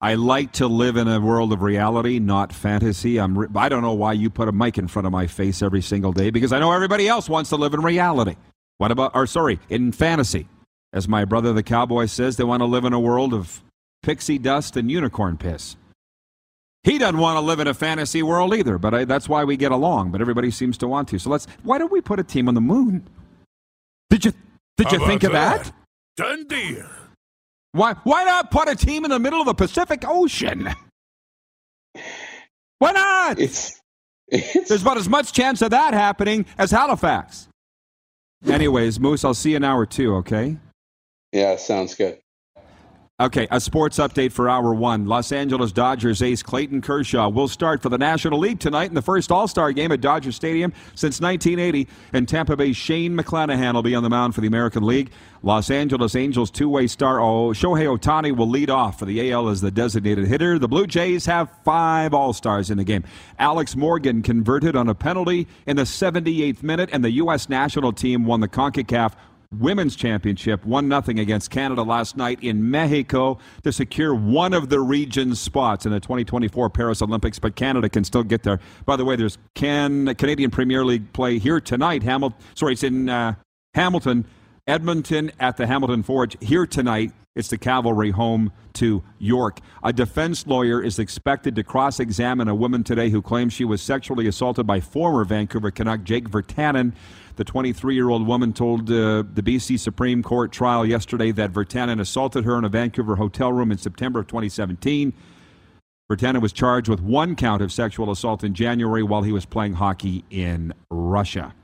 I 0.00 0.14
like 0.14 0.52
to 0.54 0.68
live 0.68 0.96
in 0.96 1.08
a 1.08 1.20
world 1.20 1.52
of 1.52 1.62
reality, 1.62 2.18
not 2.18 2.52
fantasy. 2.52 3.18
I'm. 3.18 3.38
Re- 3.38 3.48
I 3.56 3.68
don't 3.68 3.82
know 3.82 3.94
why 3.94 4.14
you 4.14 4.30
put 4.30 4.48
a 4.48 4.52
mic 4.52 4.78
in 4.78 4.88
front 4.88 5.06
of 5.06 5.12
my 5.12 5.26
face 5.28 5.62
every 5.62 5.82
single 5.82 6.12
day 6.12 6.30
because 6.30 6.52
I 6.52 6.60
know 6.60 6.72
everybody 6.72 7.08
else 7.08 7.28
wants 7.28 7.50
to 7.50 7.56
live 7.56 7.74
in 7.74 7.82
reality. 7.82 8.36
What 8.80 8.90
about? 8.90 9.14
Or 9.14 9.26
sorry, 9.26 9.60
in 9.68 9.92
fantasy, 9.92 10.48
as 10.94 11.06
my 11.06 11.26
brother 11.26 11.52
the 11.52 11.62
cowboy 11.62 12.06
says, 12.06 12.38
they 12.38 12.44
want 12.44 12.62
to 12.62 12.64
live 12.64 12.86
in 12.86 12.94
a 12.94 12.98
world 12.98 13.34
of 13.34 13.62
pixie 14.02 14.38
dust 14.38 14.74
and 14.74 14.90
unicorn 14.90 15.36
piss. 15.36 15.76
He 16.82 16.96
doesn't 16.96 17.18
want 17.18 17.36
to 17.36 17.42
live 17.42 17.60
in 17.60 17.66
a 17.66 17.74
fantasy 17.74 18.22
world 18.22 18.54
either, 18.54 18.78
but 18.78 18.94
I, 18.94 19.04
that's 19.04 19.28
why 19.28 19.44
we 19.44 19.58
get 19.58 19.70
along. 19.70 20.12
But 20.12 20.22
everybody 20.22 20.50
seems 20.50 20.78
to 20.78 20.88
want 20.88 21.08
to. 21.08 21.18
So 21.18 21.28
let's. 21.28 21.46
Why 21.62 21.76
don't 21.76 21.92
we 21.92 22.00
put 22.00 22.20
a 22.20 22.24
team 22.24 22.48
on 22.48 22.54
the 22.54 22.62
moon? 22.62 23.06
Did 24.08 24.24
you 24.24 24.32
did 24.78 24.86
How 24.86 24.92
you 24.94 25.06
think 25.06 25.24
of 25.24 25.32
about 25.32 25.64
that? 25.64 25.72
Done 26.16 26.46
deal. 26.46 26.88
Why 27.72 27.96
why 28.04 28.24
not 28.24 28.50
put 28.50 28.66
a 28.70 28.74
team 28.74 29.04
in 29.04 29.10
the 29.10 29.18
middle 29.18 29.40
of 29.40 29.46
the 29.46 29.52
Pacific 29.52 30.04
Ocean? 30.08 30.70
Why 32.78 32.92
not? 32.92 33.38
It's, 33.38 33.78
it's 34.26 34.70
There's 34.70 34.80
about 34.80 34.96
as 34.96 35.06
much 35.06 35.34
chance 35.34 35.60
of 35.60 35.68
that 35.72 35.92
happening 35.92 36.46
as 36.56 36.70
Halifax. 36.70 37.49
Anyways, 38.46 38.98
Moose, 38.98 39.24
I'll 39.24 39.34
see 39.34 39.50
you 39.50 39.56
in 39.56 39.64
hour 39.64 39.86
two, 39.86 40.14
okay? 40.16 40.56
yeah, 41.32 41.56
sounds 41.56 41.94
good. 41.94 42.18
Okay, 43.20 43.46
a 43.50 43.60
sports 43.60 43.98
update 43.98 44.32
for 44.32 44.48
hour 44.48 44.72
one. 44.72 45.04
Los 45.04 45.30
Angeles 45.30 45.72
Dodgers 45.72 46.22
ace 46.22 46.42
Clayton 46.42 46.80
Kershaw 46.80 47.28
will 47.28 47.48
start 47.48 47.82
for 47.82 47.90
the 47.90 47.98
National 47.98 48.38
League 48.38 48.60
tonight 48.60 48.88
in 48.88 48.94
the 48.94 49.02
first 49.02 49.30
All 49.30 49.46
Star 49.46 49.72
game 49.72 49.92
at 49.92 50.00
Dodger 50.00 50.32
Stadium 50.32 50.72
since 50.94 51.20
1980. 51.20 51.86
And 52.14 52.26
Tampa 52.26 52.56
Bay's 52.56 52.78
Shane 52.78 53.14
McClanahan 53.14 53.74
will 53.74 53.82
be 53.82 53.94
on 53.94 54.02
the 54.02 54.08
mound 54.08 54.34
for 54.34 54.40
the 54.40 54.46
American 54.46 54.84
League. 54.84 55.10
Los 55.42 55.70
Angeles 55.70 56.16
Angels 56.16 56.50
two 56.50 56.70
way 56.70 56.86
star 56.86 57.20
oh, 57.20 57.50
Shohei 57.50 57.94
Ohtani 57.94 58.34
will 58.34 58.48
lead 58.48 58.70
off 58.70 58.98
for 58.98 59.04
the 59.04 59.30
AL 59.30 59.50
as 59.50 59.60
the 59.60 59.70
designated 59.70 60.26
hitter. 60.26 60.58
The 60.58 60.68
Blue 60.68 60.86
Jays 60.86 61.26
have 61.26 61.50
five 61.62 62.14
All 62.14 62.32
Stars 62.32 62.70
in 62.70 62.78
the 62.78 62.84
game. 62.84 63.04
Alex 63.38 63.76
Morgan 63.76 64.22
converted 64.22 64.76
on 64.76 64.88
a 64.88 64.94
penalty 64.94 65.46
in 65.66 65.76
the 65.76 65.82
78th 65.82 66.62
minute, 66.62 66.88
and 66.90 67.04
the 67.04 67.10
U.S. 67.12 67.50
national 67.50 67.92
team 67.92 68.24
won 68.24 68.40
the 68.40 68.48
CONCACAF 68.48 69.12
Women's 69.58 69.96
Championship 69.96 70.64
1 70.64 70.88
0 70.88 71.02
against 71.20 71.50
Canada 71.50 71.82
last 71.82 72.16
night 72.16 72.38
in 72.40 72.70
Mexico 72.70 73.36
to 73.64 73.72
secure 73.72 74.14
one 74.14 74.54
of 74.54 74.68
the 74.68 74.78
region's 74.78 75.40
spots 75.40 75.84
in 75.84 75.90
the 75.90 75.98
2024 75.98 76.70
Paris 76.70 77.02
Olympics, 77.02 77.40
but 77.40 77.56
Canada 77.56 77.88
can 77.88 78.04
still 78.04 78.22
get 78.22 78.44
there. 78.44 78.60
By 78.86 78.94
the 78.94 79.04
way, 79.04 79.16
there's 79.16 79.38
can 79.56 80.14
Canadian 80.14 80.52
Premier 80.52 80.84
League 80.84 81.12
play 81.12 81.40
here 81.40 81.60
tonight. 81.60 82.04
Hamilton, 82.04 82.38
sorry, 82.54 82.74
it's 82.74 82.84
in 82.84 83.08
uh, 83.08 83.34
Hamilton, 83.74 84.24
Edmonton 84.68 85.32
at 85.40 85.56
the 85.56 85.66
Hamilton 85.66 86.04
Forge 86.04 86.36
here 86.40 86.64
tonight. 86.64 87.10
It's 87.34 87.48
the 87.48 87.58
cavalry 87.58 88.12
home 88.12 88.52
to 88.74 89.02
York. 89.18 89.58
A 89.82 89.92
defense 89.92 90.46
lawyer 90.46 90.80
is 90.80 91.00
expected 91.00 91.56
to 91.56 91.64
cross 91.64 91.98
examine 91.98 92.46
a 92.46 92.54
woman 92.54 92.84
today 92.84 93.10
who 93.10 93.20
claims 93.20 93.52
she 93.52 93.64
was 93.64 93.82
sexually 93.82 94.28
assaulted 94.28 94.66
by 94.66 94.78
former 94.78 95.24
Vancouver 95.24 95.72
Canuck 95.72 96.04
Jake 96.04 96.28
Virtanen. 96.28 96.92
The 97.40 97.44
23 97.44 97.94
year 97.94 98.10
old 98.10 98.26
woman 98.26 98.52
told 98.52 98.90
uh, 98.90 99.24
the 99.32 99.42
BC 99.42 99.78
Supreme 99.78 100.22
Court 100.22 100.52
trial 100.52 100.84
yesterday 100.84 101.32
that 101.32 101.54
Virtanen 101.54 101.98
assaulted 101.98 102.44
her 102.44 102.58
in 102.58 102.66
a 102.66 102.68
Vancouver 102.68 103.16
hotel 103.16 103.50
room 103.50 103.72
in 103.72 103.78
September 103.78 104.20
of 104.20 104.26
2017. 104.26 105.14
Virtanen 106.12 106.42
was 106.42 106.52
charged 106.52 106.86
with 106.86 107.00
one 107.00 107.34
count 107.34 107.62
of 107.62 107.72
sexual 107.72 108.10
assault 108.10 108.44
in 108.44 108.52
January 108.52 109.02
while 109.02 109.22
he 109.22 109.32
was 109.32 109.46
playing 109.46 109.72
hockey 109.72 110.22
in 110.28 110.74
Russia. 110.90 111.54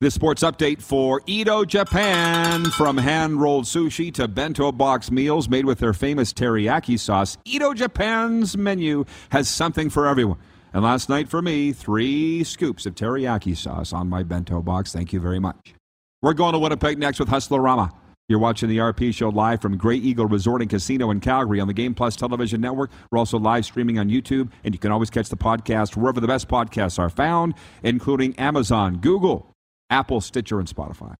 This 0.00 0.14
sports 0.14 0.44
update 0.44 0.80
for 0.80 1.20
Edo 1.26 1.64
Japan. 1.64 2.64
From 2.66 2.96
hand 2.96 3.40
rolled 3.40 3.64
sushi 3.64 4.14
to 4.14 4.28
bento 4.28 4.70
box 4.70 5.10
meals 5.10 5.48
made 5.48 5.64
with 5.64 5.80
their 5.80 5.92
famous 5.92 6.32
teriyaki 6.32 6.96
sauce, 6.96 7.36
Edo 7.44 7.74
Japan's 7.74 8.56
menu 8.56 9.04
has 9.30 9.48
something 9.48 9.90
for 9.90 10.06
everyone. 10.06 10.38
And 10.78 10.84
last 10.84 11.08
night 11.08 11.28
for 11.28 11.42
me, 11.42 11.72
three 11.72 12.44
scoops 12.44 12.86
of 12.86 12.94
teriyaki 12.94 13.56
sauce 13.56 13.92
on 13.92 14.08
my 14.08 14.22
bento 14.22 14.62
box. 14.62 14.92
Thank 14.92 15.12
you 15.12 15.18
very 15.18 15.40
much. 15.40 15.74
We're 16.22 16.34
going 16.34 16.52
to 16.52 16.60
Winnipeg 16.60 17.00
next 17.00 17.18
with 17.18 17.28
Hustlerama. 17.28 17.90
You're 18.28 18.38
watching 18.38 18.68
the 18.68 18.76
RP 18.76 19.12
Show 19.12 19.30
live 19.30 19.60
from 19.60 19.76
Grey 19.76 19.96
Eagle 19.96 20.26
Resort 20.26 20.60
and 20.60 20.70
Casino 20.70 21.10
in 21.10 21.18
Calgary 21.18 21.58
on 21.58 21.66
the 21.66 21.74
Game 21.74 21.96
Plus 21.96 22.14
Television 22.14 22.60
Network. 22.60 22.92
We're 23.10 23.18
also 23.18 23.40
live 23.40 23.64
streaming 23.64 23.98
on 23.98 24.08
YouTube, 24.08 24.52
and 24.62 24.72
you 24.72 24.78
can 24.78 24.92
always 24.92 25.10
catch 25.10 25.28
the 25.28 25.36
podcast 25.36 25.96
wherever 25.96 26.20
the 26.20 26.28
best 26.28 26.46
podcasts 26.46 27.00
are 27.00 27.10
found, 27.10 27.54
including 27.82 28.36
Amazon, 28.36 28.98
Google, 28.98 29.50
Apple, 29.90 30.20
Stitcher, 30.20 30.60
and 30.60 30.68
Spotify. 30.68 31.14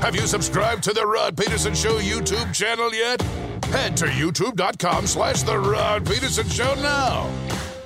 Have 0.00 0.16
you 0.16 0.26
subscribed 0.26 0.82
to 0.82 0.92
the 0.92 1.06
Rod 1.06 1.36
Pedersen 1.36 1.76
Show 1.76 2.00
YouTube 2.00 2.52
channel 2.52 2.92
yet? 2.92 3.22
Head 3.66 3.96
to 3.98 4.06
youtube.com 4.06 5.06
slash 5.06 5.44
the 5.44 5.56
Rod 5.56 6.04
Pedersen 6.04 6.48
Show 6.48 6.74
now. 6.82 7.77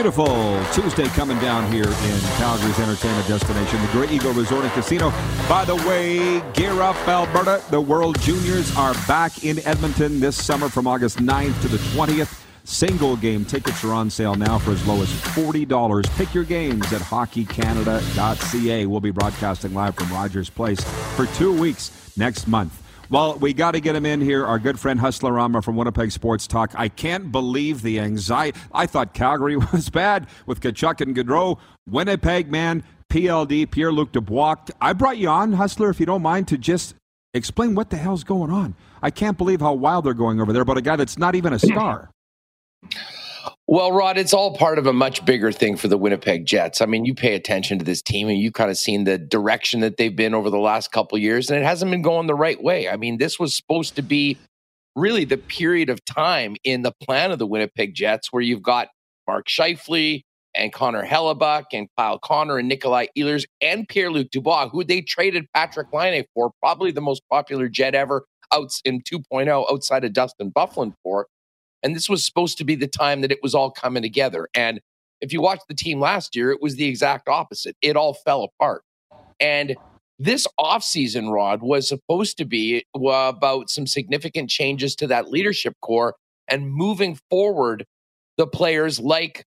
Beautiful 0.00 0.64
Tuesday 0.72 1.04
coming 1.08 1.38
down 1.40 1.70
here 1.70 1.84
in 1.84 2.20
Calgary's 2.38 2.78
entertainment 2.80 3.28
destination, 3.28 3.82
the 3.82 3.88
Grey 3.88 4.08
Eagle 4.08 4.32
Resort 4.32 4.64
and 4.64 4.72
Casino. 4.72 5.10
By 5.46 5.66
the 5.66 5.76
way, 5.76 6.40
gear 6.54 6.80
up, 6.80 6.96
Alberta. 7.06 7.62
The 7.70 7.82
World 7.82 8.18
Juniors 8.20 8.74
are 8.78 8.94
back 9.06 9.44
in 9.44 9.58
Edmonton 9.66 10.18
this 10.18 10.42
summer 10.42 10.70
from 10.70 10.86
August 10.86 11.18
9th 11.18 11.60
to 11.60 11.68
the 11.68 11.76
20th. 11.76 12.42
Single 12.64 13.14
game 13.16 13.44
tickets 13.44 13.84
are 13.84 13.92
on 13.92 14.08
sale 14.08 14.34
now 14.36 14.58
for 14.58 14.70
as 14.70 14.86
low 14.86 15.02
as 15.02 15.10
$40. 15.10 16.08
Pick 16.16 16.32
your 16.32 16.44
games 16.44 16.90
at 16.94 17.02
hockeycanada.ca. 17.02 18.86
We'll 18.86 19.00
be 19.00 19.10
broadcasting 19.10 19.74
live 19.74 19.96
from 19.96 20.10
Rogers 20.10 20.48
Place 20.48 20.80
for 21.14 21.26
two 21.26 21.52
weeks 21.52 22.16
next 22.16 22.48
month. 22.48 22.82
Well, 23.10 23.36
we 23.38 23.52
got 23.52 23.72
to 23.72 23.80
get 23.80 23.96
him 23.96 24.06
in 24.06 24.20
here. 24.20 24.46
Our 24.46 24.60
good 24.60 24.78
friend 24.78 25.00
Hustler 25.00 25.32
Rama 25.32 25.62
from 25.62 25.74
Winnipeg 25.74 26.12
Sports 26.12 26.46
Talk. 26.46 26.72
I 26.76 26.88
can't 26.88 27.32
believe 27.32 27.82
the 27.82 27.98
anxiety. 27.98 28.56
I 28.72 28.86
thought 28.86 29.14
Calgary 29.14 29.56
was 29.72 29.90
bad 29.90 30.28
with 30.46 30.60
Tkachuk 30.60 31.00
and 31.00 31.16
Gaudreau. 31.16 31.58
Winnipeg, 31.88 32.52
man, 32.52 32.84
PLD, 33.10 33.68
Pierre 33.68 33.90
Luc 33.90 34.12
Dubois. 34.12 34.54
I 34.80 34.92
brought 34.92 35.18
you 35.18 35.28
on, 35.28 35.54
Hustler, 35.54 35.90
if 35.90 35.98
you 35.98 36.06
don't 36.06 36.22
mind, 36.22 36.46
to 36.48 36.56
just 36.56 36.94
explain 37.34 37.74
what 37.74 37.90
the 37.90 37.96
hell's 37.96 38.22
going 38.22 38.52
on. 38.52 38.76
I 39.02 39.10
can't 39.10 39.36
believe 39.36 39.60
how 39.60 39.72
wild 39.72 40.04
they're 40.04 40.14
going 40.14 40.40
over 40.40 40.52
there, 40.52 40.64
but 40.64 40.78
a 40.78 40.82
guy 40.82 40.94
that's 40.94 41.18
not 41.18 41.34
even 41.34 41.52
a 41.52 41.58
star. 41.58 42.10
Well, 43.66 43.92
Rod, 43.92 44.18
it's 44.18 44.34
all 44.34 44.56
part 44.56 44.78
of 44.78 44.86
a 44.86 44.92
much 44.92 45.24
bigger 45.24 45.52
thing 45.52 45.76
for 45.76 45.88
the 45.88 45.96
Winnipeg 45.96 46.44
Jets. 46.44 46.80
I 46.80 46.86
mean, 46.86 47.04
you 47.04 47.14
pay 47.14 47.34
attention 47.34 47.78
to 47.78 47.84
this 47.84 48.02
team 48.02 48.28
and 48.28 48.38
you 48.38 48.50
kind 48.50 48.70
of 48.70 48.76
seen 48.76 49.04
the 49.04 49.16
direction 49.16 49.80
that 49.80 49.96
they've 49.96 50.14
been 50.14 50.34
over 50.34 50.50
the 50.50 50.58
last 50.58 50.90
couple 50.90 51.16
years, 51.18 51.50
and 51.50 51.60
it 51.60 51.64
hasn't 51.64 51.90
been 51.90 52.02
going 52.02 52.26
the 52.26 52.34
right 52.34 52.60
way. 52.62 52.88
I 52.88 52.96
mean, 52.96 53.18
this 53.18 53.38
was 53.38 53.54
supposed 53.54 53.94
to 53.96 54.02
be 54.02 54.38
really 54.96 55.24
the 55.24 55.36
period 55.36 55.88
of 55.88 56.04
time 56.04 56.56
in 56.64 56.82
the 56.82 56.92
plan 57.02 57.30
of 57.30 57.38
the 57.38 57.46
Winnipeg 57.46 57.94
Jets 57.94 58.32
where 58.32 58.42
you've 58.42 58.62
got 58.62 58.88
Mark 59.26 59.46
Scheifele 59.46 60.22
and 60.54 60.72
Connor 60.72 61.06
Hellebuyck 61.06 61.66
and 61.72 61.86
Kyle 61.96 62.18
Connor 62.18 62.58
and 62.58 62.68
Nikolai 62.68 63.06
Ehlers 63.16 63.44
and 63.60 63.86
Pierre-Luc 63.88 64.30
Dubois, 64.30 64.68
who 64.68 64.82
they 64.82 65.00
traded 65.00 65.46
Patrik 65.56 65.92
Laine 65.92 66.24
for, 66.34 66.50
probably 66.60 66.90
the 66.90 67.00
most 67.00 67.22
popular 67.30 67.68
Jet 67.68 67.94
ever 67.94 68.24
out 68.52 68.72
in 68.84 69.00
2.0 69.02 69.72
outside 69.72 70.04
of 70.04 70.12
Dustin 70.12 70.50
Byfuglien 70.50 70.94
for. 71.04 71.28
And 71.82 71.94
this 71.96 72.08
was 72.08 72.24
supposed 72.24 72.58
to 72.58 72.64
be 72.64 72.74
the 72.74 72.86
time 72.86 73.20
that 73.22 73.32
it 73.32 73.42
was 73.42 73.54
all 73.54 73.70
coming 73.70 74.02
together. 74.02 74.48
And 74.54 74.80
if 75.20 75.32
you 75.32 75.40
watched 75.40 75.68
the 75.68 75.74
team 75.74 76.00
last 76.00 76.34
year, 76.36 76.50
it 76.50 76.62
was 76.62 76.76
the 76.76 76.86
exact 76.86 77.28
opposite. 77.28 77.76
It 77.82 77.96
all 77.96 78.14
fell 78.14 78.44
apart. 78.44 78.82
And 79.38 79.76
this 80.18 80.46
offseason, 80.58 81.32
Rod, 81.32 81.62
was 81.62 81.88
supposed 81.88 82.36
to 82.38 82.44
be 82.44 82.84
uh, 82.94 83.32
about 83.34 83.70
some 83.70 83.86
significant 83.86 84.50
changes 84.50 84.94
to 84.96 85.06
that 85.06 85.30
leadership 85.30 85.74
core 85.80 86.14
and 86.48 86.70
moving 86.70 87.18
forward 87.30 87.86
the 88.36 88.46
players 88.46 89.00
like 89.00 89.44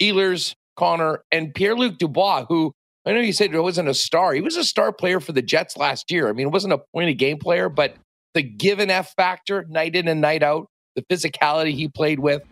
Ehlers, 0.00 0.54
Connor, 0.76 1.22
and 1.32 1.54
Pierre 1.54 1.76
Luc 1.76 1.98
Dubois, 1.98 2.44
who 2.46 2.72
I 3.06 3.12
know 3.12 3.20
you 3.20 3.32
said 3.32 3.50
he 3.50 3.58
wasn't 3.58 3.88
a 3.88 3.94
star. 3.94 4.32
He 4.32 4.40
was 4.40 4.56
a 4.56 4.64
star 4.64 4.92
player 4.92 5.20
for 5.20 5.32
the 5.32 5.42
Jets 5.42 5.76
last 5.76 6.10
year. 6.10 6.28
I 6.28 6.32
mean, 6.32 6.46
it 6.46 6.52
wasn't 6.52 6.72
a 6.72 6.82
point 6.94 7.10
of 7.10 7.18
game 7.18 7.38
player, 7.38 7.68
but 7.68 7.96
the 8.32 8.42
given 8.42 8.90
F 8.90 9.14
factor, 9.14 9.64
night 9.68 9.94
in 9.94 10.08
and 10.08 10.20
night 10.20 10.42
out, 10.42 10.68
the 10.94 11.02
physicality 11.02 11.72
he 11.72 11.88
played 11.88 12.18
with. 12.18 12.42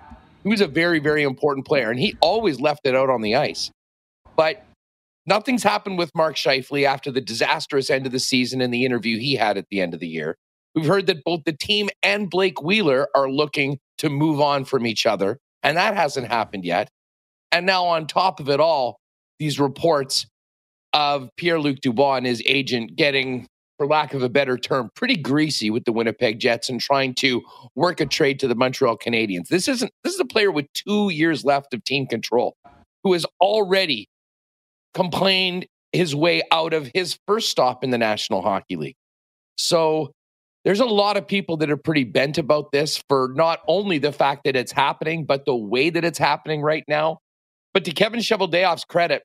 He 0.42 0.48
was 0.48 0.60
a 0.60 0.66
very, 0.66 0.98
very 0.98 1.22
important 1.22 1.66
player, 1.66 1.90
and 1.90 2.00
he 2.00 2.16
always 2.20 2.60
left 2.60 2.80
it 2.84 2.94
out 2.94 3.10
on 3.10 3.22
the 3.22 3.36
ice. 3.36 3.70
But 4.36 4.64
nothing's 5.26 5.62
happened 5.62 5.98
with 5.98 6.10
Mark 6.14 6.36
Scheifele 6.36 6.84
after 6.84 7.10
the 7.10 7.20
disastrous 7.20 7.90
end 7.90 8.06
of 8.06 8.12
the 8.12 8.18
season 8.18 8.60
and 8.60 8.74
the 8.74 8.84
interview 8.84 9.18
he 9.18 9.36
had 9.36 9.56
at 9.56 9.66
the 9.70 9.80
end 9.80 9.94
of 9.94 10.00
the 10.00 10.08
year. 10.08 10.36
We've 10.74 10.86
heard 10.86 11.06
that 11.06 11.22
both 11.24 11.42
the 11.44 11.52
team 11.52 11.90
and 12.02 12.30
Blake 12.30 12.62
Wheeler 12.62 13.08
are 13.14 13.30
looking 13.30 13.78
to 13.98 14.08
move 14.08 14.40
on 14.40 14.64
from 14.64 14.86
each 14.86 15.06
other, 15.06 15.38
and 15.62 15.76
that 15.76 15.94
hasn't 15.94 16.28
happened 16.28 16.64
yet. 16.64 16.88
And 17.52 17.66
now, 17.66 17.84
on 17.84 18.06
top 18.06 18.40
of 18.40 18.48
it 18.48 18.58
all, 18.58 18.98
these 19.38 19.60
reports 19.60 20.26
of 20.94 21.28
Pierre 21.36 21.60
Luc 21.60 21.80
Dubois 21.80 22.16
and 22.16 22.26
his 22.26 22.42
agent 22.46 22.96
getting 22.96 23.46
for 23.78 23.86
lack 23.86 24.14
of 24.14 24.22
a 24.22 24.28
better 24.28 24.56
term, 24.56 24.90
pretty 24.94 25.16
greasy 25.16 25.70
with 25.70 25.84
the 25.84 25.92
Winnipeg 25.92 26.38
Jets 26.38 26.68
and 26.68 26.80
trying 26.80 27.14
to 27.14 27.42
work 27.74 28.00
a 28.00 28.06
trade 28.06 28.38
to 28.40 28.48
the 28.48 28.54
Montreal 28.54 28.96
Canadiens. 28.96 29.48
This 29.48 29.68
isn't 29.68 29.92
this 30.04 30.14
is 30.14 30.20
a 30.20 30.24
player 30.24 30.50
with 30.50 30.66
two 30.74 31.10
years 31.10 31.44
left 31.44 31.74
of 31.74 31.82
team 31.84 32.06
control 32.06 32.56
who 33.02 33.12
has 33.12 33.26
already 33.40 34.08
complained 34.94 35.66
his 35.92 36.14
way 36.14 36.42
out 36.50 36.72
of 36.72 36.90
his 36.94 37.18
first 37.26 37.50
stop 37.50 37.84
in 37.84 37.90
the 37.90 37.98
National 37.98 38.42
Hockey 38.42 38.76
League. 38.76 38.96
So 39.56 40.12
there's 40.64 40.80
a 40.80 40.86
lot 40.86 41.16
of 41.16 41.26
people 41.26 41.56
that 41.58 41.70
are 41.70 41.76
pretty 41.76 42.04
bent 42.04 42.38
about 42.38 42.72
this 42.72 43.02
for 43.08 43.32
not 43.34 43.60
only 43.66 43.98
the 43.98 44.12
fact 44.12 44.44
that 44.44 44.56
it's 44.56 44.72
happening, 44.72 45.24
but 45.24 45.44
the 45.44 45.56
way 45.56 45.90
that 45.90 46.04
it's 46.04 46.18
happening 46.18 46.62
right 46.62 46.84
now. 46.86 47.18
But 47.74 47.84
to 47.84 47.92
Kevin 47.92 48.20
Cheveldayoff's 48.20 48.84
credit, 48.84 49.22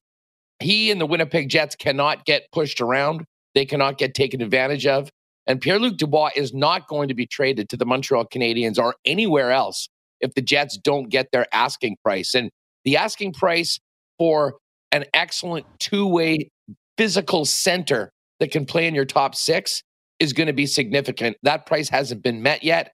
he 0.59 0.89
and 0.89 0.99
the 0.99 1.05
Winnipeg 1.05 1.49
Jets 1.49 1.75
cannot 1.75 2.25
get 2.25 2.43
pushed 2.51 2.81
around. 2.81 3.25
They 3.57 3.65
cannot 3.65 3.97
get 3.97 4.13
taken 4.13 4.43
advantage 4.43 4.85
of. 4.85 5.09
And 5.47 5.59
Pierre 5.59 5.79
Luc 5.79 5.97
Dubois 5.97 6.29
is 6.35 6.53
not 6.53 6.87
going 6.87 7.07
to 7.07 7.15
be 7.15 7.25
traded 7.25 7.69
to 7.69 7.77
the 7.77 7.87
Montreal 7.87 8.25
Canadiens 8.25 8.77
or 8.77 8.93
anywhere 9.03 9.49
else 9.51 9.89
if 10.21 10.35
the 10.35 10.43
Jets 10.43 10.77
don't 10.77 11.09
get 11.09 11.31
their 11.31 11.47
asking 11.51 11.97
price. 12.03 12.35
And 12.35 12.51
the 12.85 12.97
asking 12.97 13.33
price 13.33 13.79
for 14.19 14.57
an 14.91 15.05
excellent 15.11 15.65
two 15.79 16.05
way 16.05 16.51
physical 16.99 17.45
center 17.45 18.11
that 18.39 18.51
can 18.51 18.67
play 18.67 18.85
in 18.85 18.93
your 18.93 19.05
top 19.05 19.33
six 19.33 19.81
is 20.19 20.33
going 20.33 20.45
to 20.45 20.53
be 20.53 20.67
significant. 20.67 21.35
That 21.41 21.65
price 21.65 21.89
hasn't 21.89 22.21
been 22.21 22.43
met 22.43 22.63
yet. 22.63 22.91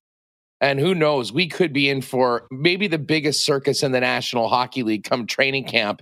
And 0.62 0.80
who 0.80 0.96
knows, 0.96 1.34
we 1.34 1.50
could 1.50 1.74
be 1.74 1.90
in 1.90 2.02
for 2.02 2.48
maybe 2.52 2.88
the 2.88 2.98
biggest 2.98 3.46
circus 3.46 3.84
in 3.84 3.92
the 3.92 4.00
National 4.00 4.48
Hockey 4.48 4.84
League 4.84 5.04
come 5.04 5.28
training 5.28 5.66
camp 5.66 6.02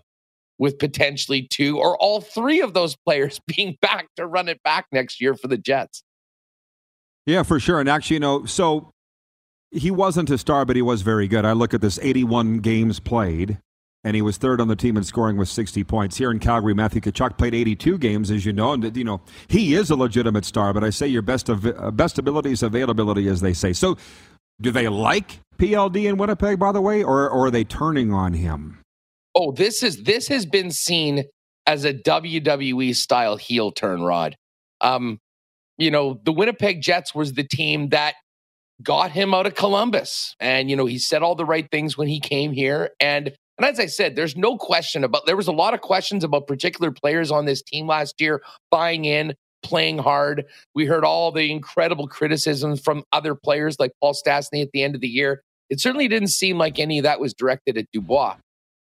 with 0.62 0.78
potentially 0.78 1.41
two 1.41 1.80
or 1.80 1.97
all 1.97 2.22
three 2.22 2.62
of 2.62 2.76
those 2.76 2.95
players 2.95 3.41
being 3.47 3.78
back 3.82 4.07
to 4.16 4.28
run 4.28 4.47
it 4.47 4.62
back 4.64 4.86
next 4.93 5.20
year 5.20 5.34
for 5.34 5.47
the 5.47 5.57
Jets. 5.57 6.03
Yeah, 7.26 7.43
for 7.43 7.59
sure. 7.59 7.80
And 7.80 7.89
actually, 7.89 8.16
you 8.16 8.20
know, 8.22 8.45
so 8.45 8.91
he 9.72 9.89
wasn't 9.89 10.30
a 10.30 10.38
star, 10.38 10.64
but 10.64 10.76
he 10.76 10.82
was 10.82 11.01
very 11.01 11.28
good. 11.28 11.45
I 11.45 11.53
look 11.53 11.74
at 11.74 11.82
this 11.82 11.99
81 12.01 12.59
games 12.59 12.99
played, 12.99 13.57
and 14.03 14.16
he 14.16 14.22
was 14.22 14.38
third 14.38 14.62
on 14.62 14.68
the 14.68 14.76
team 14.76 14.97
in 14.97 15.03
scoring 15.03 15.38
with 15.38 15.49
60 15.49 15.84
points. 15.84 16.18
Here 16.18 16.30
in 16.30 16.39
Calgary, 16.39 16.76
Matthew 16.76 17.01
Tkachuk 17.01 17.38
played 17.38 17.55
82 17.55 17.97
games, 17.97 18.30
as 18.30 18.45
you 18.45 18.53
know, 18.53 18.74
and 18.74 18.95
you 18.95 19.03
know 19.03 19.22
he 19.47 19.74
is 19.74 19.89
a 19.89 19.95
legitimate 19.95 20.45
star. 20.45 20.74
But 20.74 20.84
I 20.84 20.91
say 20.91 21.07
your 21.07 21.22
best 21.22 21.49
of 21.49 21.66
uh, 21.66 21.89
best 21.91 22.20
ability 22.20 22.51
is 22.51 22.62
availability, 22.62 23.28
as 23.28 23.41
they 23.41 23.53
say. 23.53 23.74
So, 23.74 23.97
do 24.59 24.70
they 24.70 24.88
like 24.88 25.39
PLD 25.57 26.07
in 26.07 26.18
Winnipeg, 26.18 26.59
by 26.59 26.72
the 26.72 26.82
way, 26.82 27.03
or, 27.03 27.30
or 27.30 27.47
are 27.47 27.51
they 27.51 27.64
turning 27.64 28.14
on 28.14 28.34
him? 28.34 28.81
Oh, 29.34 29.52
this 29.52 29.84
is 29.84 30.04
this 30.04 30.28
has 30.28 30.46
been 30.46 30.72
seen 30.72 31.26
as 31.66 31.86
a 31.86 31.94
WWE 31.94 32.96
style 32.96 33.38
heel 33.38 33.72
turn, 33.72 34.02
Rod. 34.02 34.36
Um, 34.82 35.20
you 35.78 35.92
know, 35.92 36.20
the 36.24 36.32
Winnipeg 36.32 36.82
Jets 36.82 37.16
was 37.16 37.34
the 37.34 37.44
team 37.44 37.90
that 37.90 38.16
got 38.84 39.12
him 39.12 39.34
out 39.34 39.46
of 39.46 39.56
Columbus. 39.56 40.36
And, 40.40 40.70
you 40.70 40.76
know, 40.76 40.86
he 40.86 40.98
said 40.98 41.22
all 41.24 41.36
the 41.36 41.46
right 41.46 41.70
things 41.70 41.98
when 41.98 42.08
he 42.08 42.20
came 42.20 42.52
here. 42.52 42.92
And 43.00 43.32
and 43.58 43.70
as 43.70 43.80
I 43.80 43.86
said, 43.86 44.16
there's 44.16 44.36
no 44.36 44.58
question 44.58 45.04
about 45.04 45.28
there 45.28 45.38
was 45.38 45.48
a 45.48 45.52
lot 45.52 45.74
of 45.74 45.82
questions 45.82 46.24
about 46.24 46.48
particular 46.48 46.92
players 46.92 47.30
on 47.30 47.46
this 47.46 47.62
team 47.62 47.86
last 47.86 48.20
year 48.20 48.42
buying 48.72 49.06
in, 49.06 49.36
playing 49.62 50.00
hard. 50.00 50.46
We 50.74 50.86
heard 50.86 51.06
all 51.06 51.32
the 51.32 51.52
incredible 51.52 52.08
criticisms 52.08 52.82
from 52.82 53.04
other 53.12 53.36
players 53.36 53.80
like 53.80 53.92
Paul 54.02 54.16
Stastny 54.16 54.64
at 54.64 54.72
the 54.74 54.82
end 54.82 54.96
of 54.96 55.02
the 55.02 55.08
year. 55.08 55.44
It 55.70 55.80
certainly 55.80 56.08
didn't 56.08 56.30
seem 56.30 56.58
like 56.58 56.80
any 56.80 56.98
of 56.98 57.04
that 57.04 57.20
was 57.20 57.34
directed 57.34 57.78
at 57.78 57.86
Dubois. 57.94 58.38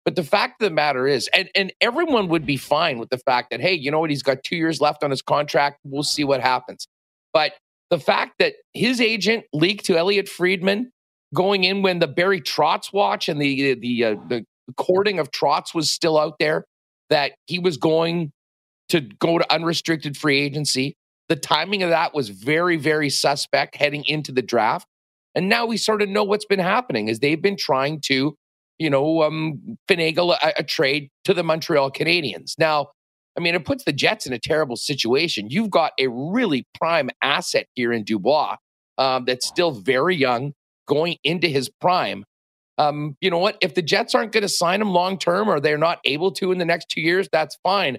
But 0.05 0.17
the 0.17 0.25
fact 0.25 0.61
of 0.61 0.69
the 0.69 0.75
matter 0.75 1.07
is, 1.07 1.29
and, 1.33 1.49
and 1.55 1.73
everyone 1.81 2.29
would 2.29 2.45
be 2.45 2.57
fine 2.57 2.99
with 2.99 3.11
the 3.11 3.19
fact 3.19 3.51
that, 3.51 3.61
hey, 3.61 3.75
you 3.75 3.91
know 3.91 4.01
what, 4.01 4.11
he's 4.11 4.23
got 4.23 4.43
two 4.43 4.57
years 4.57 4.81
left 4.81 5.05
on 5.05 5.11
his 5.11 5.23
contract. 5.23 5.79
We'll 5.85 6.03
see 6.03 6.25
what 6.25 6.41
happens. 6.41 6.89
But 7.33 7.53
the 7.91 8.01
fact 8.01 8.35
that 8.39 8.55
his 8.75 9.01
agent 9.01 9.45
leaked 9.53 9.85
to 9.87 9.97
Elliotte 9.97 10.29
Friedman 10.29 10.91
going 11.35 11.65
in 11.65 11.83
when 11.83 11.99
the 11.99 12.09
Barry 12.09 12.41
Trotz 12.41 12.93
watch 12.93 13.29
and 13.29 13.41
the 13.41 13.75
the 13.75 14.05
uh, 14.05 14.15
the 14.29 14.45
courting 14.77 15.19
of 15.19 15.31
Trotz 15.31 15.75
was 15.75 15.91
still 15.91 16.19
out 16.19 16.35
there, 16.39 16.65
that 17.11 17.33
he 17.47 17.59
was 17.59 17.77
going 17.77 18.33
to 18.89 19.01
go 19.01 19.39
to 19.39 19.53
unrestricted 19.53 20.17
free 20.17 20.41
agency. 20.41 20.95
The 21.29 21.37
timing 21.37 21.83
of 21.83 21.91
that 21.91 22.15
was 22.15 22.29
very, 22.29 22.77
very 22.77 23.09
suspect 23.09 23.77
heading 23.77 24.05
into 24.07 24.33
the 24.33 24.43
draft. 24.43 24.87
And 25.35 25.49
now 25.49 25.65
we 25.67 25.77
sort 25.77 26.03
of 26.03 26.09
know 26.09 26.25
what's 26.25 26.45
been 26.45 26.59
happening 26.59 27.09
is 27.09 27.21
they've 27.21 27.41
been 27.41 27.57
trying 27.57 28.01
to, 28.03 28.37
you 28.83 28.91
know, 28.91 29.23
um, 29.23 29.79
finagle 29.89 30.37
a, 30.43 30.53
a 30.59 30.63
trade 30.63 31.09
to 31.25 31.35
the 31.35 31.43
Montreal 31.43 31.91
Canadiens. 31.91 32.53
Now, 32.59 32.89
I 33.37 33.41
mean, 33.41 33.55
it 33.55 33.65
puts 33.65 33.85
the 33.85 33.93
Jets 33.93 34.27
in 34.27 34.33
a 34.33 34.39
terrible 34.39 34.77
situation. 34.77 35.49
You've 35.49 35.71
got 35.71 35.93
a 35.99 36.09
really 36.09 36.67
prime 36.75 37.09
asset 37.23 37.67
here 37.75 37.93
in 37.93 38.05
Dubois 38.05 38.57
um, 38.99 39.25
that's 39.25 39.47
still 39.47 39.71
very 39.71 40.17
young, 40.17 40.53
going 40.87 41.17
into 41.25 41.49
his 41.49 41.71
prime 41.81 42.25
um, 42.79 43.17
you 43.21 43.31
know 43.31 43.39
what? 43.39 43.59
If 43.61 43.75
the 43.75 43.83
Jets 43.83 44.15
aren't 44.15 44.33
going 44.33 44.43
to 44.43 44.49
sign 44.49 44.81
him 44.81 44.91
long 44.91 45.19
term 45.19 45.49
or 45.49 45.61
they're 45.61 45.79
not 45.79 45.99
able 46.05 46.33
to 46.33 46.53
in 46.53 46.59
the 46.59 46.65
next 46.65 46.89
two 46.89 47.01
years, 47.01 47.29
that's 47.31 47.57
fine. 47.63 47.99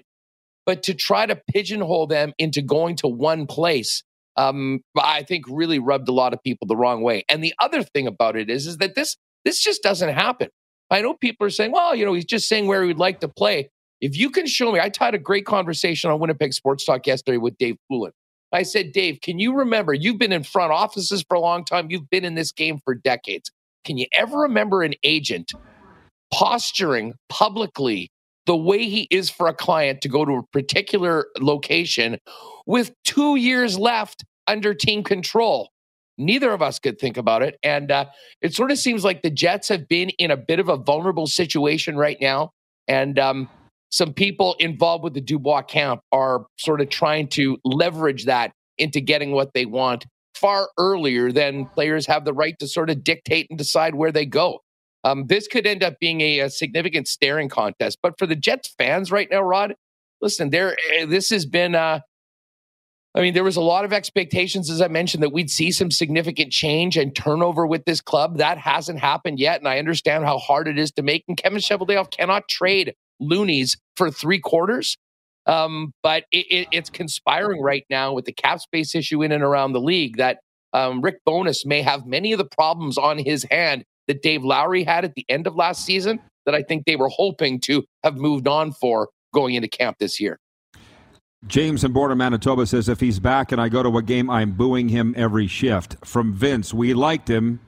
But 0.66 0.82
to 0.84 0.94
try 0.94 1.26
to 1.26 1.40
pigeonhole 1.52 2.06
them 2.06 2.32
into 2.38 2.62
going 2.62 2.96
to 2.96 3.08
one 3.08 3.46
place, 3.46 4.02
um, 4.36 4.80
I 4.96 5.22
think 5.22 5.44
really 5.48 5.78
rubbed 5.78 6.08
a 6.08 6.12
lot 6.12 6.32
of 6.32 6.42
people 6.42 6.66
the 6.66 6.76
wrong 6.76 7.02
way. 7.02 7.24
And 7.28 7.44
the 7.44 7.54
other 7.58 7.82
thing 7.82 8.06
about 8.06 8.36
it 8.36 8.50
is, 8.50 8.66
is 8.66 8.78
that 8.78 8.94
this 8.94 9.16
this 9.44 9.62
just 9.62 9.82
doesn't 9.82 10.08
happen. 10.08 10.48
I 10.90 11.00
know 11.00 11.14
people 11.14 11.46
are 11.46 11.50
saying, 11.50 11.72
well, 11.72 11.94
you 11.94 12.04
know, 12.04 12.12
he's 12.12 12.24
just 12.24 12.48
saying 12.48 12.66
where 12.66 12.82
he 12.82 12.88
would 12.88 12.98
like 12.98 13.20
to 13.20 13.28
play. 13.28 13.70
If 14.00 14.16
you 14.16 14.30
can 14.30 14.46
show 14.46 14.70
me, 14.70 14.80
I 14.80 14.90
had 14.98 15.14
a 15.14 15.18
great 15.18 15.46
conversation 15.46 16.10
on 16.10 16.20
Winnipeg 16.20 16.52
Sports 16.52 16.84
Talk 16.84 17.06
yesterday 17.06 17.38
with 17.38 17.56
Dave 17.58 17.76
Poulin. 17.90 18.12
I 18.52 18.62
said, 18.62 18.92
Dave, 18.92 19.20
can 19.20 19.38
you 19.38 19.54
remember? 19.54 19.94
You've 19.94 20.18
been 20.18 20.32
in 20.32 20.44
front 20.44 20.72
offices 20.72 21.24
for 21.26 21.34
a 21.36 21.40
long 21.40 21.64
time. 21.64 21.90
You've 21.90 22.08
been 22.08 22.24
in 22.24 22.34
this 22.34 22.52
game 22.52 22.78
for 22.84 22.94
decades. 22.94 23.50
Can 23.84 23.98
you 23.98 24.06
ever 24.12 24.38
remember 24.38 24.82
an 24.82 24.94
agent 25.02 25.52
posturing 26.32 27.14
publicly 27.28 28.10
the 28.46 28.56
way 28.56 28.84
he 28.84 29.08
is 29.10 29.30
for 29.30 29.48
a 29.48 29.54
client 29.54 30.02
to 30.02 30.08
go 30.08 30.24
to 30.24 30.32
a 30.32 30.42
particular 30.52 31.26
location 31.40 32.18
with 32.66 32.92
two 33.04 33.36
years 33.36 33.78
left 33.78 34.24
under 34.46 34.72
team 34.72 35.02
control? 35.02 35.70
Neither 36.16 36.52
of 36.52 36.62
us 36.62 36.78
could 36.78 36.98
think 36.98 37.16
about 37.16 37.42
it. 37.42 37.58
And 37.62 37.90
uh, 37.90 38.06
it 38.40 38.54
sort 38.54 38.70
of 38.70 38.78
seems 38.78 39.04
like 39.04 39.22
the 39.22 39.30
Jets 39.30 39.68
have 39.68 39.88
been 39.88 40.10
in 40.10 40.30
a 40.30 40.36
bit 40.36 40.60
of 40.60 40.68
a 40.68 40.76
vulnerable 40.76 41.26
situation 41.26 41.96
right 41.96 42.18
now. 42.20 42.50
And 42.86 43.18
um, 43.18 43.48
some 43.90 44.12
people 44.12 44.54
involved 44.58 45.04
with 45.04 45.14
the 45.14 45.20
Dubois 45.20 45.62
camp 45.62 46.00
are 46.12 46.46
sort 46.58 46.80
of 46.80 46.88
trying 46.88 47.28
to 47.28 47.58
leverage 47.64 48.26
that 48.26 48.52
into 48.78 49.00
getting 49.00 49.32
what 49.32 49.54
they 49.54 49.66
want 49.66 50.06
far 50.34 50.68
earlier 50.78 51.32
than 51.32 51.66
players 51.66 52.06
have 52.06 52.24
the 52.24 52.32
right 52.32 52.58
to 52.58 52.66
sort 52.66 52.90
of 52.90 53.04
dictate 53.04 53.46
and 53.50 53.58
decide 53.58 53.94
where 53.94 54.12
they 54.12 54.26
go. 54.26 54.58
Um, 55.04 55.26
this 55.26 55.46
could 55.46 55.66
end 55.66 55.82
up 55.82 55.94
being 56.00 56.20
a, 56.22 56.40
a, 56.40 56.50
significant 56.50 57.06
staring 57.06 57.48
contest. 57.48 57.98
But 58.02 58.18
for 58.18 58.26
the 58.26 58.34
Jets 58.34 58.74
fans 58.78 59.12
right 59.12 59.28
now, 59.30 59.42
Rod, 59.42 59.74
listen, 60.20 60.50
there 60.50 60.76
eh, 60.92 61.04
this 61.06 61.30
has 61.30 61.46
been. 61.46 61.74
Uh, 61.74 62.00
I 63.16 63.20
mean, 63.20 63.34
there 63.34 63.44
was 63.44 63.56
a 63.56 63.60
lot 63.62 63.84
of 63.84 63.92
expectations, 63.92 64.68
as 64.68 64.80
I 64.80 64.88
mentioned, 64.88 65.22
that 65.22 65.32
we'd 65.32 65.50
see 65.50 65.70
some 65.70 65.90
significant 65.92 66.50
change 66.50 66.96
and 66.96 67.14
turnover 67.14 67.64
with 67.64 67.84
this 67.84 68.00
club. 68.00 68.38
That 68.38 68.58
hasn't 68.58 68.98
happened 68.98 69.38
yet, 69.38 69.60
and 69.60 69.68
I 69.68 69.78
understand 69.78 70.24
how 70.24 70.38
hard 70.38 70.66
it 70.66 70.78
is 70.78 70.90
to 70.92 71.02
make. 71.02 71.24
And 71.28 71.36
Kevin 71.36 71.60
Cheveldayoff 71.60 72.10
cannot 72.10 72.48
trade 72.48 72.94
loonies 73.20 73.76
for 73.96 74.10
three 74.10 74.40
quarters. 74.40 74.96
Um, 75.46 75.92
but 76.02 76.24
it, 76.32 76.46
it, 76.50 76.68
it's 76.72 76.90
conspiring 76.90 77.60
right 77.60 77.84
now 77.88 78.14
with 78.14 78.24
the 78.24 78.32
cap 78.32 78.60
space 78.60 78.94
issue 78.94 79.22
in 79.22 79.30
and 79.30 79.44
around 79.44 79.72
the 79.72 79.80
league 79.80 80.16
that 80.16 80.38
um, 80.72 81.00
Rick 81.00 81.18
Bowness 81.24 81.64
may 81.64 81.82
have 81.82 82.06
many 82.06 82.32
of 82.32 82.38
the 82.38 82.46
problems 82.46 82.98
on 82.98 83.18
his 83.18 83.46
hand 83.50 83.84
that 84.08 84.22
Dave 84.22 84.42
Lowry 84.42 84.82
had 84.84 85.04
at 85.04 85.14
the 85.14 85.24
end 85.28 85.46
of 85.46 85.54
last 85.54 85.84
season 85.84 86.18
that 86.46 86.54
I 86.54 86.62
think 86.62 86.84
they 86.84 86.96
were 86.96 87.08
hoping 87.08 87.60
to 87.60 87.84
have 88.02 88.16
moved 88.16 88.48
on 88.48 88.72
for 88.72 89.10
going 89.32 89.54
into 89.54 89.68
camp 89.68 89.98
this 89.98 90.18
year. 90.18 90.38
James 91.46 91.84
in 91.84 91.92
Border, 91.92 92.14
Manitoba 92.14 92.66
says, 92.66 92.88
if 92.88 93.00
he's 93.00 93.18
back 93.18 93.52
and 93.52 93.60
I 93.60 93.68
go 93.68 93.82
to 93.82 93.98
a 93.98 94.02
game, 94.02 94.30
I'm 94.30 94.52
booing 94.52 94.88
him 94.88 95.14
every 95.16 95.46
shift. 95.46 95.96
From 96.04 96.32
Vince, 96.32 96.72
we 96.72 96.94
liked 96.94 97.28
him. 97.28 97.60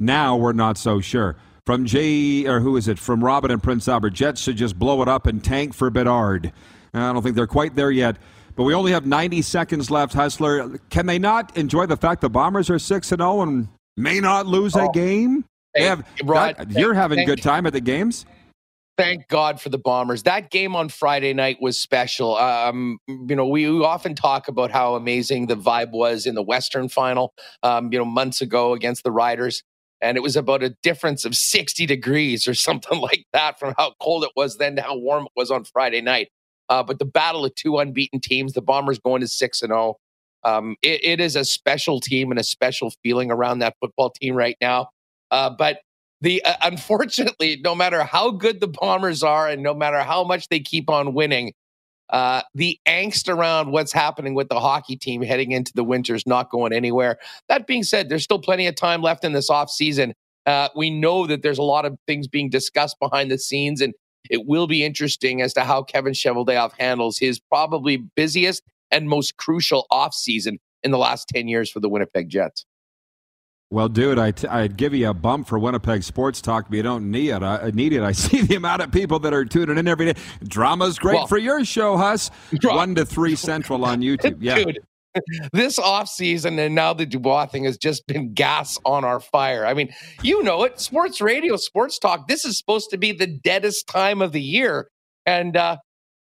Now 0.00 0.36
we're 0.36 0.52
not 0.52 0.76
so 0.76 1.00
sure. 1.00 1.36
From 1.64 1.86
Jay, 1.86 2.46
or 2.46 2.60
who 2.60 2.76
is 2.76 2.88
it? 2.88 2.98
From 2.98 3.22
Robin 3.22 3.50
and 3.50 3.62
Prince 3.62 3.86
Albert, 3.86 4.10
Jets 4.10 4.40
should 4.40 4.56
just 4.56 4.76
blow 4.76 5.00
it 5.02 5.08
up 5.08 5.26
and 5.26 5.42
tank 5.42 5.74
for 5.74 5.90
Bedard. 5.90 6.52
I 6.92 7.12
don't 7.12 7.22
think 7.22 7.36
they're 7.36 7.46
quite 7.46 7.76
there 7.76 7.90
yet. 7.90 8.16
But 8.54 8.64
we 8.64 8.74
only 8.74 8.92
have 8.92 9.06
90 9.06 9.40
seconds 9.42 9.90
left, 9.90 10.12
Hustler. 10.12 10.78
Can 10.90 11.06
they 11.06 11.18
not 11.18 11.56
enjoy 11.56 11.86
the 11.86 11.96
fact 11.96 12.20
the 12.20 12.28
Bombers 12.28 12.68
are 12.68 12.78
6 12.78 13.12
and 13.12 13.20
0 13.20 13.40
and 13.42 13.68
may 13.96 14.20
not 14.20 14.46
lose 14.46 14.76
oh. 14.76 14.90
a 14.90 14.92
game? 14.92 15.44
Hey, 15.74 15.84
have, 15.84 16.06
Rod, 16.24 16.56
that, 16.58 16.70
you're 16.72 16.92
having 16.92 17.20
a 17.20 17.24
good 17.24 17.40
time 17.40 17.64
at 17.66 17.72
the 17.72 17.80
games? 17.80 18.26
Thank 18.98 19.26
God 19.28 19.60
for 19.60 19.70
the 19.70 19.78
Bombers. 19.78 20.24
That 20.24 20.50
game 20.50 20.76
on 20.76 20.90
Friday 20.90 21.32
night 21.32 21.56
was 21.62 21.78
special. 21.78 22.36
Um, 22.36 22.98
you 23.08 23.34
know, 23.34 23.46
we, 23.46 23.66
often 23.66 24.14
talk 24.14 24.48
about 24.48 24.70
how 24.70 24.96
amazing 24.96 25.46
the 25.46 25.56
vibe 25.56 25.92
was 25.92 26.26
in 26.26 26.34
the 26.34 26.42
Western 26.42 26.88
final, 26.88 27.32
um, 27.62 27.90
you 27.90 27.98
know, 27.98 28.04
months 28.04 28.42
ago 28.42 28.74
against 28.74 29.02
the 29.02 29.10
Riders. 29.10 29.62
And 30.02 30.18
it 30.18 30.20
was 30.20 30.36
about 30.36 30.62
a 30.62 30.76
difference 30.82 31.24
of 31.24 31.34
60 31.34 31.86
degrees 31.86 32.46
or 32.46 32.54
something 32.68 33.00
like 33.00 33.24
that 33.32 33.58
from 33.58 33.74
how 33.78 33.94
cold 34.00 34.24
it 34.24 34.32
was 34.36 34.58
then 34.58 34.76
to 34.76 34.82
how 34.82 34.96
warm 34.98 35.24
it 35.24 35.32
was 35.36 35.50
on 35.50 35.64
Friday 35.64 36.02
night. 36.02 36.28
Uh, 36.68 36.82
but 36.82 36.98
the 36.98 37.04
battle 37.04 37.44
of 37.44 37.54
two 37.54 37.78
unbeaten 37.78 38.20
teams, 38.20 38.52
the 38.52 38.62
Bombers 38.62 38.98
going 38.98 39.20
to 39.22 39.28
six 39.28 39.62
and 39.62 39.70
zero. 39.70 39.96
Oh. 39.96 39.98
Um, 40.44 40.76
it, 40.82 41.04
it 41.04 41.20
is 41.20 41.36
a 41.36 41.44
special 41.44 42.00
team 42.00 42.32
and 42.32 42.40
a 42.40 42.44
special 42.44 42.92
feeling 43.02 43.30
around 43.30 43.60
that 43.60 43.76
football 43.80 44.10
team 44.10 44.34
right 44.34 44.56
now. 44.60 44.88
Uh, 45.30 45.50
but 45.50 45.78
the 46.22 46.42
uh, 46.44 46.54
unfortunately, 46.62 47.60
no 47.62 47.74
matter 47.74 48.04
how 48.04 48.30
good 48.30 48.60
the 48.60 48.68
Bombers 48.68 49.22
are, 49.22 49.48
and 49.48 49.62
no 49.62 49.74
matter 49.74 49.98
how 50.00 50.24
much 50.24 50.48
they 50.48 50.60
keep 50.60 50.88
on 50.88 51.14
winning, 51.14 51.52
uh, 52.10 52.42
the 52.54 52.78
angst 52.86 53.28
around 53.28 53.72
what's 53.72 53.92
happening 53.92 54.34
with 54.34 54.48
the 54.48 54.60
hockey 54.60 54.96
team 54.96 55.20
heading 55.20 55.50
into 55.50 55.72
the 55.74 55.82
winter 55.82 56.14
is 56.14 56.26
not 56.26 56.50
going 56.50 56.72
anywhere. 56.72 57.18
That 57.48 57.66
being 57.66 57.82
said, 57.82 58.08
there's 58.08 58.22
still 58.22 58.38
plenty 58.38 58.66
of 58.66 58.76
time 58.76 59.02
left 59.02 59.24
in 59.24 59.32
this 59.32 59.50
off 59.50 59.68
season. 59.68 60.14
Uh, 60.46 60.68
we 60.76 60.90
know 60.90 61.26
that 61.26 61.42
there's 61.42 61.58
a 61.58 61.62
lot 61.62 61.84
of 61.84 61.96
things 62.06 62.28
being 62.28 62.48
discussed 62.48 62.96
behind 63.00 63.30
the 63.30 63.38
scenes, 63.38 63.80
and 63.80 63.92
it 64.30 64.46
will 64.46 64.68
be 64.68 64.84
interesting 64.84 65.42
as 65.42 65.52
to 65.54 65.64
how 65.64 65.82
Kevin 65.82 66.12
Cheveldayoff 66.12 66.72
handles 66.78 67.18
his 67.18 67.40
probably 67.40 67.96
busiest 67.96 68.62
and 68.92 69.08
most 69.08 69.36
crucial 69.38 69.86
offseason 69.90 70.58
in 70.84 70.92
the 70.92 70.98
last 70.98 71.28
10 71.28 71.48
years 71.48 71.70
for 71.70 71.80
the 71.80 71.88
Winnipeg 71.88 72.28
Jets. 72.28 72.64
Well, 73.72 73.88
dude, 73.88 74.18
I 74.18 74.32
t- 74.32 74.46
I'd 74.48 74.76
give 74.76 74.92
you 74.92 75.08
a 75.08 75.14
bump 75.14 75.48
for 75.48 75.58
Winnipeg 75.58 76.02
Sports 76.02 76.42
Talk, 76.42 76.66
but 76.68 76.76
you 76.76 76.82
don't 76.82 77.10
need 77.10 77.30
it. 77.30 77.42
I 77.42 77.70
need 77.72 77.94
it. 77.94 78.02
I 78.02 78.12
see 78.12 78.42
the 78.42 78.56
amount 78.56 78.82
of 78.82 78.92
people 78.92 79.18
that 79.20 79.32
are 79.32 79.46
tuning 79.46 79.78
in 79.78 79.88
every 79.88 80.12
day. 80.12 80.20
Drama's 80.46 80.98
great 80.98 81.14
well, 81.14 81.26
for 81.26 81.38
your 81.38 81.64
show, 81.64 81.96
Huss. 81.96 82.30
One 82.64 82.94
to 82.96 83.06
three 83.06 83.34
central 83.34 83.82
on 83.86 84.02
YouTube. 84.02 84.36
Yeah. 84.40 84.56
Dude, 84.56 84.78
this 85.54 85.78
off 85.78 86.10
season 86.10 86.58
and 86.58 86.74
now 86.74 86.92
the 86.92 87.06
Dubois 87.06 87.46
thing 87.46 87.64
has 87.64 87.78
just 87.78 88.06
been 88.06 88.34
gas 88.34 88.78
on 88.84 89.06
our 89.06 89.20
fire. 89.20 89.64
I 89.64 89.72
mean, 89.72 89.88
you 90.22 90.42
know 90.42 90.64
it. 90.64 90.78
Sports 90.78 91.22
radio, 91.22 91.56
sports 91.56 91.98
talk. 91.98 92.28
This 92.28 92.44
is 92.44 92.58
supposed 92.58 92.90
to 92.90 92.98
be 92.98 93.12
the 93.12 93.26
deadest 93.26 93.86
time 93.86 94.20
of 94.20 94.32
the 94.32 94.42
year. 94.42 94.90
And 95.24 95.56
uh, 95.56 95.78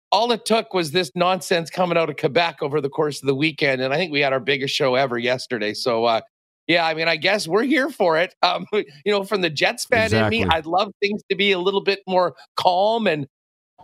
all 0.10 0.32
it 0.32 0.46
took 0.46 0.74
was 0.74 0.92
this 0.92 1.12
nonsense 1.16 1.70
coming 1.70 1.98
out 1.98 2.10
of 2.10 2.16
Quebec 2.16 2.60
over 2.62 2.80
the 2.80 2.90
course 2.90 3.22
of 3.22 3.28
the 3.28 3.36
weekend. 3.36 3.82
And 3.82 3.94
I 3.94 3.98
think 3.98 4.14
we 4.14 4.22
had 4.22 4.32
our 4.32 4.40
biggest 4.40 4.74
show 4.74 4.96
ever 4.96 5.18
yesterday. 5.18 5.74
So, 5.74 6.06
uh, 6.06 6.22
yeah, 6.68 6.86
I 6.86 6.94
mean, 6.94 7.08
I 7.08 7.16
guess 7.16 7.48
we're 7.48 7.64
here 7.64 7.90
for 7.90 8.18
it. 8.18 8.36
Um, 8.42 8.66
you 8.74 8.86
know, 9.06 9.24
from 9.24 9.42
the 9.42 9.50
Jets 9.50 9.86
fan 9.86 10.06
exactly. 10.06 10.42
in 10.42 10.48
me, 10.48 10.54
I'd 10.54 10.66
love 10.66 10.92
things 11.02 11.22
to 11.30 11.36
be 11.36 11.52
a 11.52 11.60
little 11.60 11.82
bit 11.82 12.00
more 12.08 12.36
calm 12.56 13.08
and 13.08 13.28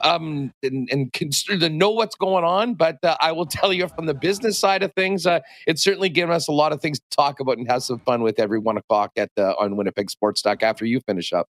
um 0.03 0.53
and, 0.61 0.87
and 0.91 1.11
to 1.11 1.69
know 1.69 1.89
what's 1.89 2.15
going 2.15 2.43
on. 2.43 2.75
But 2.75 2.97
uh, 3.03 3.17
I 3.19 3.31
will 3.31 3.45
tell 3.47 3.73
you 3.73 3.87
from 3.87 4.05
the 4.05 4.13
business 4.13 4.57
side 4.59 4.83
of 4.83 4.93
things, 4.93 5.25
uh, 5.25 5.39
it's 5.65 5.83
certainly 5.83 6.09
given 6.09 6.33
us 6.33 6.47
a 6.47 6.51
lot 6.51 6.71
of 6.71 6.81
things 6.81 6.99
to 6.99 7.05
talk 7.15 7.39
about 7.39 7.57
and 7.57 7.69
have 7.69 7.83
some 7.83 7.99
fun 7.99 8.21
with 8.21 8.39
every 8.39 8.59
one 8.59 8.77
o'clock 8.77 9.11
at 9.17 9.29
the 9.35 9.55
on 9.57 9.75
Winnipeg 9.75 10.09
Sports 10.09 10.41
Talk 10.41 10.63
after 10.63 10.85
you 10.85 10.99
finish 11.01 11.33
up. 11.33 11.47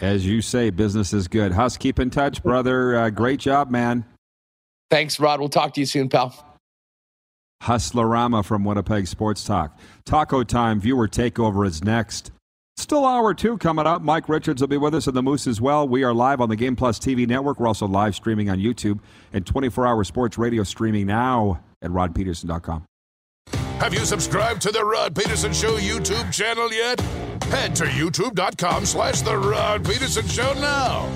As 0.00 0.24
you 0.24 0.42
say, 0.42 0.70
business 0.70 1.12
is 1.12 1.26
good. 1.26 1.52
Huss, 1.52 1.76
keep 1.76 1.98
in 1.98 2.10
touch, 2.10 2.42
brother. 2.44 2.96
Uh, 2.96 3.10
great 3.10 3.40
job, 3.40 3.70
man. 3.70 4.04
Thanks, 4.90 5.20
Rod. 5.20 5.40
We'll 5.40 5.48
talk 5.48 5.74
to 5.74 5.80
you 5.80 5.86
soon, 5.86 6.08
pal. 6.08 6.47
Hustlerama 7.62 8.44
from 8.44 8.64
Winnipeg 8.64 9.06
Sports 9.06 9.44
Talk. 9.44 9.78
Taco 10.04 10.42
Time 10.42 10.80
viewer 10.80 11.08
takeover 11.08 11.66
is 11.66 11.82
next. 11.82 12.30
Still 12.76 13.04
hour 13.04 13.34
two 13.34 13.58
coming 13.58 13.86
up. 13.86 14.02
Mike 14.02 14.28
Richards 14.28 14.60
will 14.60 14.68
be 14.68 14.76
with 14.76 14.94
us 14.94 15.08
and 15.08 15.16
the 15.16 15.22
Moose 15.22 15.48
as 15.48 15.60
well. 15.60 15.86
We 15.88 16.04
are 16.04 16.14
live 16.14 16.40
on 16.40 16.48
the 16.48 16.54
Game 16.56 16.76
Plus 16.76 17.00
TV 17.00 17.26
network. 17.26 17.58
We're 17.58 17.66
also 17.66 17.88
live 17.88 18.14
streaming 18.14 18.48
on 18.50 18.58
YouTube 18.58 19.00
and 19.32 19.44
24 19.44 19.86
hour 19.86 20.04
sports 20.04 20.38
radio 20.38 20.62
streaming 20.62 21.06
now 21.06 21.60
at 21.82 21.90
rodpedersen.com. 21.90 22.84
Have 23.80 23.94
you 23.94 24.04
subscribed 24.04 24.62
to 24.62 24.70
the 24.70 24.84
Rod 24.84 25.14
Pedersen 25.14 25.52
Show 25.52 25.76
YouTube 25.76 26.32
channel 26.32 26.72
yet? 26.72 27.00
Head 27.44 27.74
to 27.76 27.84
youtube.com 27.84 28.84
slash 28.86 29.22
the 29.22 29.36
Rod 29.36 29.84
Pedersen 29.84 30.26
Show 30.28 30.52
now. 30.54 31.08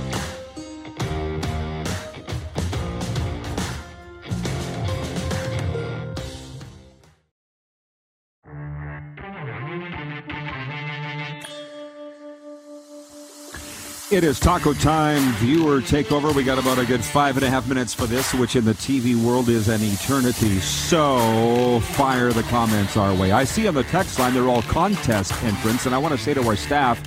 It 14.13 14.25
is 14.25 14.39
taco 14.39 14.75
time 14.75 15.33
viewer 15.37 15.81
takeover. 15.81 16.35
We 16.35 16.45
got 16.45 16.59
about 16.59 16.79
a 16.79 16.85
good 16.85 17.03
five 17.03 17.39
and 17.39 17.47
a 17.47 17.49
half 17.49 17.67
minutes 17.67 17.95
for 17.95 18.05
this, 18.05 18.35
which 18.35 18.57
in 18.57 18.65
the 18.67 18.75
TV 18.75 19.17
world 19.17 19.49
is 19.49 19.69
an 19.69 19.81
eternity. 19.83 20.59
So 20.61 21.81
fire 21.81 22.31
the 22.31 22.43
comments 22.43 22.99
our 22.99 23.15
way. 23.15 23.33
I 23.33 23.45
see 23.45 23.67
on 23.67 23.73
the 23.73 23.85
text 23.85 24.19
line 24.19 24.35
they're 24.35 24.51
all 24.51 24.61
contest 24.61 25.33
entrants, 25.43 25.87
and 25.87 25.95
I 25.95 25.99
want 25.99 26.13
to 26.13 26.23
say 26.23 26.35
to 26.35 26.47
our 26.47 26.57
staff, 26.57 27.01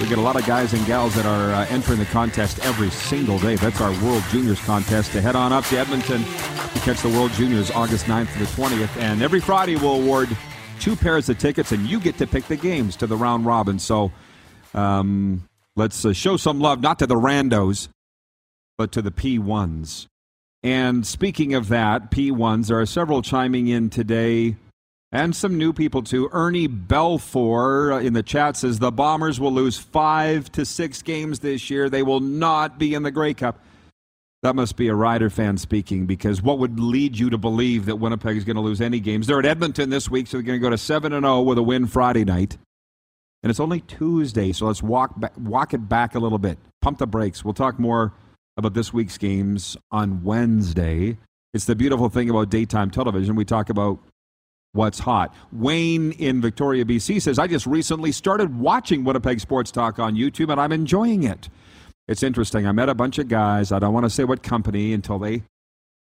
we 0.00 0.08
get 0.08 0.18
a 0.18 0.20
lot 0.20 0.34
of 0.34 0.44
guys 0.46 0.72
and 0.72 0.84
gals 0.84 1.14
that 1.14 1.26
are 1.26 1.52
uh, 1.52 1.66
entering 1.70 2.00
the 2.00 2.06
contest 2.06 2.58
every 2.66 2.90
single 2.90 3.38
day. 3.38 3.54
That's 3.54 3.80
our 3.80 3.92
World 4.04 4.24
Juniors 4.32 4.60
contest. 4.62 5.12
To 5.12 5.20
head 5.20 5.36
on 5.36 5.52
up 5.52 5.64
to 5.66 5.78
Edmonton 5.78 6.24
to 6.24 6.80
catch 6.80 7.02
the 7.02 7.10
World 7.10 7.30
Juniors 7.34 7.70
August 7.70 8.06
9th 8.06 8.32
to 8.32 8.38
the 8.40 8.46
20th, 8.46 8.96
and 8.96 9.22
every 9.22 9.38
Friday 9.38 9.76
we'll 9.76 10.02
award 10.02 10.28
two 10.80 10.96
pairs 10.96 11.28
of 11.28 11.38
tickets, 11.38 11.70
and 11.70 11.86
you 11.86 12.00
get 12.00 12.18
to 12.18 12.26
pick 12.26 12.46
the 12.46 12.56
games 12.56 12.96
to 12.96 13.06
the 13.06 13.16
round 13.16 13.46
robin. 13.46 13.78
So. 13.78 14.10
Um, 14.74 15.48
Let's 15.78 16.04
uh, 16.04 16.12
show 16.12 16.36
some 16.36 16.58
love, 16.58 16.80
not 16.80 16.98
to 16.98 17.06
the 17.06 17.14
randos, 17.14 17.86
but 18.76 18.90
to 18.90 19.00
the 19.00 19.12
P1s. 19.12 20.06
And 20.64 21.06
speaking 21.06 21.54
of 21.54 21.68
that, 21.68 22.10
P1s, 22.10 22.66
there 22.66 22.80
are 22.80 22.84
several 22.84 23.22
chiming 23.22 23.68
in 23.68 23.88
today, 23.88 24.56
and 25.12 25.36
some 25.36 25.56
new 25.56 25.72
people 25.72 26.02
too. 26.02 26.30
Ernie 26.32 26.66
Belfour 26.66 27.94
uh, 27.94 27.98
in 28.00 28.12
the 28.12 28.24
chat 28.24 28.56
says 28.56 28.80
the 28.80 28.90
Bombers 28.90 29.38
will 29.38 29.52
lose 29.52 29.78
five 29.78 30.50
to 30.50 30.64
six 30.64 31.00
games 31.00 31.38
this 31.38 31.70
year. 31.70 31.88
They 31.88 32.02
will 32.02 32.18
not 32.18 32.80
be 32.80 32.94
in 32.94 33.04
the 33.04 33.12
Grey 33.12 33.32
Cup. 33.32 33.60
That 34.42 34.56
must 34.56 34.74
be 34.74 34.88
a 34.88 34.94
Rider 34.96 35.30
fan 35.30 35.58
speaking 35.58 36.06
because 36.06 36.42
what 36.42 36.58
would 36.58 36.80
lead 36.80 37.16
you 37.16 37.30
to 37.30 37.38
believe 37.38 37.86
that 37.86 37.96
Winnipeg 37.96 38.36
is 38.36 38.42
going 38.42 38.56
to 38.56 38.62
lose 38.62 38.80
any 38.80 38.98
games? 38.98 39.28
They're 39.28 39.38
at 39.38 39.46
Edmonton 39.46 39.90
this 39.90 40.10
week, 40.10 40.26
so 40.26 40.38
they're 40.38 40.42
going 40.42 40.58
to 40.58 40.62
go 40.62 40.70
to 40.70 40.78
7 40.78 41.12
and 41.12 41.24
0 41.24 41.42
with 41.42 41.58
a 41.58 41.62
win 41.62 41.86
Friday 41.86 42.24
night 42.24 42.58
and 43.42 43.50
it's 43.50 43.60
only 43.60 43.80
Tuesday, 43.80 44.52
so 44.52 44.66
let's 44.66 44.82
walk 44.82 45.18
back, 45.20 45.32
walk 45.38 45.74
it 45.74 45.88
back 45.88 46.14
a 46.14 46.18
little 46.18 46.38
bit. 46.38 46.58
Pump 46.82 46.98
the 46.98 47.06
brakes. 47.06 47.44
We'll 47.44 47.54
talk 47.54 47.78
more 47.78 48.12
about 48.56 48.74
this 48.74 48.92
week's 48.92 49.16
games 49.16 49.76
on 49.92 50.24
Wednesday. 50.24 51.16
It's 51.54 51.64
the 51.64 51.76
beautiful 51.76 52.08
thing 52.08 52.28
about 52.28 52.50
daytime 52.50 52.90
television. 52.90 53.36
We 53.36 53.44
talk 53.44 53.70
about 53.70 54.00
what's 54.72 54.98
hot. 54.98 55.34
Wayne 55.52 56.12
in 56.12 56.40
Victoria, 56.40 56.84
BC 56.84 57.22
says, 57.22 57.38
I 57.38 57.46
just 57.46 57.66
recently 57.66 58.12
started 58.12 58.58
watching 58.58 59.04
Winnipeg 59.04 59.40
Sports 59.40 59.70
Talk 59.70 59.98
on 59.98 60.14
YouTube 60.14 60.50
and 60.50 60.60
I'm 60.60 60.72
enjoying 60.72 61.22
it. 61.22 61.48
It's 62.08 62.22
interesting. 62.22 62.66
I 62.66 62.72
met 62.72 62.88
a 62.88 62.94
bunch 62.94 63.18
of 63.18 63.28
guys. 63.28 63.70
I 63.70 63.78
don't 63.78 63.94
want 63.94 64.04
to 64.04 64.10
say 64.10 64.24
what 64.24 64.42
company 64.42 64.92
until 64.92 65.18
they 65.18 65.42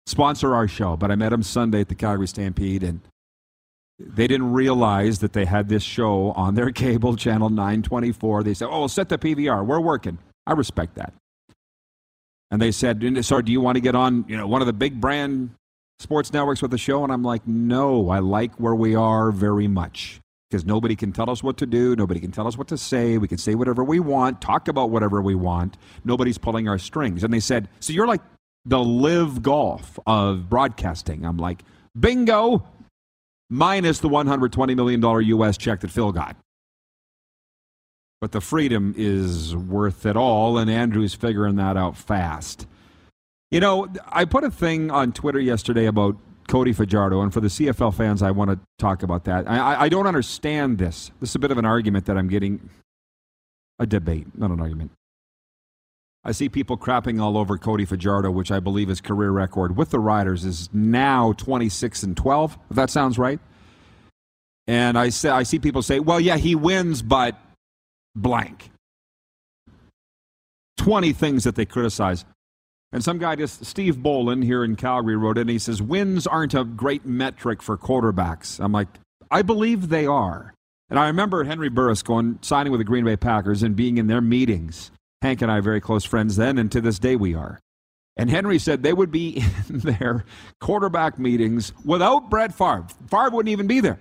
sponsor 0.06 0.54
our 0.54 0.68
show, 0.68 0.96
but 0.96 1.10
I 1.10 1.14
met 1.14 1.30
them 1.30 1.42
Sunday 1.42 1.80
at 1.80 1.88
the 1.88 1.94
Calgary 1.94 2.28
Stampede 2.28 2.82
and 2.82 3.00
they 3.98 4.26
didn't 4.26 4.52
realize 4.52 5.20
that 5.20 5.32
they 5.32 5.44
had 5.44 5.68
this 5.68 5.82
show 5.82 6.32
on 6.32 6.54
their 6.54 6.70
cable 6.70 7.16
channel 7.24 7.48
924. 7.48 8.42
They 8.42 8.54
said, 8.54 8.68
"Oh, 8.70 8.86
set 8.86 9.08
the 9.08 9.18
PVR. 9.18 9.64
We're 9.64 9.80
working." 9.80 10.18
I 10.46 10.52
respect 10.52 10.96
that. 10.96 11.12
And 12.50 12.60
they 12.60 12.72
said, 12.72 13.24
"So, 13.24 13.40
do 13.40 13.52
you 13.52 13.60
want 13.60 13.76
to 13.76 13.80
get 13.80 13.94
on, 13.94 14.24
you 14.28 14.36
know, 14.36 14.46
one 14.46 14.60
of 14.60 14.66
the 14.66 14.72
big 14.72 15.00
brand 15.00 15.50
sports 15.98 16.32
networks 16.32 16.62
with 16.62 16.70
the 16.70 16.78
show?" 16.78 17.04
And 17.04 17.12
I'm 17.12 17.22
like, 17.22 17.46
"No, 17.46 18.10
I 18.10 18.18
like 18.18 18.54
where 18.56 18.74
we 18.74 18.94
are 18.94 19.30
very 19.30 19.68
much." 19.68 20.20
Because 20.50 20.64
nobody 20.64 20.94
can 20.94 21.10
tell 21.10 21.30
us 21.30 21.42
what 21.42 21.56
to 21.56 21.66
do. 21.66 21.96
Nobody 21.96 22.20
can 22.20 22.30
tell 22.30 22.46
us 22.46 22.56
what 22.56 22.68
to 22.68 22.78
say. 22.78 23.18
We 23.18 23.26
can 23.26 23.38
say 23.38 23.56
whatever 23.56 23.82
we 23.82 23.98
want, 23.98 24.40
talk 24.40 24.68
about 24.68 24.90
whatever 24.90 25.20
we 25.20 25.34
want. 25.34 25.76
Nobody's 26.04 26.38
pulling 26.38 26.68
our 26.68 26.78
strings. 26.78 27.24
And 27.24 27.32
they 27.32 27.40
said, 27.40 27.68
So 27.80 27.92
you're 27.92 28.06
like 28.06 28.20
the 28.64 28.78
live 28.78 29.42
golf 29.42 29.98
of 30.06 30.48
broadcasting. 30.48 31.24
I'm 31.24 31.38
like, 31.38 31.64
Bingo 31.98 32.64
minus 33.54 34.00
the 34.00 34.08
$120 34.08 34.74
million 34.74 35.00
U.S. 35.28 35.56
check 35.56 35.80
that 35.80 35.90
Phil 35.90 36.12
got. 36.12 36.36
But 38.20 38.32
the 38.32 38.40
freedom 38.40 38.94
is 38.96 39.54
worth 39.54 40.06
it 40.06 40.16
all, 40.16 40.58
and 40.58 40.70
Andrew's 40.70 41.14
figuring 41.14 41.56
that 41.56 41.76
out 41.76 41.96
fast. 41.96 42.66
You 43.50 43.60
know, 43.60 43.86
I 44.08 44.24
put 44.24 44.42
a 44.42 44.50
thing 44.50 44.90
on 44.90 45.12
Twitter 45.12 45.38
yesterday 45.38 45.86
about 45.86 46.16
Cody 46.48 46.72
Fajardo, 46.72 47.20
and 47.20 47.32
for 47.32 47.40
the 47.40 47.48
CFL 47.48 47.94
fans, 47.94 48.22
I 48.22 48.32
want 48.32 48.50
to 48.50 48.58
talk 48.78 49.02
about 49.02 49.24
that. 49.24 49.48
I, 49.48 49.82
I 49.82 49.88
don't 49.88 50.06
understand 50.06 50.78
this. 50.78 51.12
This 51.20 51.30
is 51.30 51.36
a 51.36 51.38
bit 51.38 51.50
of 51.50 51.58
an 51.58 51.64
argument 51.64 52.06
that 52.06 52.16
I'm 52.18 52.28
getting, 52.28 52.70
a 53.78 53.86
debate, 53.86 54.26
not 54.36 54.50
an 54.50 54.60
argument. 54.60 54.90
I 56.24 56.32
see 56.32 56.48
people 56.48 56.78
crapping 56.78 57.20
all 57.20 57.36
over 57.36 57.58
Cody 57.58 57.84
Fajardo, 57.84 58.30
which 58.30 58.50
I 58.50 58.58
believe 58.58 58.88
his 58.88 59.00
career 59.00 59.30
record 59.30 59.76
with 59.76 59.90
the 59.90 59.98
Riders 59.98 60.44
is 60.44 60.70
now 60.72 61.34
26 61.34 62.02
and 62.02 62.16
12, 62.16 62.58
if 62.70 62.76
that 62.76 62.88
sounds 62.88 63.18
right. 63.18 63.38
And 64.66 64.96
I, 64.96 65.10
say, 65.10 65.28
I 65.28 65.42
see 65.42 65.58
people 65.58 65.82
say, 65.82 66.00
well, 66.00 66.18
yeah, 66.18 66.38
he 66.38 66.54
wins, 66.54 67.02
but 67.02 67.38
blank. 68.16 68.70
20 70.78 71.12
things 71.12 71.44
that 71.44 71.56
they 71.56 71.66
criticize. 71.66 72.24
And 72.90 73.04
some 73.04 73.18
guy 73.18 73.36
just, 73.36 73.66
Steve 73.66 73.96
Bolin 73.96 74.42
here 74.42 74.64
in 74.64 74.76
Calgary, 74.76 75.16
wrote 75.16 75.36
and 75.36 75.50
he 75.50 75.58
says, 75.58 75.82
wins 75.82 76.26
aren't 76.26 76.54
a 76.54 76.64
great 76.64 77.04
metric 77.04 77.60
for 77.60 77.76
quarterbacks. 77.76 78.64
I'm 78.64 78.72
like, 78.72 78.88
I 79.30 79.42
believe 79.42 79.90
they 79.90 80.06
are. 80.06 80.54
And 80.88 80.98
I 80.98 81.08
remember 81.08 81.44
Henry 81.44 81.68
Burris 81.68 82.02
going, 82.02 82.38
signing 82.40 82.70
with 82.70 82.80
the 82.80 82.84
Green 82.84 83.04
Bay 83.04 83.16
Packers 83.16 83.62
and 83.62 83.76
being 83.76 83.98
in 83.98 84.06
their 84.06 84.20
meetings 84.20 84.90
Hank 85.24 85.40
and 85.40 85.50
I 85.50 85.60
very 85.60 85.80
close 85.80 86.04
friends 86.04 86.36
then, 86.36 86.58
and 86.58 86.70
to 86.70 86.82
this 86.82 86.98
day 86.98 87.16
we 87.16 87.34
are. 87.34 87.58
And 88.18 88.28
Henry 88.28 88.58
said 88.58 88.82
they 88.82 88.92
would 88.92 89.10
be 89.10 89.42
in 89.70 89.78
their 89.78 90.26
quarterback 90.60 91.18
meetings 91.18 91.72
without 91.82 92.28
Brett 92.28 92.54
Favre. 92.54 92.86
Favre 93.10 93.30
wouldn't 93.30 93.50
even 93.50 93.66
be 93.66 93.80
there. 93.80 93.98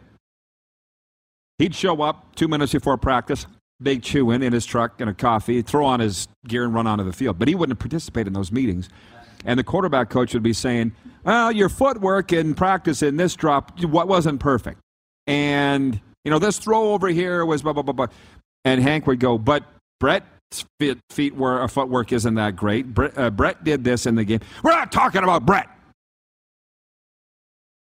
He'd 1.59 1.74
show 1.74 2.01
up 2.01 2.36
two 2.36 2.49
minutes 2.49 2.74
before 2.74 2.97
practice, 2.97 3.45
big 3.82 4.03
chew 4.03 4.32
in 4.32 4.43
in 4.43 4.51
his 4.51 4.65
truck 4.65 4.99
and 4.99 5.09
a 5.09 5.13
coffee, 5.13 5.61
throw 5.61 5.86
on 5.86 6.01
his 6.01 6.28
gear 6.45 6.65
and 6.65 6.74
run 6.74 6.88
onto 6.88 7.05
the 7.05 7.13
field. 7.13 7.39
But 7.39 7.47
he 7.47 7.55
wouldn't 7.55 7.80
participate 7.80 8.28
in 8.28 8.34
those 8.34 8.51
meetings. 8.51 8.89
And 9.45 9.57
the 9.57 9.63
quarterback 9.63 10.09
coach 10.09 10.34
would 10.34 10.43
be 10.43 10.51
saying, 10.51 10.91
Well, 11.24 11.53
your 11.53 11.69
footwork 11.69 12.34
in 12.34 12.53
practice 12.53 13.01
in 13.01 13.15
this 13.15 13.34
drop 13.38 13.82
what 13.82 14.09
wasn't 14.09 14.41
perfect. 14.41 14.82
And, 15.26 16.01
you 16.26 16.32
know, 16.32 16.39
this 16.39 16.59
throw 16.59 16.91
over 16.91 17.07
here 17.07 17.45
was 17.45 17.61
blah, 17.61 17.71
blah, 17.71 17.84
blah, 17.84 17.93
blah. 17.93 18.07
And 18.65 18.82
Hank 18.82 19.07
would 19.07 19.21
go, 19.21 19.38
But 19.38 19.63
Brett's 20.01 20.26
feet, 20.80 20.99
feet 21.10 21.36
were, 21.36 21.62
uh, 21.62 21.68
footwork 21.68 22.12
isn't 22.12 22.36
that 22.36 22.56
great. 22.56 22.93
Brett, 22.93 23.18
uh, 23.18 23.30
Brett 23.30 23.64
did 23.64 23.84
this 23.84 24.06
in 24.06 24.16
the 24.16 24.24
game. 24.24 24.39
We're 24.64 24.72
not 24.72 24.91
talking 24.91 25.24
about 25.24 25.45
Brett. 25.45 25.70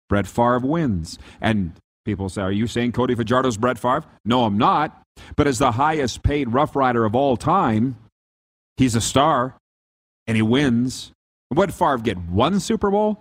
Brett 0.08 0.26
Favre 0.26 0.60
wins. 0.60 1.18
And 1.40 1.72
people 2.04 2.28
say, 2.28 2.42
Are 2.42 2.52
you 2.52 2.66
saying 2.66 2.92
Cody 2.92 3.14
Fajardo's 3.14 3.56
Brett 3.56 3.78
Favre? 3.78 4.04
No, 4.24 4.44
I'm 4.44 4.58
not. 4.58 5.02
But 5.36 5.46
as 5.46 5.58
the 5.58 5.72
highest 5.72 6.22
paid 6.22 6.52
Rough 6.52 6.74
Rider 6.76 7.04
of 7.04 7.14
all 7.14 7.36
time, 7.36 7.96
he's 8.76 8.94
a 8.94 9.00
star 9.00 9.56
and 10.26 10.36
he 10.36 10.42
wins. 10.42 11.12
What 11.48 11.72
Favre 11.72 11.98
get? 11.98 12.18
One 12.18 12.60
Super 12.60 12.90
Bowl? 12.90 13.20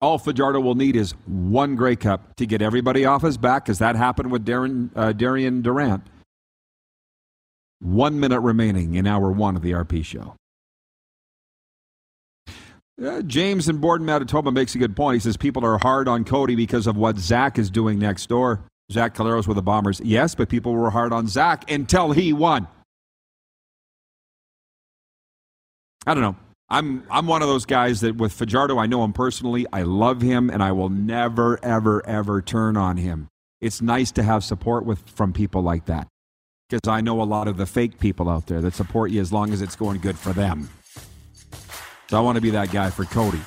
All 0.00 0.18
Fajardo 0.18 0.60
will 0.60 0.74
need 0.74 0.96
is 0.96 1.12
one 1.26 1.76
Grey 1.76 1.96
Cup 1.96 2.36
to 2.36 2.46
get 2.46 2.60
everybody 2.60 3.06
off 3.06 3.22
his 3.22 3.38
back, 3.38 3.64
because 3.64 3.78
that 3.78 3.96
happened 3.96 4.30
with 4.30 4.44
Darren, 4.44 4.90
uh, 4.94 5.12
Darian 5.12 5.62
Durant. 5.62 6.02
One 7.84 8.18
minute 8.18 8.40
remaining 8.40 8.94
in 8.94 9.06
hour 9.06 9.30
one 9.30 9.56
of 9.56 9.62
the 9.62 9.72
RP 9.72 10.02
show. 10.06 10.36
Uh, 13.02 13.20
James 13.20 13.68
in 13.68 13.76
Borden, 13.76 14.06
Manitoba 14.06 14.50
makes 14.50 14.74
a 14.74 14.78
good 14.78 14.96
point. 14.96 15.16
He 15.16 15.20
says 15.20 15.36
people 15.36 15.66
are 15.66 15.76
hard 15.76 16.08
on 16.08 16.24
Cody 16.24 16.54
because 16.54 16.86
of 16.86 16.96
what 16.96 17.18
Zach 17.18 17.58
is 17.58 17.68
doing 17.68 17.98
next 17.98 18.26
door. 18.26 18.64
Zach 18.90 19.14
Collaros 19.14 19.46
with 19.46 19.56
the 19.56 19.62
Bombers. 19.62 20.00
Yes, 20.02 20.34
but 20.34 20.48
people 20.48 20.72
were 20.72 20.88
hard 20.88 21.12
on 21.12 21.26
Zach 21.26 21.70
until 21.70 22.12
he 22.12 22.32
won. 22.32 22.68
I 26.06 26.14
don't 26.14 26.22
know. 26.22 26.36
I'm 26.70 27.04
I'm 27.10 27.26
one 27.26 27.42
of 27.42 27.48
those 27.48 27.66
guys 27.66 28.00
that 28.00 28.16
with 28.16 28.32
Fajardo, 28.32 28.78
I 28.78 28.86
know 28.86 29.04
him 29.04 29.12
personally. 29.12 29.66
I 29.74 29.82
love 29.82 30.22
him, 30.22 30.48
and 30.48 30.62
I 30.62 30.72
will 30.72 30.88
never, 30.88 31.62
ever, 31.62 32.04
ever 32.06 32.40
turn 32.40 32.78
on 32.78 32.96
him. 32.96 33.28
It's 33.60 33.82
nice 33.82 34.10
to 34.12 34.22
have 34.22 34.42
support 34.42 34.86
with 34.86 35.06
from 35.10 35.34
people 35.34 35.60
like 35.60 35.84
that 35.84 36.08
because 36.80 36.92
I 36.92 37.00
know 37.00 37.22
a 37.22 37.24
lot 37.24 37.48
of 37.48 37.56
the 37.56 37.66
fake 37.66 37.98
people 37.98 38.28
out 38.28 38.46
there 38.46 38.60
that 38.60 38.74
support 38.74 39.10
you 39.10 39.20
as 39.20 39.32
long 39.32 39.52
as 39.52 39.62
it's 39.62 39.76
going 39.76 40.00
good 40.00 40.18
for 40.18 40.32
them. 40.32 40.68
So 42.08 42.18
I 42.18 42.20
want 42.20 42.36
to 42.36 42.42
be 42.42 42.50
that 42.50 42.70
guy 42.70 42.90
for 42.90 43.04
Cody. 43.04 43.40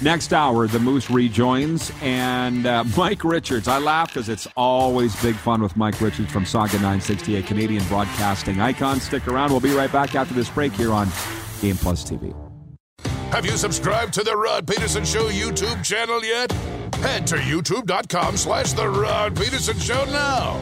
Next 0.00 0.32
hour, 0.32 0.66
the 0.66 0.80
Moose 0.80 1.10
rejoins, 1.10 1.92
and 2.02 2.66
uh, 2.66 2.84
Mike 2.96 3.24
Richards. 3.24 3.68
I 3.68 3.78
laugh 3.78 4.08
because 4.08 4.28
it's 4.28 4.48
always 4.56 5.20
big 5.22 5.36
fun 5.36 5.62
with 5.62 5.76
Mike 5.76 6.00
Richards 6.00 6.32
from 6.32 6.44
Sauga 6.44 6.74
960, 6.74 7.36
a 7.36 7.42
Canadian 7.42 7.84
broadcasting 7.84 8.60
icon. 8.60 9.00
Stick 9.00 9.28
around. 9.28 9.50
We'll 9.50 9.60
be 9.60 9.74
right 9.74 9.92
back 9.92 10.14
after 10.14 10.34
this 10.34 10.50
break 10.50 10.72
here 10.72 10.92
on 10.92 11.08
Game 11.60 11.76
Plus 11.76 12.04
TV. 12.04 12.34
Have 13.30 13.46
you 13.46 13.56
subscribed 13.56 14.12
to 14.14 14.22
the 14.22 14.36
Rod 14.36 14.66
Pedersen 14.66 15.04
Show 15.04 15.28
YouTube 15.30 15.82
channel 15.84 16.22
yet? 16.24 16.52
Head 16.96 17.26
to 17.28 17.36
youtube.com 17.36 18.36
slash 18.36 18.72
The 18.72 18.88
Rod 18.88 19.34
Pedersen 19.34 19.78
Show 19.78 20.04
now. 20.06 20.60